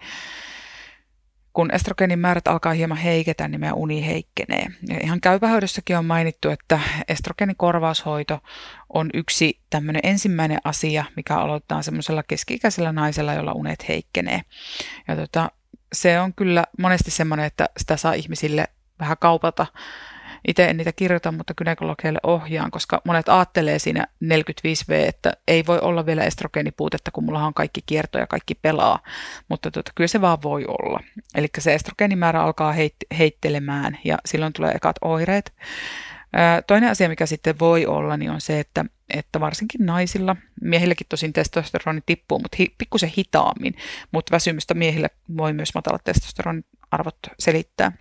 kun 1.56 1.72
estrogeenin 1.72 2.20
määrät 2.20 2.48
alkaa 2.48 2.74
hieman 2.74 2.98
heiketä, 2.98 3.48
niin 3.48 3.60
meidän 3.60 3.76
uni 3.78 4.06
heikkenee. 4.06 4.66
Ja 4.90 5.00
ihan 5.04 5.22
käypähoidossakin 5.22 5.98
on 5.98 6.06
mainittu, 6.06 6.50
että 6.50 6.80
estrogeenin 7.08 7.56
korvaushoito 7.56 8.40
on 8.90 9.10
yksi 9.14 9.60
tämmöinen 9.70 10.00
ensimmäinen 10.04 10.58
asia, 10.64 11.06
mikä 11.16 11.38
aloittaa 11.38 11.82
semmoisella 11.82 12.24
keski-ikäisellä 12.24 12.92
naisella, 12.92 13.34
jolla 13.34 13.54
unet 13.54 13.88
heikkenee. 13.88 14.42
Ja 15.08 15.16
tota, 15.16 15.52
se 15.94 16.20
on 16.20 16.34
kyllä 16.34 16.64
monesti 16.80 17.12
semmoinen, 17.12 17.46
että 17.46 17.70
sitä 17.78 17.98
saa 17.98 18.14
ihmisille 18.14 18.68
vähän 19.00 19.18
kaupata 19.20 19.66
itse 20.48 20.66
en 20.66 20.78
niitä 20.78 20.92
kirjoita, 20.92 21.32
mutta 21.32 21.54
gynekologeille 21.54 22.20
ohjaan, 22.24 22.72
koska 22.72 23.02
monet 23.06 23.30
ajattelee 23.30 23.80
siinä 23.80 24.08
45V, 24.24 24.94
että 25.08 25.34
ei 25.48 25.66
voi 25.66 25.80
olla 25.80 26.06
vielä 26.06 26.24
estrogeenipuutetta, 26.24 27.12
kun 27.12 27.24
mulla 27.24 27.46
on 27.46 27.54
kaikki 27.54 27.82
kierto 27.86 28.18
ja 28.18 28.28
kaikki 28.28 28.56
pelaa, 28.56 29.00
mutta 29.50 29.72
tuota, 29.72 29.92
kyllä 29.96 30.08
se 30.08 30.22
vaan 30.22 30.42
voi 30.44 30.66
olla. 30.68 31.00
Eli 31.36 31.48
se 31.60 31.74
estrogeenimäärä 31.74 32.44
alkaa 32.44 32.74
heit- 32.74 33.18
heittelemään 33.18 33.98
ja 34.04 34.18
silloin 34.26 34.54
tulee 34.54 34.72
ekat 34.72 34.96
oireet. 35.02 35.54
Toinen 36.68 36.90
asia, 36.90 37.10
mikä 37.10 37.26
sitten 37.26 37.60
voi 37.60 37.86
olla, 37.86 38.18
niin 38.18 38.32
on 38.32 38.42
se, 38.42 38.60
että, 38.60 38.86
että 39.14 39.40
varsinkin 39.40 39.86
naisilla, 39.86 40.36
miehilläkin 40.62 41.08
tosin 41.10 41.34
testosteroni 41.34 42.02
tippuu, 42.06 42.40
mutta 42.40 42.56
hi, 42.60 42.76
pikkusen 42.78 43.12
hitaammin, 43.18 43.76
mutta 44.12 44.32
väsymystä 44.32 44.74
miehillä 44.74 45.08
voi 45.38 45.54
myös 45.54 45.74
matalat 45.76 46.04
testosteronin 46.04 46.66
arvot 46.92 47.18
selittää. 47.40 47.92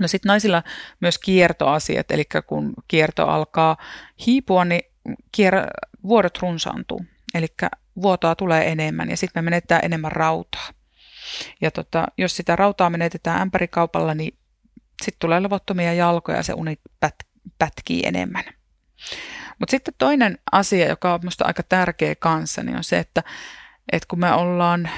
No 0.00 0.08
sitten 0.08 0.28
naisilla 0.28 0.62
myös 1.00 1.18
kiertoasiat, 1.18 2.10
eli 2.10 2.24
kun 2.46 2.74
kierto 2.88 3.26
alkaa 3.26 3.76
hiipua, 4.26 4.64
niin 4.64 4.82
kier- 5.36 5.90
vuodot 6.02 6.38
runsaantuu. 6.38 7.04
Eli 7.34 7.46
vuotoa 8.02 8.34
tulee 8.34 8.72
enemmän 8.72 9.10
ja 9.10 9.16
sitten 9.16 9.44
me 9.44 9.50
menetetään 9.50 9.84
enemmän 9.84 10.12
rautaa. 10.12 10.68
Ja 11.60 11.70
tota, 11.70 12.06
jos 12.18 12.36
sitä 12.36 12.56
rautaa 12.56 12.90
menetetään 12.90 13.40
ämpärikaupalla, 13.40 14.14
niin 14.14 14.38
sitten 15.02 15.18
tulee 15.18 15.42
levottomia 15.42 15.94
jalkoja 15.94 16.36
ja 16.38 16.42
se 16.42 16.52
uni 16.52 16.78
pät- 17.06 17.26
pätkii 17.58 18.02
enemmän. 18.04 18.44
Mutta 19.58 19.70
sitten 19.70 19.94
toinen 19.98 20.38
asia, 20.52 20.88
joka 20.88 21.14
on 21.14 21.20
minusta 21.20 21.44
aika 21.44 21.62
tärkeä 21.62 22.14
kanssa, 22.14 22.62
niin 22.62 22.76
on 22.76 22.84
se, 22.84 22.98
että, 22.98 23.22
että 23.92 24.06
kun 24.10 24.20
me 24.20 24.32
ollaan 24.32 24.90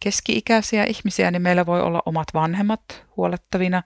keski-ikäisiä 0.00 0.84
ihmisiä, 0.84 1.30
niin 1.30 1.42
meillä 1.42 1.66
voi 1.66 1.80
olla 1.80 2.02
omat 2.06 2.28
vanhemmat 2.34 3.04
huolettavina. 3.16 3.82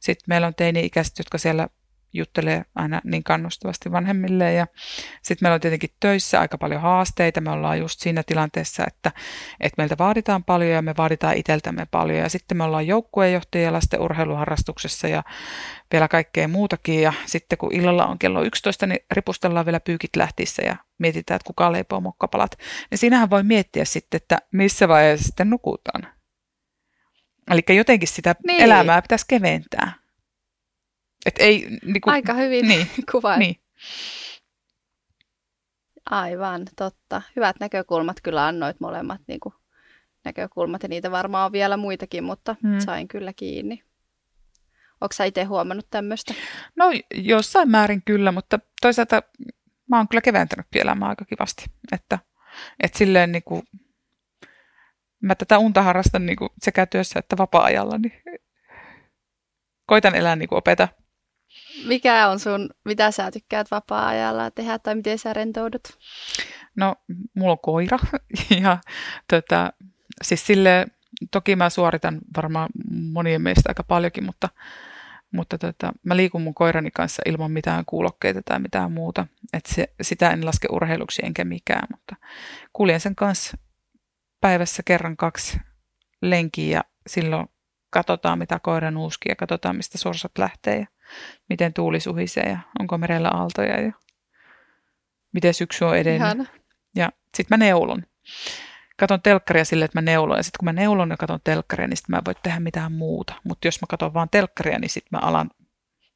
Sitten 0.00 0.24
meillä 0.26 0.46
on 0.46 0.54
teini-ikäiset, 0.54 1.18
jotka 1.18 1.38
siellä 1.38 1.68
juttelee 2.12 2.64
aina 2.74 3.00
niin 3.04 3.24
kannustavasti 3.24 3.92
vanhemmille. 3.92 4.52
Ja 4.52 4.66
sitten 5.22 5.46
meillä 5.46 5.54
on 5.54 5.60
tietenkin 5.60 5.90
töissä 6.00 6.40
aika 6.40 6.58
paljon 6.58 6.80
haasteita. 6.80 7.40
Me 7.40 7.50
ollaan 7.50 7.78
just 7.78 8.00
siinä 8.00 8.22
tilanteessa, 8.22 8.84
että, 8.86 9.12
että 9.60 9.82
meiltä 9.82 9.98
vaaditaan 9.98 10.44
paljon 10.44 10.70
ja 10.70 10.82
me 10.82 10.94
vaaditaan 10.98 11.36
itseltämme 11.36 11.86
paljon. 11.90 12.18
Ja 12.18 12.28
sitten 12.28 12.56
me 12.56 12.64
ollaan 12.64 12.86
joukkueenjohtajia 12.86 13.72
lasten 13.72 14.00
urheiluharrastuksessa 14.00 15.08
ja 15.08 15.22
vielä 15.92 16.08
kaikkea 16.08 16.48
muutakin. 16.48 17.02
Ja 17.02 17.12
sitten 17.26 17.58
kun 17.58 17.74
illalla 17.74 18.06
on 18.06 18.18
kello 18.18 18.42
11, 18.42 18.86
niin 18.86 19.00
ripustellaan 19.10 19.66
vielä 19.66 19.80
pyykit 19.80 20.16
lähtissä 20.16 20.62
ja 20.62 20.76
mietitään, 20.98 21.36
että 21.36 21.46
kuka 21.46 21.72
leipoo 21.72 22.00
mokkapalat. 22.00 22.56
Niin 22.90 22.98
siinähän 22.98 23.30
voi 23.30 23.42
miettiä 23.42 23.84
sitten, 23.84 24.16
että 24.16 24.38
missä 24.52 24.88
vaiheessa 24.88 25.26
sitten 25.26 25.50
nukutaan. 25.50 26.06
Eli 27.50 27.76
jotenkin 27.76 28.08
sitä 28.08 28.34
niin. 28.46 28.62
elämää 28.62 29.02
pitäisi 29.02 29.24
keventää. 29.28 30.01
Et 31.26 31.34
ei, 31.38 31.66
niin 31.84 32.00
kuin, 32.00 32.14
Aika 32.14 32.34
hyvin 32.34 32.68
niin, 32.68 32.86
kuvaat. 33.12 33.38
Niin. 33.38 33.56
Aivan, 36.10 36.66
totta. 36.76 37.22
Hyvät 37.36 37.56
näkökulmat 37.60 38.16
kyllä 38.22 38.46
annoit 38.46 38.80
molemmat 38.80 39.20
niin 39.26 39.40
kuin, 39.40 39.54
näkökulmat 40.24 40.82
ja 40.82 40.88
niitä 40.88 41.10
varmaan 41.10 41.46
on 41.46 41.52
vielä 41.52 41.76
muitakin, 41.76 42.24
mutta 42.24 42.56
hmm. 42.62 42.80
sain 42.80 43.08
kyllä 43.08 43.32
kiinni. 43.32 43.82
Onko 45.00 45.12
sä 45.12 45.24
itse 45.24 45.44
huomannut 45.44 45.86
tämmöistä? 45.90 46.34
No 46.76 46.84
jossain 47.14 47.70
määrin 47.70 48.02
kyllä, 48.04 48.32
mutta 48.32 48.58
toisaalta 48.82 49.22
mä 49.90 49.96
oon 49.96 50.08
kyllä 50.08 50.20
keventänyt 50.20 50.66
elämää 50.74 51.08
aika 51.08 51.24
kivasti. 51.24 51.64
Että, 51.92 52.18
että 52.82 52.98
silleen 52.98 53.32
niin 53.32 53.42
kuin, 53.42 53.62
mä 55.20 55.34
tätä 55.34 55.58
unta 55.58 55.82
harrastan 55.82 56.26
niin 56.26 56.36
kuin 56.36 56.50
sekä 56.62 56.86
työssä 56.86 57.18
että 57.18 57.38
vapaa-ajalla, 57.38 57.98
niin 57.98 58.22
koitan 59.86 60.14
elää 60.14 60.36
niin 60.36 60.48
kuin 60.48 60.56
opeta 60.56 60.88
mikä 61.88 62.28
on 62.28 62.40
sun, 62.40 62.70
mitä 62.84 63.10
sä 63.10 63.30
tykkäät 63.30 63.70
vapaa-ajalla 63.70 64.50
tehdä 64.50 64.78
tai 64.78 64.94
miten 64.94 65.18
sä 65.18 65.32
rentoudut? 65.32 65.82
No, 66.76 66.94
mulla 67.34 67.52
on 67.52 67.58
koira 67.58 67.98
ja 68.62 68.78
tota, 69.30 69.72
siis 70.22 70.46
sille, 70.46 70.86
toki 71.30 71.56
mä 71.56 71.70
suoritan 71.70 72.18
varmaan 72.36 72.68
monien 72.90 73.42
meistä 73.42 73.70
aika 73.70 73.84
paljonkin, 73.84 74.24
mutta, 74.24 74.48
mutta 75.32 75.58
tota, 75.58 75.92
mä 76.02 76.16
liikun 76.16 76.42
mun 76.42 76.54
koirani 76.54 76.90
kanssa 76.90 77.22
ilman 77.26 77.50
mitään 77.50 77.84
kuulokkeita 77.84 78.40
tai 78.44 78.58
mitään 78.58 78.92
muuta. 78.92 79.26
Et 79.52 79.66
se, 79.66 79.88
sitä 80.02 80.30
en 80.30 80.46
laske 80.46 80.68
urheiluksi 80.70 81.22
enkä 81.24 81.44
mikään, 81.44 81.88
mutta 81.90 82.16
kuljen 82.72 83.00
sen 83.00 83.14
kanssa 83.14 83.56
päivässä 84.40 84.82
kerran 84.82 85.16
kaksi 85.16 85.58
lenkiä 86.22 86.76
ja 86.76 86.84
silloin 87.06 87.46
katsotaan 87.90 88.38
mitä 88.38 88.58
koira 88.58 88.90
nuuski 88.90 89.28
ja 89.28 89.36
katsotaan 89.36 89.76
mistä 89.76 89.98
sorsat 89.98 90.32
lähtee 90.38 90.78
ja 90.78 90.86
miten 91.48 91.72
tuuli 91.72 92.00
suhisee 92.00 92.48
ja 92.50 92.58
onko 92.80 92.98
merellä 92.98 93.28
aaltoja 93.28 93.80
ja 93.80 93.92
miten 95.32 95.54
syksy 95.54 95.84
on 95.84 95.96
edennyt. 95.96 96.20
Ihana. 96.20 96.44
Ja 96.96 97.12
sitten 97.36 97.58
mä 97.58 97.64
neulon. 97.64 98.02
Katon 98.96 99.22
telkkaria 99.22 99.64
silleen, 99.64 99.84
että 99.84 99.98
mä 99.98 100.02
neulon. 100.02 100.36
Ja 100.36 100.42
sitten 100.42 100.58
kun 100.58 100.64
mä 100.64 100.72
neulon 100.72 101.10
ja 101.10 101.16
katon 101.16 101.40
telkkaria, 101.44 101.88
niin 101.88 101.96
sitten 101.96 102.12
mä 102.12 102.16
en 102.18 102.24
voi 102.24 102.34
tehdä 102.42 102.60
mitään 102.60 102.92
muuta. 102.92 103.34
Mutta 103.44 103.66
jos 103.66 103.80
mä 103.80 103.86
katon 103.88 104.14
vaan 104.14 104.28
telkkaria, 104.30 104.78
niin 104.78 104.90
sitten 104.90 105.08
mä 105.12 105.26
alan 105.26 105.50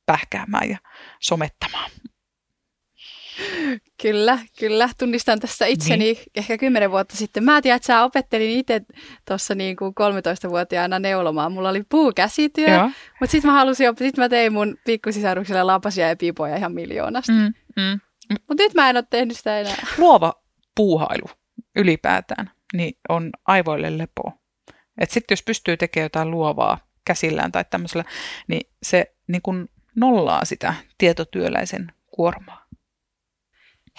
pähkäämään 0.07 0.71
ja 0.71 0.79
somettamaan. 1.21 1.91
Kyllä, 4.03 4.39
kyllä. 4.59 4.89
Tunnistan 4.99 5.41
tässä 5.41 5.67
itseni 5.67 6.05
niin. 6.05 6.17
ehkä 6.37 6.59
kymmenen 6.59 6.91
vuotta 6.91 7.17
sitten. 7.17 7.45
Mä 7.45 7.63
tiedän, 7.63 7.77
että 7.77 7.87
sä 7.87 8.05
opettelin 8.05 8.51
itse 8.51 8.83
tuossa 9.29 9.55
niin 9.55 9.77
kuin 9.77 9.95
13-vuotiaana 10.01 10.99
neulomaan. 10.99 11.53
Mulla 11.53 11.69
oli 11.69 11.83
puukäsityö, 11.89 12.85
mutta 13.21 13.31
sitten 13.31 13.51
mä 13.51 13.59
halusin. 13.59 13.89
Sitten 13.89 14.25
mä 14.25 14.29
tein 14.29 14.53
mun 14.53 14.77
pikkusisarukselle 14.85 15.63
lapasia 15.63 16.09
ja 16.09 16.17
pipoja 16.17 16.57
ihan 16.57 16.73
miljoonasta. 16.73 17.33
Mm, 17.33 17.53
mm. 17.77 18.01
Mutta 18.49 18.63
nyt 18.63 18.75
mä 18.75 18.91
en 18.91 18.97
ole 18.97 19.05
tehnyt 19.11 19.37
sitä 19.37 19.61
enää. 19.61 19.87
Luova 19.99 20.35
puuhailu 20.77 21.27
ylipäätään 21.77 22.51
niin 22.73 22.99
on 23.09 23.31
aivoille 23.47 23.99
lepo. 23.99 24.33
Et 24.99 25.11
sitten 25.11 25.33
jos 25.33 25.43
pystyy 25.43 25.77
tekemään 25.77 26.05
jotain 26.05 26.31
luovaa 26.31 26.79
käsillään 27.05 27.53
tai 27.53 27.65
tämmöisellä, 27.71 28.05
niin 28.49 28.71
se 28.83 29.15
niin 29.29 29.43
kun 29.43 29.69
nollaa 29.97 30.45
sitä 30.45 30.75
tietotyöläisen 30.99 31.93
kuormaa 32.11 32.66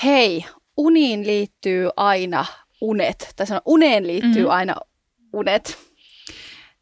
hei, 0.04 0.46
uniin 0.78 1.28
liittyy 1.28 1.90
aina 1.96 2.46
unet, 2.82 3.34
tai 3.36 3.48
sanon, 3.48 3.62
uneen 3.66 4.08
liittyy 4.08 4.44
mm. 4.44 4.50
aina 4.50 4.76
unet, 5.34 5.78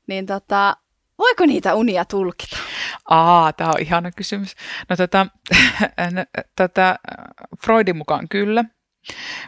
niin 0.07 0.26
tota, 0.26 0.78
voiko 1.18 1.45
niitä 1.45 1.76
unia 1.76 2.05
tulkita? 2.05 2.57
Aa, 3.09 3.53
tämä 3.53 3.70
on 3.70 3.82
ihana 3.82 4.11
kysymys. 4.11 4.55
No 4.89 4.95
tota, 4.95 5.28
tota, 6.57 6.95
Freudin 7.66 7.97
mukaan 7.97 8.30
kyllä, 8.30 8.66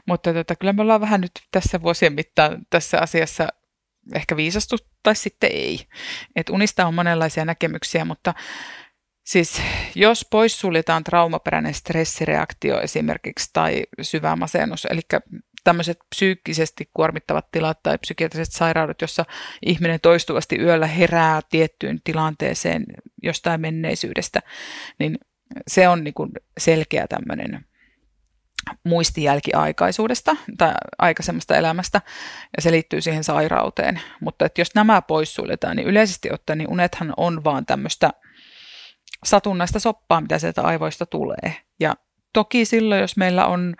mutta 0.05 0.33
tota, 0.33 0.55
kyllä 0.55 0.73
me 0.73 0.81
ollaan 0.81 1.01
vähän 1.01 1.21
nyt 1.21 1.31
tässä 1.51 1.81
vuosien 1.81 2.13
mittaan 2.13 2.65
tässä 2.69 2.99
asiassa 2.99 3.47
ehkä 4.15 4.37
viisastu 4.37 4.75
tai 5.03 5.15
sitten 5.15 5.49
ei. 5.53 5.87
Et 6.35 6.49
unista 6.49 6.85
on 6.85 6.93
monenlaisia 6.93 7.45
näkemyksiä, 7.45 8.05
mutta 8.05 8.33
Siis 9.27 9.61
jos 9.95 10.25
poissuljetaan 10.31 11.03
traumaperäinen 11.03 11.73
stressireaktio 11.73 12.81
esimerkiksi 12.81 13.49
tai 13.53 13.83
syvä 14.01 14.35
masennus, 14.35 14.85
eli 14.85 15.01
tämmöiset 15.63 15.99
psyykkisesti 16.09 16.89
kuormittavat 16.93 17.51
tilat 17.51 17.83
tai 17.83 17.97
psykiatriset 17.97 18.53
sairaudet, 18.53 19.01
jossa 19.01 19.25
ihminen 19.65 19.99
toistuvasti 19.99 20.55
yöllä 20.59 20.87
herää 20.87 21.41
tiettyyn 21.49 21.99
tilanteeseen 22.03 22.85
jostain 23.23 23.61
menneisyydestä, 23.61 24.39
niin 24.99 25.17
se 25.67 25.87
on 25.87 26.03
niin 26.03 26.13
kuin 26.13 26.31
selkeä 26.57 27.07
tämmöinen 27.07 27.65
muistijälki 28.83 29.53
aikaisuudesta 29.53 30.35
tai 30.57 30.73
aikaisemmasta 30.97 31.55
elämästä, 31.55 32.01
ja 32.57 32.61
se 32.61 32.71
liittyy 32.71 33.01
siihen 33.01 33.23
sairauteen. 33.23 34.01
Mutta 34.21 34.45
että 34.45 34.61
jos 34.61 34.75
nämä 34.75 35.01
poissuljetaan, 35.01 35.75
niin 35.75 35.87
yleisesti 35.87 36.29
ottaen 36.33 36.57
niin 36.57 36.71
unethan 36.71 37.13
on 37.17 37.43
vaan 37.43 37.65
tämmöistä 37.65 38.11
satunnaista 39.25 39.79
soppaa, 39.79 40.21
mitä 40.21 40.39
sieltä 40.39 40.61
aivoista 40.61 41.05
tulee. 41.05 41.55
Ja 41.79 41.93
toki 42.33 42.65
silloin, 42.65 43.01
jos 43.01 43.17
meillä 43.17 43.45
on 43.45 43.75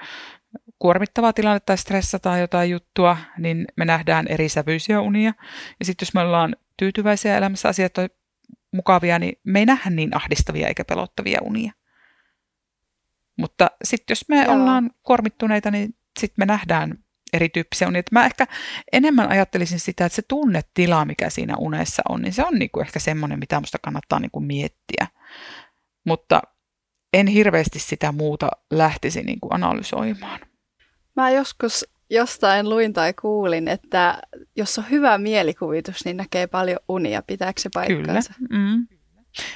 kuormittava 0.79 1.33
tilanne 1.33 1.59
tai 1.59 1.77
stressataan 1.77 2.39
jotain 2.39 2.69
juttua, 2.69 3.17
niin 3.37 3.65
me 3.75 3.85
nähdään 3.85 4.27
eri 4.27 4.49
sävyisiä 4.49 5.01
unia. 5.01 5.33
Ja 5.79 5.85
sitten 5.85 6.05
jos 6.05 6.13
me 6.13 6.21
ollaan 6.21 6.55
tyytyväisiä 6.77 7.37
elämässä, 7.37 7.69
asiat 7.69 7.97
on 7.97 8.09
mukavia, 8.73 9.19
niin 9.19 9.39
me 9.43 9.59
ei 9.59 9.65
nähdä 9.65 9.89
niin 9.89 10.15
ahdistavia 10.15 10.67
eikä 10.67 10.85
pelottavia 10.85 11.39
unia. 11.41 11.71
Mutta 13.37 13.71
sitten 13.83 14.11
jos 14.11 14.29
me 14.29 14.43
Joo. 14.43 14.53
ollaan 14.53 14.91
kuormittuneita, 15.03 15.71
niin 15.71 15.95
sitten 16.19 16.35
me 16.37 16.45
nähdään 16.45 17.03
erityyppisiä 17.33 17.87
unia. 17.87 18.03
Mä 18.11 18.25
ehkä 18.25 18.47
enemmän 18.91 19.29
ajattelisin 19.29 19.79
sitä, 19.79 20.05
että 20.05 20.15
se 20.15 20.21
tunnetila, 20.27 21.05
mikä 21.05 21.29
siinä 21.29 21.55
unessa 21.57 22.03
on, 22.09 22.21
niin 22.21 22.33
se 22.33 22.45
on 22.45 22.53
niinku 22.53 22.79
ehkä 22.79 22.99
semmoinen, 22.99 23.39
mitä 23.39 23.55
minusta 23.55 23.77
kannattaa 23.81 24.19
niinku 24.19 24.39
miettiä. 24.39 25.07
Mutta 26.07 26.41
en 27.13 27.27
hirveästi 27.27 27.79
sitä 27.79 28.11
muuta 28.11 28.49
lähtisi 28.71 29.21
niinku 29.21 29.47
analysoimaan. 29.51 30.39
Mä 31.15 31.29
joskus 31.29 31.85
jostain 32.09 32.69
luin 32.69 32.93
tai 32.93 33.13
kuulin, 33.13 33.67
että 33.67 34.21
jos 34.55 34.77
on 34.77 34.89
hyvä 34.89 35.17
mielikuvitus, 35.17 36.05
niin 36.05 36.17
näkee 36.17 36.47
paljon 36.47 36.79
unia. 36.89 37.21
Pitääkö 37.21 37.61
se 37.61 37.69
paikkaansa? 37.73 38.33
Kyllä. 38.37 38.63
Mm. 38.63 38.87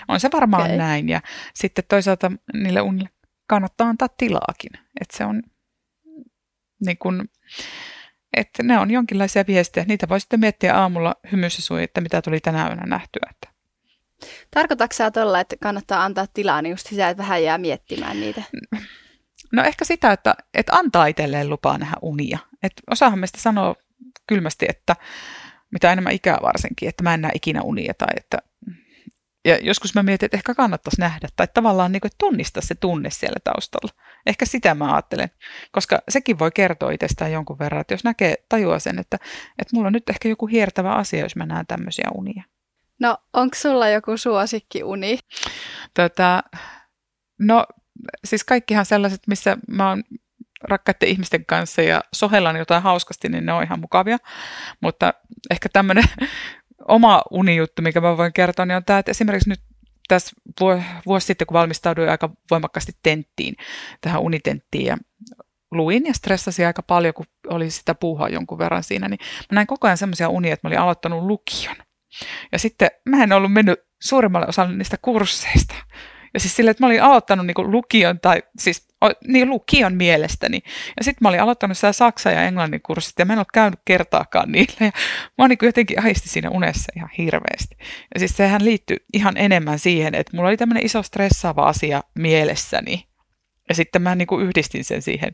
On 0.08 0.20
se 0.20 0.30
varmaan 0.34 0.66
okay. 0.66 0.78
näin. 0.78 1.10
Ja 1.10 1.22
sitten 1.54 1.84
toisaalta 1.88 2.32
niille 2.54 2.82
unille 2.82 3.10
kannattaa 3.48 3.90
antaa 3.90 4.10
tilaakin. 4.18 4.72
Että 5.02 5.18
se 5.18 5.26
on 5.26 5.44
niin 6.86 6.98
kun, 6.98 7.30
että 8.38 8.64
ne 8.64 8.80
on 8.80 8.92
jonkinlaisia 8.92 9.44
viestejä. 9.48 9.86
Niitä 9.88 10.10
voi 10.10 10.20
sitten 10.20 10.40
miettiä 10.40 10.78
aamulla 10.78 11.16
hymyssä 11.32 11.62
sui, 11.62 11.84
että 11.84 12.02
mitä 12.02 12.22
tuli 12.22 12.40
tänä 12.40 12.68
yönä 12.68 12.84
nähtyä. 12.86 13.28
Että. 13.30 13.51
Tarkoitatko 14.52 14.94
sä 14.96 15.12
tuolla, 15.12 15.40
että 15.40 15.56
kannattaa 15.62 16.04
antaa 16.04 16.28
tilaa, 16.34 16.62
niin 16.62 16.72
just 16.72 16.88
sitä, 16.88 17.10
että 17.10 17.24
vähän 17.24 17.44
jää 17.44 17.58
miettimään 17.58 18.20
niitä? 18.20 18.44
No 19.52 19.64
ehkä 19.64 19.86
sitä, 19.86 20.12
että, 20.12 20.36
että 20.54 20.76
antaa 20.76 21.06
itselleen 21.06 21.50
lupaa 21.50 21.78
nähdä 21.78 21.96
unia. 22.02 22.40
että 22.64 22.82
osahan 22.92 23.20
meistä 23.20 23.40
sanoo 23.40 23.76
kylmästi, 24.28 24.66
että 24.70 24.96
mitä 25.72 25.92
enemmän 25.92 26.14
ikää 26.14 26.38
varsinkin, 26.42 26.90
että 26.90 27.04
mä 27.04 27.14
en 27.14 27.22
näe 27.22 27.32
ikinä 27.36 27.62
unia 27.62 27.94
tai 27.94 28.08
että 28.18 28.38
ja 29.46 29.58
joskus 29.62 29.96
mä 29.96 30.04
mietin, 30.04 30.26
että 30.26 30.38
ehkä 30.38 30.56
kannattaisi 30.56 31.02
nähdä 31.02 31.28
tai 31.36 31.48
tavallaan 31.54 31.92
niin 31.92 32.02
kuin, 32.02 32.12
tunnistaa 32.18 32.62
se 32.62 32.76
tunne 32.76 33.10
siellä 33.10 33.38
taustalla. 33.44 33.94
Ehkä 34.26 34.46
sitä 34.46 34.76
mä 34.76 34.94
ajattelen, 34.94 35.32
koska 35.72 36.02
sekin 36.10 36.40
voi 36.40 36.52
kertoa 36.52 36.92
itsestään 36.92 37.32
jonkun 37.32 37.60
verran, 37.60 37.82
että 37.82 37.94
jos 37.94 38.04
näkee, 38.04 38.36
tajua 38.50 38.80
sen, 38.80 39.00
että, 39.00 39.18
että 39.60 39.76
mulla 39.76 39.88
on 39.88 39.94
nyt 39.94 40.10
ehkä 40.10 40.30
joku 40.30 40.48
hiertävä 40.48 40.94
asia, 40.94 41.24
jos 41.24 41.36
mä 41.36 41.46
näen 41.46 41.68
tämmöisiä 41.68 42.10
unia. 42.16 42.44
No, 43.02 43.18
onko 43.34 43.56
sulla 43.56 43.90
joku 43.90 44.18
suosikkiuni? 44.18 45.20
Tota, 45.94 46.44
no, 47.40 47.66
siis 48.26 48.44
kaikkihan 48.44 48.86
sellaiset, 48.86 49.22
missä 49.28 49.58
mä 49.68 49.90
oon 49.90 50.04
rakkaiden 50.64 51.10
ihmisten 51.10 51.46
kanssa 51.46 51.82
ja 51.82 52.02
sohellaan 52.14 52.56
jotain 52.56 52.84
hauskasti, 52.84 53.30
niin 53.30 53.46
ne 53.46 53.54
on 53.54 53.64
ihan 53.64 53.80
mukavia. 53.80 54.18
Mutta 54.82 55.14
ehkä 55.50 55.70
tämmöinen 55.74 56.04
oma 56.88 57.22
unijuttu, 57.32 57.82
mikä 57.82 58.02
mä 58.02 58.18
voin 58.18 58.34
kertoa, 58.34 58.66
niin 58.66 58.76
on 58.76 58.86
tämä, 58.86 59.00
että 59.00 59.12
esimerkiksi 59.12 59.50
nyt 59.50 59.62
tässä 60.08 60.36
vuosi 61.06 61.26
sitten, 61.26 61.48
kun 61.48 61.56
valmistauduin 61.56 62.10
aika 62.10 62.30
voimakkaasti 62.52 62.92
tenttiin, 63.04 63.56
tähän 64.02 64.22
unitenttiin 64.22 64.86
ja 64.86 64.98
luin 65.72 66.06
ja 66.06 66.14
stressasin 66.14 66.68
aika 66.68 66.82
paljon, 66.84 67.14
kun 67.14 67.26
oli 67.48 67.70
sitä 67.70 67.96
puuhaa 67.96 68.30
jonkun 68.30 68.58
verran 68.58 68.84
siinä, 68.84 69.08
niin 69.08 69.20
mä 69.22 69.56
näin 69.56 69.68
koko 69.68 69.88
ajan 69.88 69.98
semmoisia 69.98 70.30
unia, 70.30 70.54
että 70.54 70.68
mä 70.68 70.70
olin 70.70 70.80
aloittanut 70.80 71.24
lukion. 71.24 71.76
Ja 72.52 72.60
sitten 72.60 72.90
mä 73.06 73.24
en 73.24 73.34
ollut 73.34 73.54
mennyt 73.54 73.80
suurimmalle 74.02 74.48
osalle 74.48 74.78
niistä 74.78 74.98
kursseista. 75.02 75.76
Ja 76.34 76.40
siis 76.40 76.56
silleen, 76.56 76.72
että 76.72 76.84
mä 76.84 76.88
olin 76.88 77.04
aloittanut 77.04 77.46
niin 77.46 77.72
lukion, 77.72 78.20
tai 78.20 78.44
siis 78.60 78.88
niin 79.28 79.50
lukion 79.50 79.96
mielestäni. 79.96 80.62
Ja 80.98 81.04
sitten 81.04 81.18
mä 81.22 81.30
olin 81.30 81.42
aloittanut 81.42 81.78
siellä 81.78 81.94
saksa- 81.94 82.32
ja 82.32 82.44
englannin 82.44 82.82
kurssit, 82.82 83.20
ja 83.20 83.26
mä 83.26 83.34
en 83.34 83.40
ole 83.40 83.46
käynyt 83.54 83.80
kertaakaan 83.86 84.52
niillä. 84.52 84.76
Ja 84.80 84.92
mä 85.38 85.48
niin 85.48 85.58
jotenkin 85.62 86.00
ahisti 86.00 86.30
siinä 86.30 86.50
unessa 86.50 86.92
ihan 86.96 87.10
hirveästi. 87.18 87.76
Ja 88.14 88.20
siis 88.20 88.38
sehän 88.38 88.66
liittyy 88.66 88.98
ihan 89.14 89.38
enemmän 89.38 89.80
siihen, 89.80 90.16
että 90.16 90.38
mulla 90.38 90.50
oli 90.50 90.58
tämmöinen 90.58 90.86
iso 90.86 91.04
stressaava 91.04 91.68
asia 91.68 92.04
mielessäni. 92.16 93.08
Ja 93.70 93.76
sitten 93.76 94.02
mä 94.02 94.16
niin 94.16 94.42
yhdistin 94.42 94.84
sen 94.84 95.02
siihen, 95.02 95.32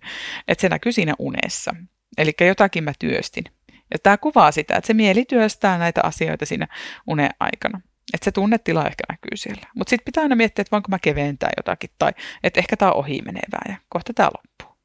että 0.48 0.62
se 0.62 0.70
näkyy 0.70 0.92
siinä 0.92 1.14
unessa. 1.20 1.76
Eli 2.18 2.32
jotakin 2.42 2.84
mä 2.84 2.94
työstin. 3.00 3.44
Ja 3.92 3.98
tämä 4.04 4.18
kuvaa 4.18 4.52
sitä, 4.52 4.76
että 4.76 4.88
se 4.88 4.94
mieli 4.94 5.26
työstää 5.26 5.78
näitä 5.78 6.02
asioita 6.04 6.46
siinä 6.46 6.68
unen 7.08 7.30
aikana. 7.40 7.82
Että 8.14 8.26
se 8.26 8.32
tunnetila 8.32 8.86
ehkä 8.86 9.04
näkyy 9.10 9.38
siellä. 9.38 9.68
Mutta 9.76 9.90
sitten 9.90 10.06
pitää 10.06 10.22
aina 10.22 10.36
miettiä, 10.36 10.62
että 10.62 10.72
voinko 10.72 10.88
mä 10.90 11.00
keventää 11.00 11.50
jotakin 11.58 11.90
tai 12.00 12.12
että 12.44 12.60
ehkä 12.60 12.78
tämä 12.78 12.92
on 12.92 12.98
ohi 12.98 13.22
menevää 13.26 13.62
ja 13.70 13.76
kohta 13.90 14.14
tämä 14.14 14.30
loppuu. 14.38 14.78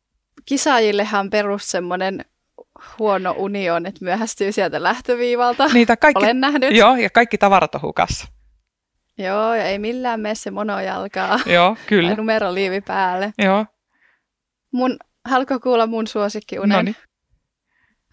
Kisaajillehan 0.46 1.30
perus 1.30 1.70
semmoinen 1.70 2.24
huono 2.98 3.34
uni 3.38 3.70
on, 3.70 3.86
että 3.86 4.04
myöhästyy 4.04 4.52
sieltä 4.52 4.82
lähtöviivalta. 4.82 5.66
Niitä 5.66 5.96
kaikki, 5.96 6.24
Olen 6.24 6.40
nähnyt. 6.40 6.76
Joo, 6.76 6.96
ja 6.96 7.10
kaikki 7.10 7.38
tavarat 7.38 7.74
on 7.74 7.82
hukassa. 7.82 8.28
Joo, 9.18 9.54
ja 9.54 9.64
ei 9.64 9.78
millään 9.78 10.20
mene 10.20 10.34
se 10.34 10.50
monojalkaa. 10.50 11.40
Joo, 11.46 11.76
kyllä. 11.86 12.08
Tai 12.08 12.16
numeroliivi 12.16 12.80
päälle. 12.80 13.32
Joo. 13.38 13.66
Mun, 14.72 14.96
haluatko 15.24 15.60
kuulla 15.60 15.86
mun 15.86 16.06
suosikkiunen? 16.06 16.76
Noniin. 16.76 16.96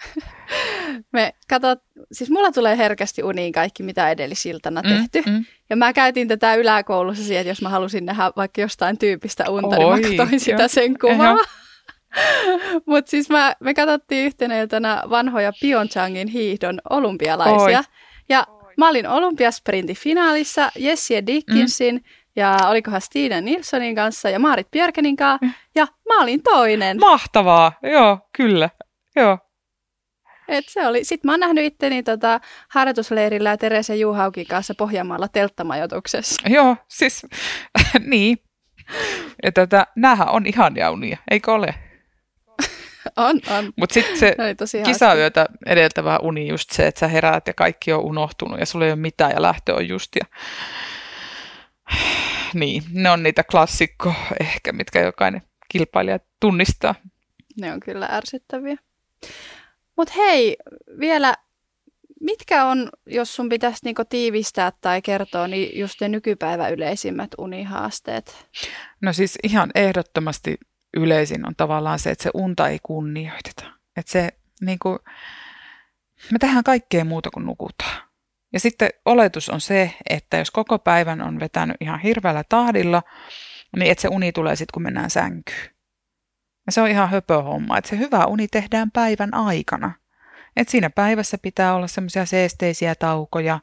Me 1.13 1.33
katsot, 1.49 1.79
siis 2.11 2.29
mulla 2.29 2.51
tulee 2.51 2.77
herkästi 2.77 3.23
uniin 3.23 3.53
kaikki, 3.53 3.83
mitä 3.83 4.09
edellisiltana 4.09 4.81
tehty. 4.81 5.29
Mm, 5.29 5.35
mm. 5.35 5.45
Ja 5.69 5.75
mä 5.75 5.93
käytin 5.93 6.27
tätä 6.27 6.55
yläkoulussa 6.55 7.23
siihen, 7.23 7.41
että 7.41 7.51
jos 7.51 7.61
mä 7.61 7.69
halusin 7.69 8.05
nähdä 8.05 8.31
vaikka 8.35 8.61
jostain 8.61 8.97
tyypistä 8.97 9.49
unta, 9.49 9.77
Oi, 9.77 10.01
niin 10.01 10.15
mä 10.15 10.17
katsoin 10.17 10.39
sitä 10.39 10.67
sen 10.67 10.99
kuvaa. 10.99 11.37
Mutta 12.85 13.11
siis 13.11 13.29
mä, 13.29 13.55
me 13.59 13.73
katsottiin 13.73 14.25
yhtenä 14.25 14.61
iltana 14.61 15.03
vanhoja 15.09 15.53
Pyeongchangin 15.61 16.27
hiihdon 16.27 16.81
olympialaisia. 16.89 17.79
Oi. 17.79 17.85
Ja 18.29 18.47
mä 18.77 18.89
olin 18.89 19.07
olympiasprintin 19.07 19.95
finaalissa 19.95 20.71
Jessie 20.75 21.25
Dickinsin 21.27 21.95
mm. 21.95 22.01
ja 22.35 22.57
olikohan 22.67 23.01
Stina 23.01 23.41
Nilssonin 23.41 23.95
kanssa 23.95 24.29
ja 24.29 24.39
Maarit 24.39 24.71
Björkenin 24.71 25.15
kanssa. 25.15 25.45
Mm. 25.45 25.53
Ja 25.75 25.87
mä 26.07 26.23
olin 26.23 26.43
toinen. 26.43 26.99
Mahtavaa, 26.99 27.71
joo, 27.83 28.19
kyllä. 28.37 28.69
Joo. 29.15 29.37
Et 30.49 30.65
se 30.67 30.87
oli. 30.87 31.03
Sitten 31.03 31.27
mä 31.27 31.33
oon 31.33 31.39
nähnyt 31.39 31.65
itteni 31.65 32.03
tota, 32.03 32.39
harjoitusleirillä 32.69 33.57
Teresa 33.57 33.95
Juhaukin 33.95 34.47
kanssa 34.47 34.73
Pohjanmaalla 34.77 35.27
telttamajoituksessa. 35.27 36.49
Joo, 36.49 36.75
siis 36.87 37.25
niin. 38.05 38.37
Ja 39.43 39.51
tätä, 39.51 39.87
näähän 39.95 40.29
on 40.29 40.45
ihan 40.45 40.75
jaunia, 40.75 41.17
eikö 41.31 41.53
ole? 41.53 41.75
on, 43.15 43.39
on. 43.57 43.73
Mutta 43.75 43.93
sitten 43.93 44.17
se 44.17 44.35
kisayötä 44.83 45.45
edeltävä 45.65 46.17
uni 46.17 46.47
just 46.47 46.69
se, 46.71 46.87
että 46.87 46.99
sä 46.99 47.07
heräät 47.07 47.47
ja 47.47 47.53
kaikki 47.53 47.93
on 47.93 48.03
unohtunut 48.03 48.59
ja 48.59 48.65
sulla 48.65 48.85
ei 48.85 48.91
ole 48.91 48.99
mitään 48.99 49.31
ja 49.31 49.41
lähtö 49.41 49.75
on 49.75 49.87
just 49.87 50.15
ja... 50.15 50.25
Niin, 52.53 52.83
ne 52.93 53.09
on 53.09 53.23
niitä 53.23 53.43
klassikko 53.43 54.13
ehkä, 54.39 54.71
mitkä 54.71 55.01
jokainen 55.01 55.41
kilpailija 55.71 56.19
tunnistaa. 56.39 56.95
Ne 57.61 57.73
on 57.73 57.79
kyllä 57.79 58.05
ärsyttäviä. 58.05 58.77
Mutta 59.99 60.13
hei, 60.17 60.57
vielä 60.99 61.33
mitkä 62.21 62.65
on, 62.65 62.89
jos 63.05 63.35
sun 63.35 63.49
pitäisi 63.49 63.79
niinku 63.83 64.05
tiivistää 64.05 64.71
tai 64.81 65.01
kertoa, 65.01 65.47
niin 65.47 65.79
just 65.79 66.01
ne 66.01 66.07
nykypäivä 66.07 66.67
yleisimmät 66.67 67.31
unihaasteet? 67.37 68.47
No 69.01 69.13
siis 69.13 69.37
ihan 69.43 69.71
ehdottomasti 69.75 70.57
yleisin 70.97 71.47
on 71.47 71.55
tavallaan 71.55 71.99
se, 71.99 72.09
että 72.11 72.23
se 72.23 72.29
unta 72.33 72.67
ei 72.67 72.79
kunnioiteta. 72.83 73.65
Että 73.97 74.11
se 74.11 74.29
niinku, 74.61 74.89
me 76.31 76.39
tehdään 76.39 76.63
kaikkea 76.63 77.05
muuta 77.05 77.29
kuin 77.33 77.45
nukutaan. 77.45 78.01
Ja 78.53 78.59
sitten 78.59 78.89
oletus 79.05 79.49
on 79.49 79.61
se, 79.61 79.93
että 80.09 80.37
jos 80.37 80.51
koko 80.51 80.79
päivän 80.79 81.21
on 81.21 81.39
vetänyt 81.39 81.77
ihan 81.81 81.99
hirveällä 81.99 82.43
tahdilla, 82.49 83.03
niin 83.77 83.91
että 83.91 84.01
se 84.01 84.07
uni 84.07 84.31
tulee 84.31 84.55
sitten, 84.55 84.73
kun 84.73 84.83
mennään 84.83 85.09
sänkyyn. 85.09 85.78
Ja 86.69 86.73
se 86.73 86.81
on 86.81 86.87
ihan 86.87 87.09
höpöhomma, 87.09 87.77
että 87.77 87.89
se 87.89 87.97
hyvä 87.97 88.25
uni 88.25 88.47
tehdään 88.47 88.91
päivän 88.91 89.33
aikana. 89.33 89.91
Että 90.55 90.71
siinä 90.71 90.89
päivässä 90.89 91.37
pitää 91.41 91.75
olla 91.75 91.87
semmoisia 91.87 92.25
seesteisiä 92.25 92.95
taukoja, 92.95 93.59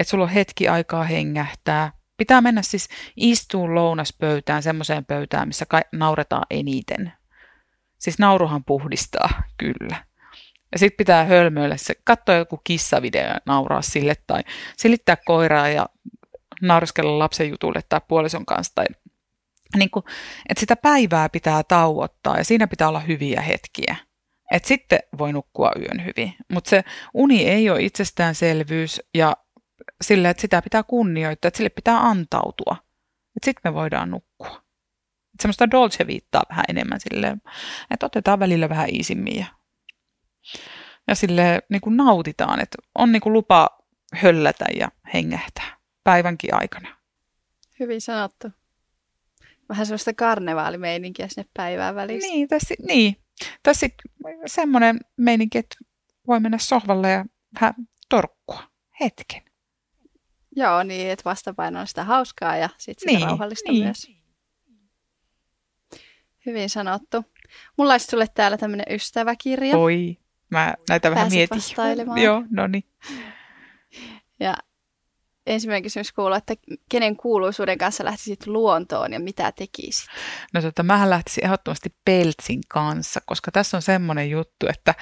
että 0.00 0.10
sulla 0.10 0.24
on 0.24 0.30
hetki 0.30 0.68
aikaa 0.68 1.04
hengähtää. 1.04 1.92
Pitää 2.16 2.40
mennä 2.40 2.62
siis 2.62 2.88
istuun 3.16 3.74
lounaspöytään, 3.74 4.62
semmoiseen 4.62 5.04
pöytään, 5.04 5.48
missä 5.48 5.66
ka- 5.66 5.82
nauretaan 5.92 6.46
eniten. 6.50 7.12
Siis 7.98 8.18
nauruhan 8.18 8.64
puhdistaa, 8.64 9.42
kyllä. 9.58 10.04
Ja 10.72 10.78
sitten 10.78 10.96
pitää 10.96 11.24
hölmöillä 11.24 11.76
se, 11.76 11.94
katsoa 12.04 12.34
joku 12.34 12.60
kissavideo 12.64 13.28
ja 13.28 13.40
nauraa 13.46 13.82
sille 13.82 14.14
tai 14.26 14.40
silittää 14.76 15.16
koiraa 15.26 15.68
ja 15.68 15.86
nauriskella 16.62 17.18
lapsen 17.18 17.50
jutulle 17.50 17.80
tai 17.88 18.00
puolison 18.08 18.46
kanssa 18.46 18.74
tai 18.74 18.86
niin 19.76 19.90
kuin, 19.90 20.04
että 20.48 20.60
sitä 20.60 20.76
päivää 20.76 21.28
pitää 21.28 21.62
tauottaa 21.62 22.38
ja 22.38 22.44
siinä 22.44 22.66
pitää 22.66 22.88
olla 22.88 23.00
hyviä 23.00 23.40
hetkiä. 23.40 23.96
Että 24.50 24.68
sitten 24.68 24.98
voi 25.18 25.32
nukkua 25.32 25.72
yön 25.80 26.04
hyvin. 26.04 26.34
Mutta 26.52 26.70
se 26.70 26.84
uni 27.14 27.48
ei 27.48 27.70
ole 27.70 27.82
itsestäänselvyys 27.82 29.02
ja 29.14 29.36
sille, 30.02 30.30
että 30.30 30.40
sitä 30.40 30.62
pitää 30.62 30.82
kunnioittaa, 30.82 31.48
että 31.48 31.56
sille 31.56 31.70
pitää 31.70 31.98
antautua. 31.98 32.76
Että 33.36 33.44
sitten 33.44 33.72
me 33.72 33.74
voidaan 33.74 34.10
nukkua. 34.10 34.62
Et 35.34 35.40
semmoista 35.40 35.70
dolce 35.70 36.06
viittaa 36.06 36.42
vähän 36.50 36.64
enemmän 36.68 37.00
silleen, 37.00 37.42
että 37.90 38.06
otetaan 38.06 38.38
välillä 38.38 38.68
vähän 38.68 38.88
iisimmin 38.88 39.38
ja, 39.38 39.46
ja 41.08 41.14
sille 41.14 41.62
niin 41.68 41.80
kuin 41.80 41.96
nautitaan, 41.96 42.60
että 42.60 42.78
on 42.94 43.12
niin 43.12 43.20
kuin 43.20 43.32
lupa 43.32 43.78
höllätä 44.14 44.64
ja 44.78 44.88
hengähtää 45.14 45.76
päivänkin 46.04 46.54
aikana. 46.54 46.96
Hyvin 47.80 48.00
sanottu. 48.00 48.48
Vähän 49.68 49.86
sellaista 49.86 50.14
karnevaalimeininkiä 50.14 51.28
sinne 51.28 51.48
päivään 51.54 51.94
välissä. 51.94 52.28
Niin, 52.28 52.48
tässä, 52.48 52.74
niin. 52.88 53.16
Tai 53.62 53.74
sitten 53.74 54.10
semmoinen 54.46 55.00
meininki, 55.16 55.58
että 55.58 55.76
voi 56.26 56.40
mennä 56.40 56.58
sohvalle 56.58 57.10
ja 57.10 57.24
vähän 57.60 57.74
torkkua 58.08 58.62
hetken. 59.00 59.42
Joo, 60.56 60.82
niin, 60.82 61.10
että 61.10 61.24
vastapaino 61.24 61.80
on 61.80 61.86
sitä 61.86 62.04
hauskaa 62.04 62.56
ja 62.56 62.68
sitten 62.78 63.08
sitä 63.08 63.18
niin, 63.18 63.28
rauhallista 63.28 63.72
niin. 63.72 63.84
myös. 63.84 64.10
Hyvin 66.46 66.70
sanottu. 66.70 67.24
Mulla 67.76 67.92
olisi 67.92 68.06
sulle 68.06 68.26
täällä 68.34 68.58
tämmöinen 68.58 68.86
ystäväkirja. 68.90 69.78
Oi, 69.78 70.18
mä 70.50 70.74
näitä 70.88 71.10
vähän 71.10 71.28
mietin. 71.30 71.60
Joo, 72.22 72.42
no 72.50 72.66
niin. 72.66 72.84
Ja 74.40 74.56
ensimmäinen 75.46 75.82
kysymys 75.82 76.12
kuuluu, 76.12 76.34
että 76.34 76.54
kenen 76.90 77.16
kuuluisuuden 77.16 77.78
kanssa 77.78 78.04
lähtisit 78.04 78.46
luontoon 78.46 79.12
ja 79.12 79.20
mitä 79.20 79.52
tekisit? 79.52 80.08
No 80.54 80.62
tota, 80.62 80.82
mähän 80.82 81.10
lähtisin 81.10 81.44
ehdottomasti 81.44 81.94
Peltsin 82.04 82.60
kanssa, 82.68 83.20
koska 83.26 83.50
tässä 83.50 83.76
on 83.76 83.82
semmoinen 83.82 84.30
juttu, 84.30 84.66
että 84.68 84.94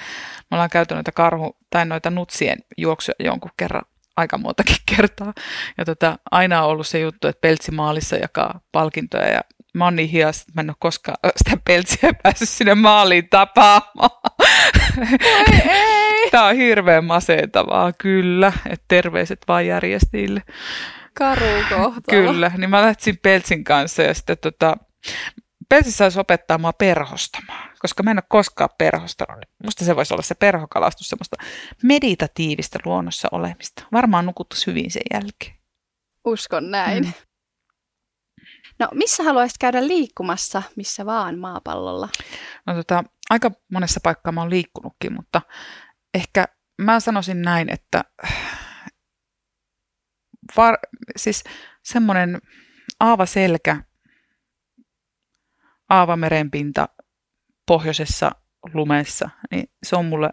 me 0.51 0.55
ollaan 0.55 0.69
käyty 0.69 0.93
noita 0.93 1.11
karhu 1.11 1.57
tai 1.69 1.85
noita 1.85 2.09
nutsien 2.09 2.57
juoksuja 2.77 3.15
jonkun 3.19 3.51
kerran 3.57 3.85
aika 4.17 4.37
muutakin 4.37 4.77
kertaa. 4.95 5.33
Ja 5.77 5.85
tota, 5.85 6.19
aina 6.31 6.63
on 6.63 6.69
ollut 6.69 6.87
se 6.87 6.99
juttu, 6.99 7.27
että 7.27 7.41
Peltsimaalissa 7.41 8.15
jakaa 8.15 8.59
palkintoja 8.71 9.29
ja 9.29 9.41
mä 9.73 9.83
oon 9.83 9.95
niin 9.95 10.09
hias, 10.09 10.41
että 10.41 10.51
mä 10.55 10.61
en 10.61 10.69
ole 10.69 10.75
koskaan 10.79 11.17
sitä 11.37 11.57
peltsiä 11.65 12.13
päässyt 12.23 12.49
sinne 12.49 12.75
maaliin 12.75 13.29
tapaamaan. 13.29 14.09
Ei, 15.51 15.69
ei. 15.69 16.04
Tämä 16.35 16.47
on 16.47 16.55
hirveän 16.55 17.05
masentavaa, 17.05 17.93
kyllä. 17.93 18.53
Että 18.65 18.85
terveiset 18.87 19.39
vaan 19.47 19.67
järjestäjille. 19.67 20.41
Karu 21.13 21.45
kohtalo. 21.69 22.01
Kyllä, 22.09 22.51
niin 22.57 22.69
mä 22.69 22.81
lähtisin 22.81 23.17
Peltsin 23.17 23.63
kanssa 23.63 24.01
ja 24.03 24.13
sitten 24.13 24.37
tota, 24.37 24.77
Peltsi 25.69 25.91
saisi 25.91 26.19
opettaa 26.19 26.57
mua 26.57 26.73
perhostamaan, 26.73 27.69
koska 27.79 28.03
mä 28.03 28.11
en 28.11 28.17
ole 28.17 28.23
koskaan 28.29 28.69
perhostanut. 28.77 29.45
Musta 29.63 29.85
se 29.85 29.95
voisi 29.95 30.13
olla 30.13 30.23
se 30.23 30.35
perhokalastus, 30.35 31.09
semmoista 31.09 31.35
meditatiivista 31.83 32.79
luonnossa 32.85 33.27
olemista. 33.31 33.83
Varmaan 33.91 34.25
nukuttu 34.25 34.55
hyvin 34.67 34.91
sen 34.91 35.03
jälkeen. 35.13 35.55
Uskon 36.25 36.71
näin. 36.71 37.03
Mm. 37.03 37.13
No 38.79 38.87
missä 38.93 39.23
haluaisit 39.23 39.57
käydä 39.57 39.87
liikkumassa, 39.87 40.63
missä 40.75 41.05
vaan 41.05 41.39
maapallolla? 41.39 42.09
No 42.65 42.75
tota, 42.75 43.03
aika 43.29 43.51
monessa 43.71 43.99
paikkaa 44.03 44.31
mä 44.31 44.41
oon 44.41 44.49
liikkunutkin, 44.49 45.13
mutta 45.13 45.41
ehkä 46.15 46.45
mä 46.77 46.99
sanoisin 46.99 47.41
näin, 47.41 47.69
että 47.69 48.03
var, 50.57 50.77
siis 51.15 51.43
semmoinen 51.83 52.41
aava 52.99 53.25
selkä, 53.25 53.83
aava 55.89 56.15
merenpinta 56.15 56.89
pohjoisessa 57.65 58.31
lumessa, 58.73 59.29
niin 59.51 59.71
se 59.83 59.95
on 59.95 60.05
mulle 60.05 60.29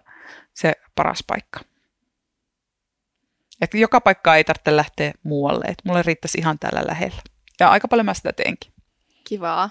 se 0.55 0.72
paras 0.95 1.24
paikka. 1.26 1.61
Että 3.61 3.78
joka 3.78 4.01
paikkaa 4.01 4.37
ei 4.37 4.45
tarvitse 4.45 4.76
lähteä 4.76 5.12
muualle, 5.22 5.64
että 5.64 5.83
mulle 5.87 6.03
riittäisi 6.03 6.39
ihan 6.39 6.59
täällä 6.59 6.87
lähellä. 6.87 7.22
Ja 7.61 7.70
aika 7.70 7.89
paljon 7.89 8.07
mä 8.07 8.14
sitä 8.14 8.33
teenkin. 8.33 8.72
Kivaa. 9.24 9.70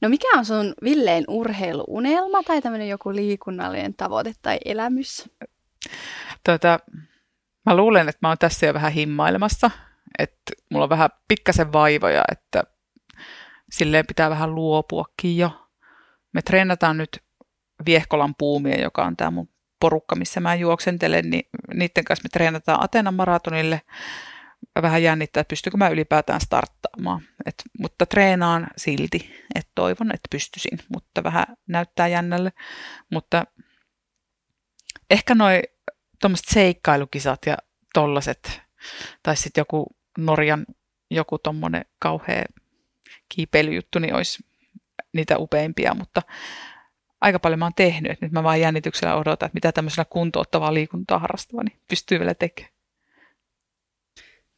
No 0.00 0.08
mikä 0.08 0.26
on 0.38 0.44
sun 0.44 0.74
Villeen 0.84 1.24
urheiluunelma 1.28 2.42
tai 2.42 2.62
tämmöinen 2.62 2.88
joku 2.88 3.14
liikunnallinen 3.14 3.94
tavoite 3.94 4.32
tai 4.42 4.58
elämys? 4.64 5.30
Tuota, 6.44 6.78
mä 7.66 7.76
luulen, 7.76 8.08
että 8.08 8.18
mä 8.22 8.28
oon 8.28 8.38
tässä 8.38 8.66
jo 8.66 8.74
vähän 8.74 8.92
himmailemassa. 8.92 9.70
Että 10.18 10.52
mulla 10.70 10.84
on 10.84 10.90
vähän 10.90 11.10
pikkasen 11.28 11.72
vaivoja, 11.72 12.22
että 12.32 12.62
silleen 13.70 14.06
pitää 14.06 14.30
vähän 14.30 14.54
luopuakin 14.54 15.36
jo. 15.36 15.68
Me 16.32 16.42
treenataan 16.42 16.98
nyt 16.98 17.22
Viehkolan 17.86 18.34
puumia, 18.38 18.80
joka 18.80 19.04
on 19.04 19.16
tämä 19.16 19.30
mun 19.30 19.48
porukka, 19.80 20.16
missä 20.16 20.40
mä 20.40 20.54
juoksentelen, 20.54 21.30
niin 21.30 21.48
niiden 21.74 22.04
kanssa 22.04 22.24
me 22.24 22.28
treenataan 22.32 22.84
Atenan 22.84 23.14
maratonille. 23.14 23.80
Vähän 24.82 25.02
jännittää, 25.02 25.40
että 25.40 25.48
pystykö 25.48 25.76
mä 25.76 25.88
ylipäätään 25.88 26.40
starttaamaan. 26.40 27.22
Et, 27.46 27.54
mutta 27.78 28.06
treenaan 28.06 28.66
silti, 28.76 29.34
että 29.54 29.72
toivon, 29.74 30.14
että 30.14 30.28
pystyisin, 30.30 30.78
mutta 30.88 31.24
vähän 31.24 31.46
näyttää 31.66 32.08
jännälle. 32.08 32.52
Mutta 33.10 33.44
ehkä 35.10 35.34
noi 35.34 35.62
tuommoiset 36.20 36.48
seikkailukisat 36.48 37.46
ja 37.46 37.56
tollaset, 37.94 38.62
tai 39.22 39.36
sitten 39.36 39.60
joku 39.60 39.86
Norjan 40.18 40.66
joku 41.10 41.38
tommonen 41.38 41.84
kauhea 41.98 42.44
kiipeilyjuttu, 43.28 43.98
niin 43.98 44.14
olisi 44.14 44.44
niitä 45.12 45.38
upeimpia, 45.38 45.94
mutta 45.94 46.22
aika 47.20 47.38
paljon 47.38 47.58
mä 47.58 47.64
oon 47.64 47.74
tehnyt, 47.76 48.12
että 48.12 48.26
nyt 48.26 48.32
mä 48.32 48.42
vaan 48.42 48.60
jännityksellä 48.60 49.14
odotan, 49.14 49.46
että 49.46 49.56
mitä 49.56 49.72
tämmöisellä 49.72 50.04
kuntouttavaa 50.10 50.74
liikuntaa 50.74 51.18
harrastava, 51.18 51.62
niin 51.62 51.80
pystyy 51.88 52.18
vielä 52.18 52.34
tekemään. 52.34 52.71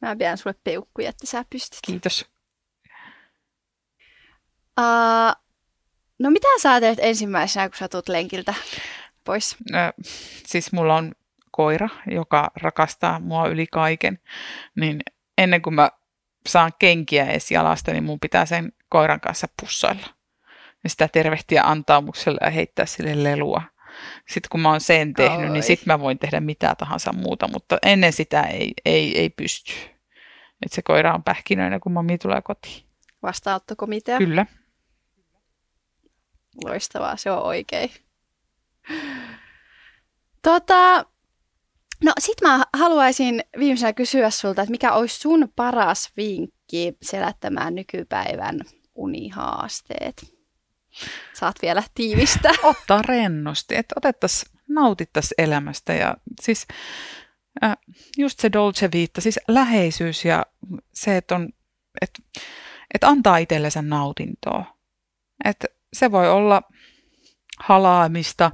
Mä 0.05 0.15
pidän 0.15 0.37
sulle 0.37 0.55
peukkuja, 0.63 1.09
että 1.09 1.27
sä 1.27 1.45
pystyt. 1.49 1.79
Kiitos. 1.85 2.25
Uh, 4.79 5.35
no 6.19 6.31
mitä 6.31 6.47
sä 6.61 6.79
teet 6.79 6.99
ensimmäisenä, 7.01 7.69
kun 7.69 7.77
sä 7.77 7.87
tulet 7.87 8.09
lenkiltä 8.09 8.53
pois? 9.23 9.55
Ö, 9.73 10.03
siis 10.45 10.71
mulla 10.71 10.95
on 10.95 11.11
koira, 11.51 11.89
joka 12.11 12.51
rakastaa 12.61 13.19
mua 13.19 13.47
yli 13.47 13.67
kaiken, 13.67 14.19
niin 14.75 14.99
ennen 15.37 15.61
kuin 15.61 15.73
mä 15.73 15.89
saan 16.47 16.71
kenkiä 16.79 17.25
edes 17.25 17.51
jalasta, 17.51 17.91
niin 17.91 18.03
mun 18.03 18.19
pitää 18.19 18.45
sen 18.45 18.73
koiran 18.89 19.19
kanssa 19.19 19.47
pussailla 19.61 20.07
ja 20.83 20.89
sitä 20.89 21.07
tervehtiä 21.07 21.63
antaumuksella 21.63 22.39
ja 22.41 22.49
heittää 22.49 22.85
sille 22.85 23.23
lelua. 23.23 23.61
Sitten 24.29 24.49
kun 24.49 24.59
mä 24.59 24.69
oon 24.69 24.81
sen 24.81 25.13
tehnyt, 25.13 25.37
niin 25.37 25.49
Oi. 25.49 25.53
niin 25.53 25.63
sitten 25.63 25.85
mä 25.87 25.99
voin 25.99 26.19
tehdä 26.19 26.39
mitä 26.39 26.75
tahansa 26.75 27.13
muuta, 27.13 27.47
mutta 27.47 27.77
ennen 27.85 28.13
sitä 28.13 28.41
ei, 28.41 28.73
ei, 28.85 29.19
ei 29.19 29.29
pysty. 29.29 29.94
Että 30.65 30.75
se 30.75 30.81
koira 30.81 31.13
on 31.13 31.23
pähkinöinen, 31.23 31.79
kun 31.79 31.91
mami 31.91 32.17
tulee 32.17 32.41
kotiin. 32.41 32.83
Vastaanottokomitea? 33.23 34.17
Kyllä. 34.17 34.45
Loistavaa, 36.63 37.17
se 37.17 37.31
on 37.31 37.43
oikein. 37.43 37.89
Tota, 40.41 41.05
no 42.03 42.13
sit 42.19 42.41
mä 42.41 42.63
haluaisin 42.73 43.43
viimeisenä 43.59 43.93
kysyä 43.93 44.29
sulta, 44.29 44.61
että 44.61 44.71
mikä 44.71 44.93
olisi 44.93 45.19
sun 45.19 45.51
paras 45.55 46.11
vinkki 46.17 46.97
selättämään 47.01 47.75
nykypäivän 47.75 48.59
unihaasteet? 48.95 50.35
saat 51.33 51.55
vielä 51.61 51.83
tiivistä. 51.95 52.51
Ottaa 52.63 53.01
rennosti, 53.01 53.75
että 53.75 53.95
otettaisiin, 53.97 54.51
nautittaisiin 54.69 55.41
elämästä 55.41 55.93
ja 55.93 56.17
siis 56.41 56.67
äh, 57.63 57.77
just 58.17 58.39
se 58.39 58.51
Dolce 58.53 58.89
Vita, 58.93 59.21
siis 59.21 59.39
läheisyys 59.47 60.25
ja 60.25 60.45
se, 60.93 61.17
että, 61.17 61.35
on, 61.35 61.49
että, 62.01 62.19
että 62.93 63.07
antaa 63.07 63.37
itsellensä 63.37 63.81
nautintoa. 63.81 64.77
Että 65.45 65.67
se 65.93 66.11
voi 66.11 66.29
olla 66.29 66.61
halaamista, 67.59 68.51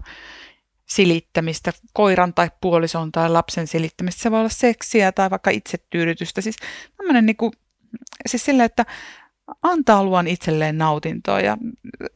silittämistä, 0.86 1.74
koiran 1.94 2.34
tai 2.34 2.52
puolison 2.62 3.12
tai 3.12 3.30
lapsen 3.30 3.68
silittämistä. 3.68 4.22
Se 4.22 4.32
voi 4.32 4.40
olla 4.40 4.50
seksiä 4.50 5.12
tai 5.12 5.30
vaikka 5.30 5.50
itsetyydytystä. 5.50 6.42
Siis 6.42 6.56
tämmöinen 6.98 7.26
niin 7.26 7.38
kuin, 7.38 7.52
siis 8.26 8.46
sille, 8.46 8.64
että 8.64 8.86
antaa 9.62 10.04
luon 10.04 10.28
itselleen 10.28 10.78
nautintoa. 10.78 11.42
Ja 11.42 11.58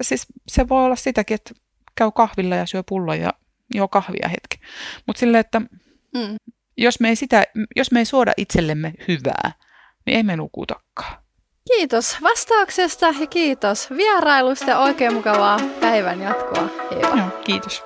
siis 0.02 0.28
se 0.48 0.70
voi 0.70 0.86
olla 0.86 0.96
sitäkin, 0.96 1.36
että 1.36 1.54
käy 1.96 2.12
kahvilla 2.12 2.56
ja 2.56 2.66
syö 2.66 2.84
pullon 2.84 3.20
ja 3.20 3.34
juo 3.76 3.88
kahvia 3.88 4.28
hetki. 4.28 4.68
Mutta 5.08 5.20
silleen, 5.20 5.40
että 5.40 5.60
mm. 5.60 6.36
Jos, 6.78 6.99
me 6.99 7.09
ei 7.09 7.15
sitä, 7.15 7.43
jos 7.76 7.91
me 7.91 7.99
ei 7.99 8.05
suoda 8.05 8.34
itsellemme 8.38 8.93
hyvää, 9.07 9.51
niin 10.05 10.17
ei 10.17 10.23
me 10.23 10.36
nukutakaan. 10.36 11.26
Kiitos 11.67 12.17
vastauksesta 12.21 13.05
ja 13.19 13.28
kiitos 13.28 13.89
vierailusta 13.89 14.69
ja 14.69 14.80
oikein 14.80 15.13
mukavaa 15.13 15.59
päivän 15.82 16.21
jatkoa. 16.21 16.69
Joo, 17.01 17.41
kiitos. 17.45 17.84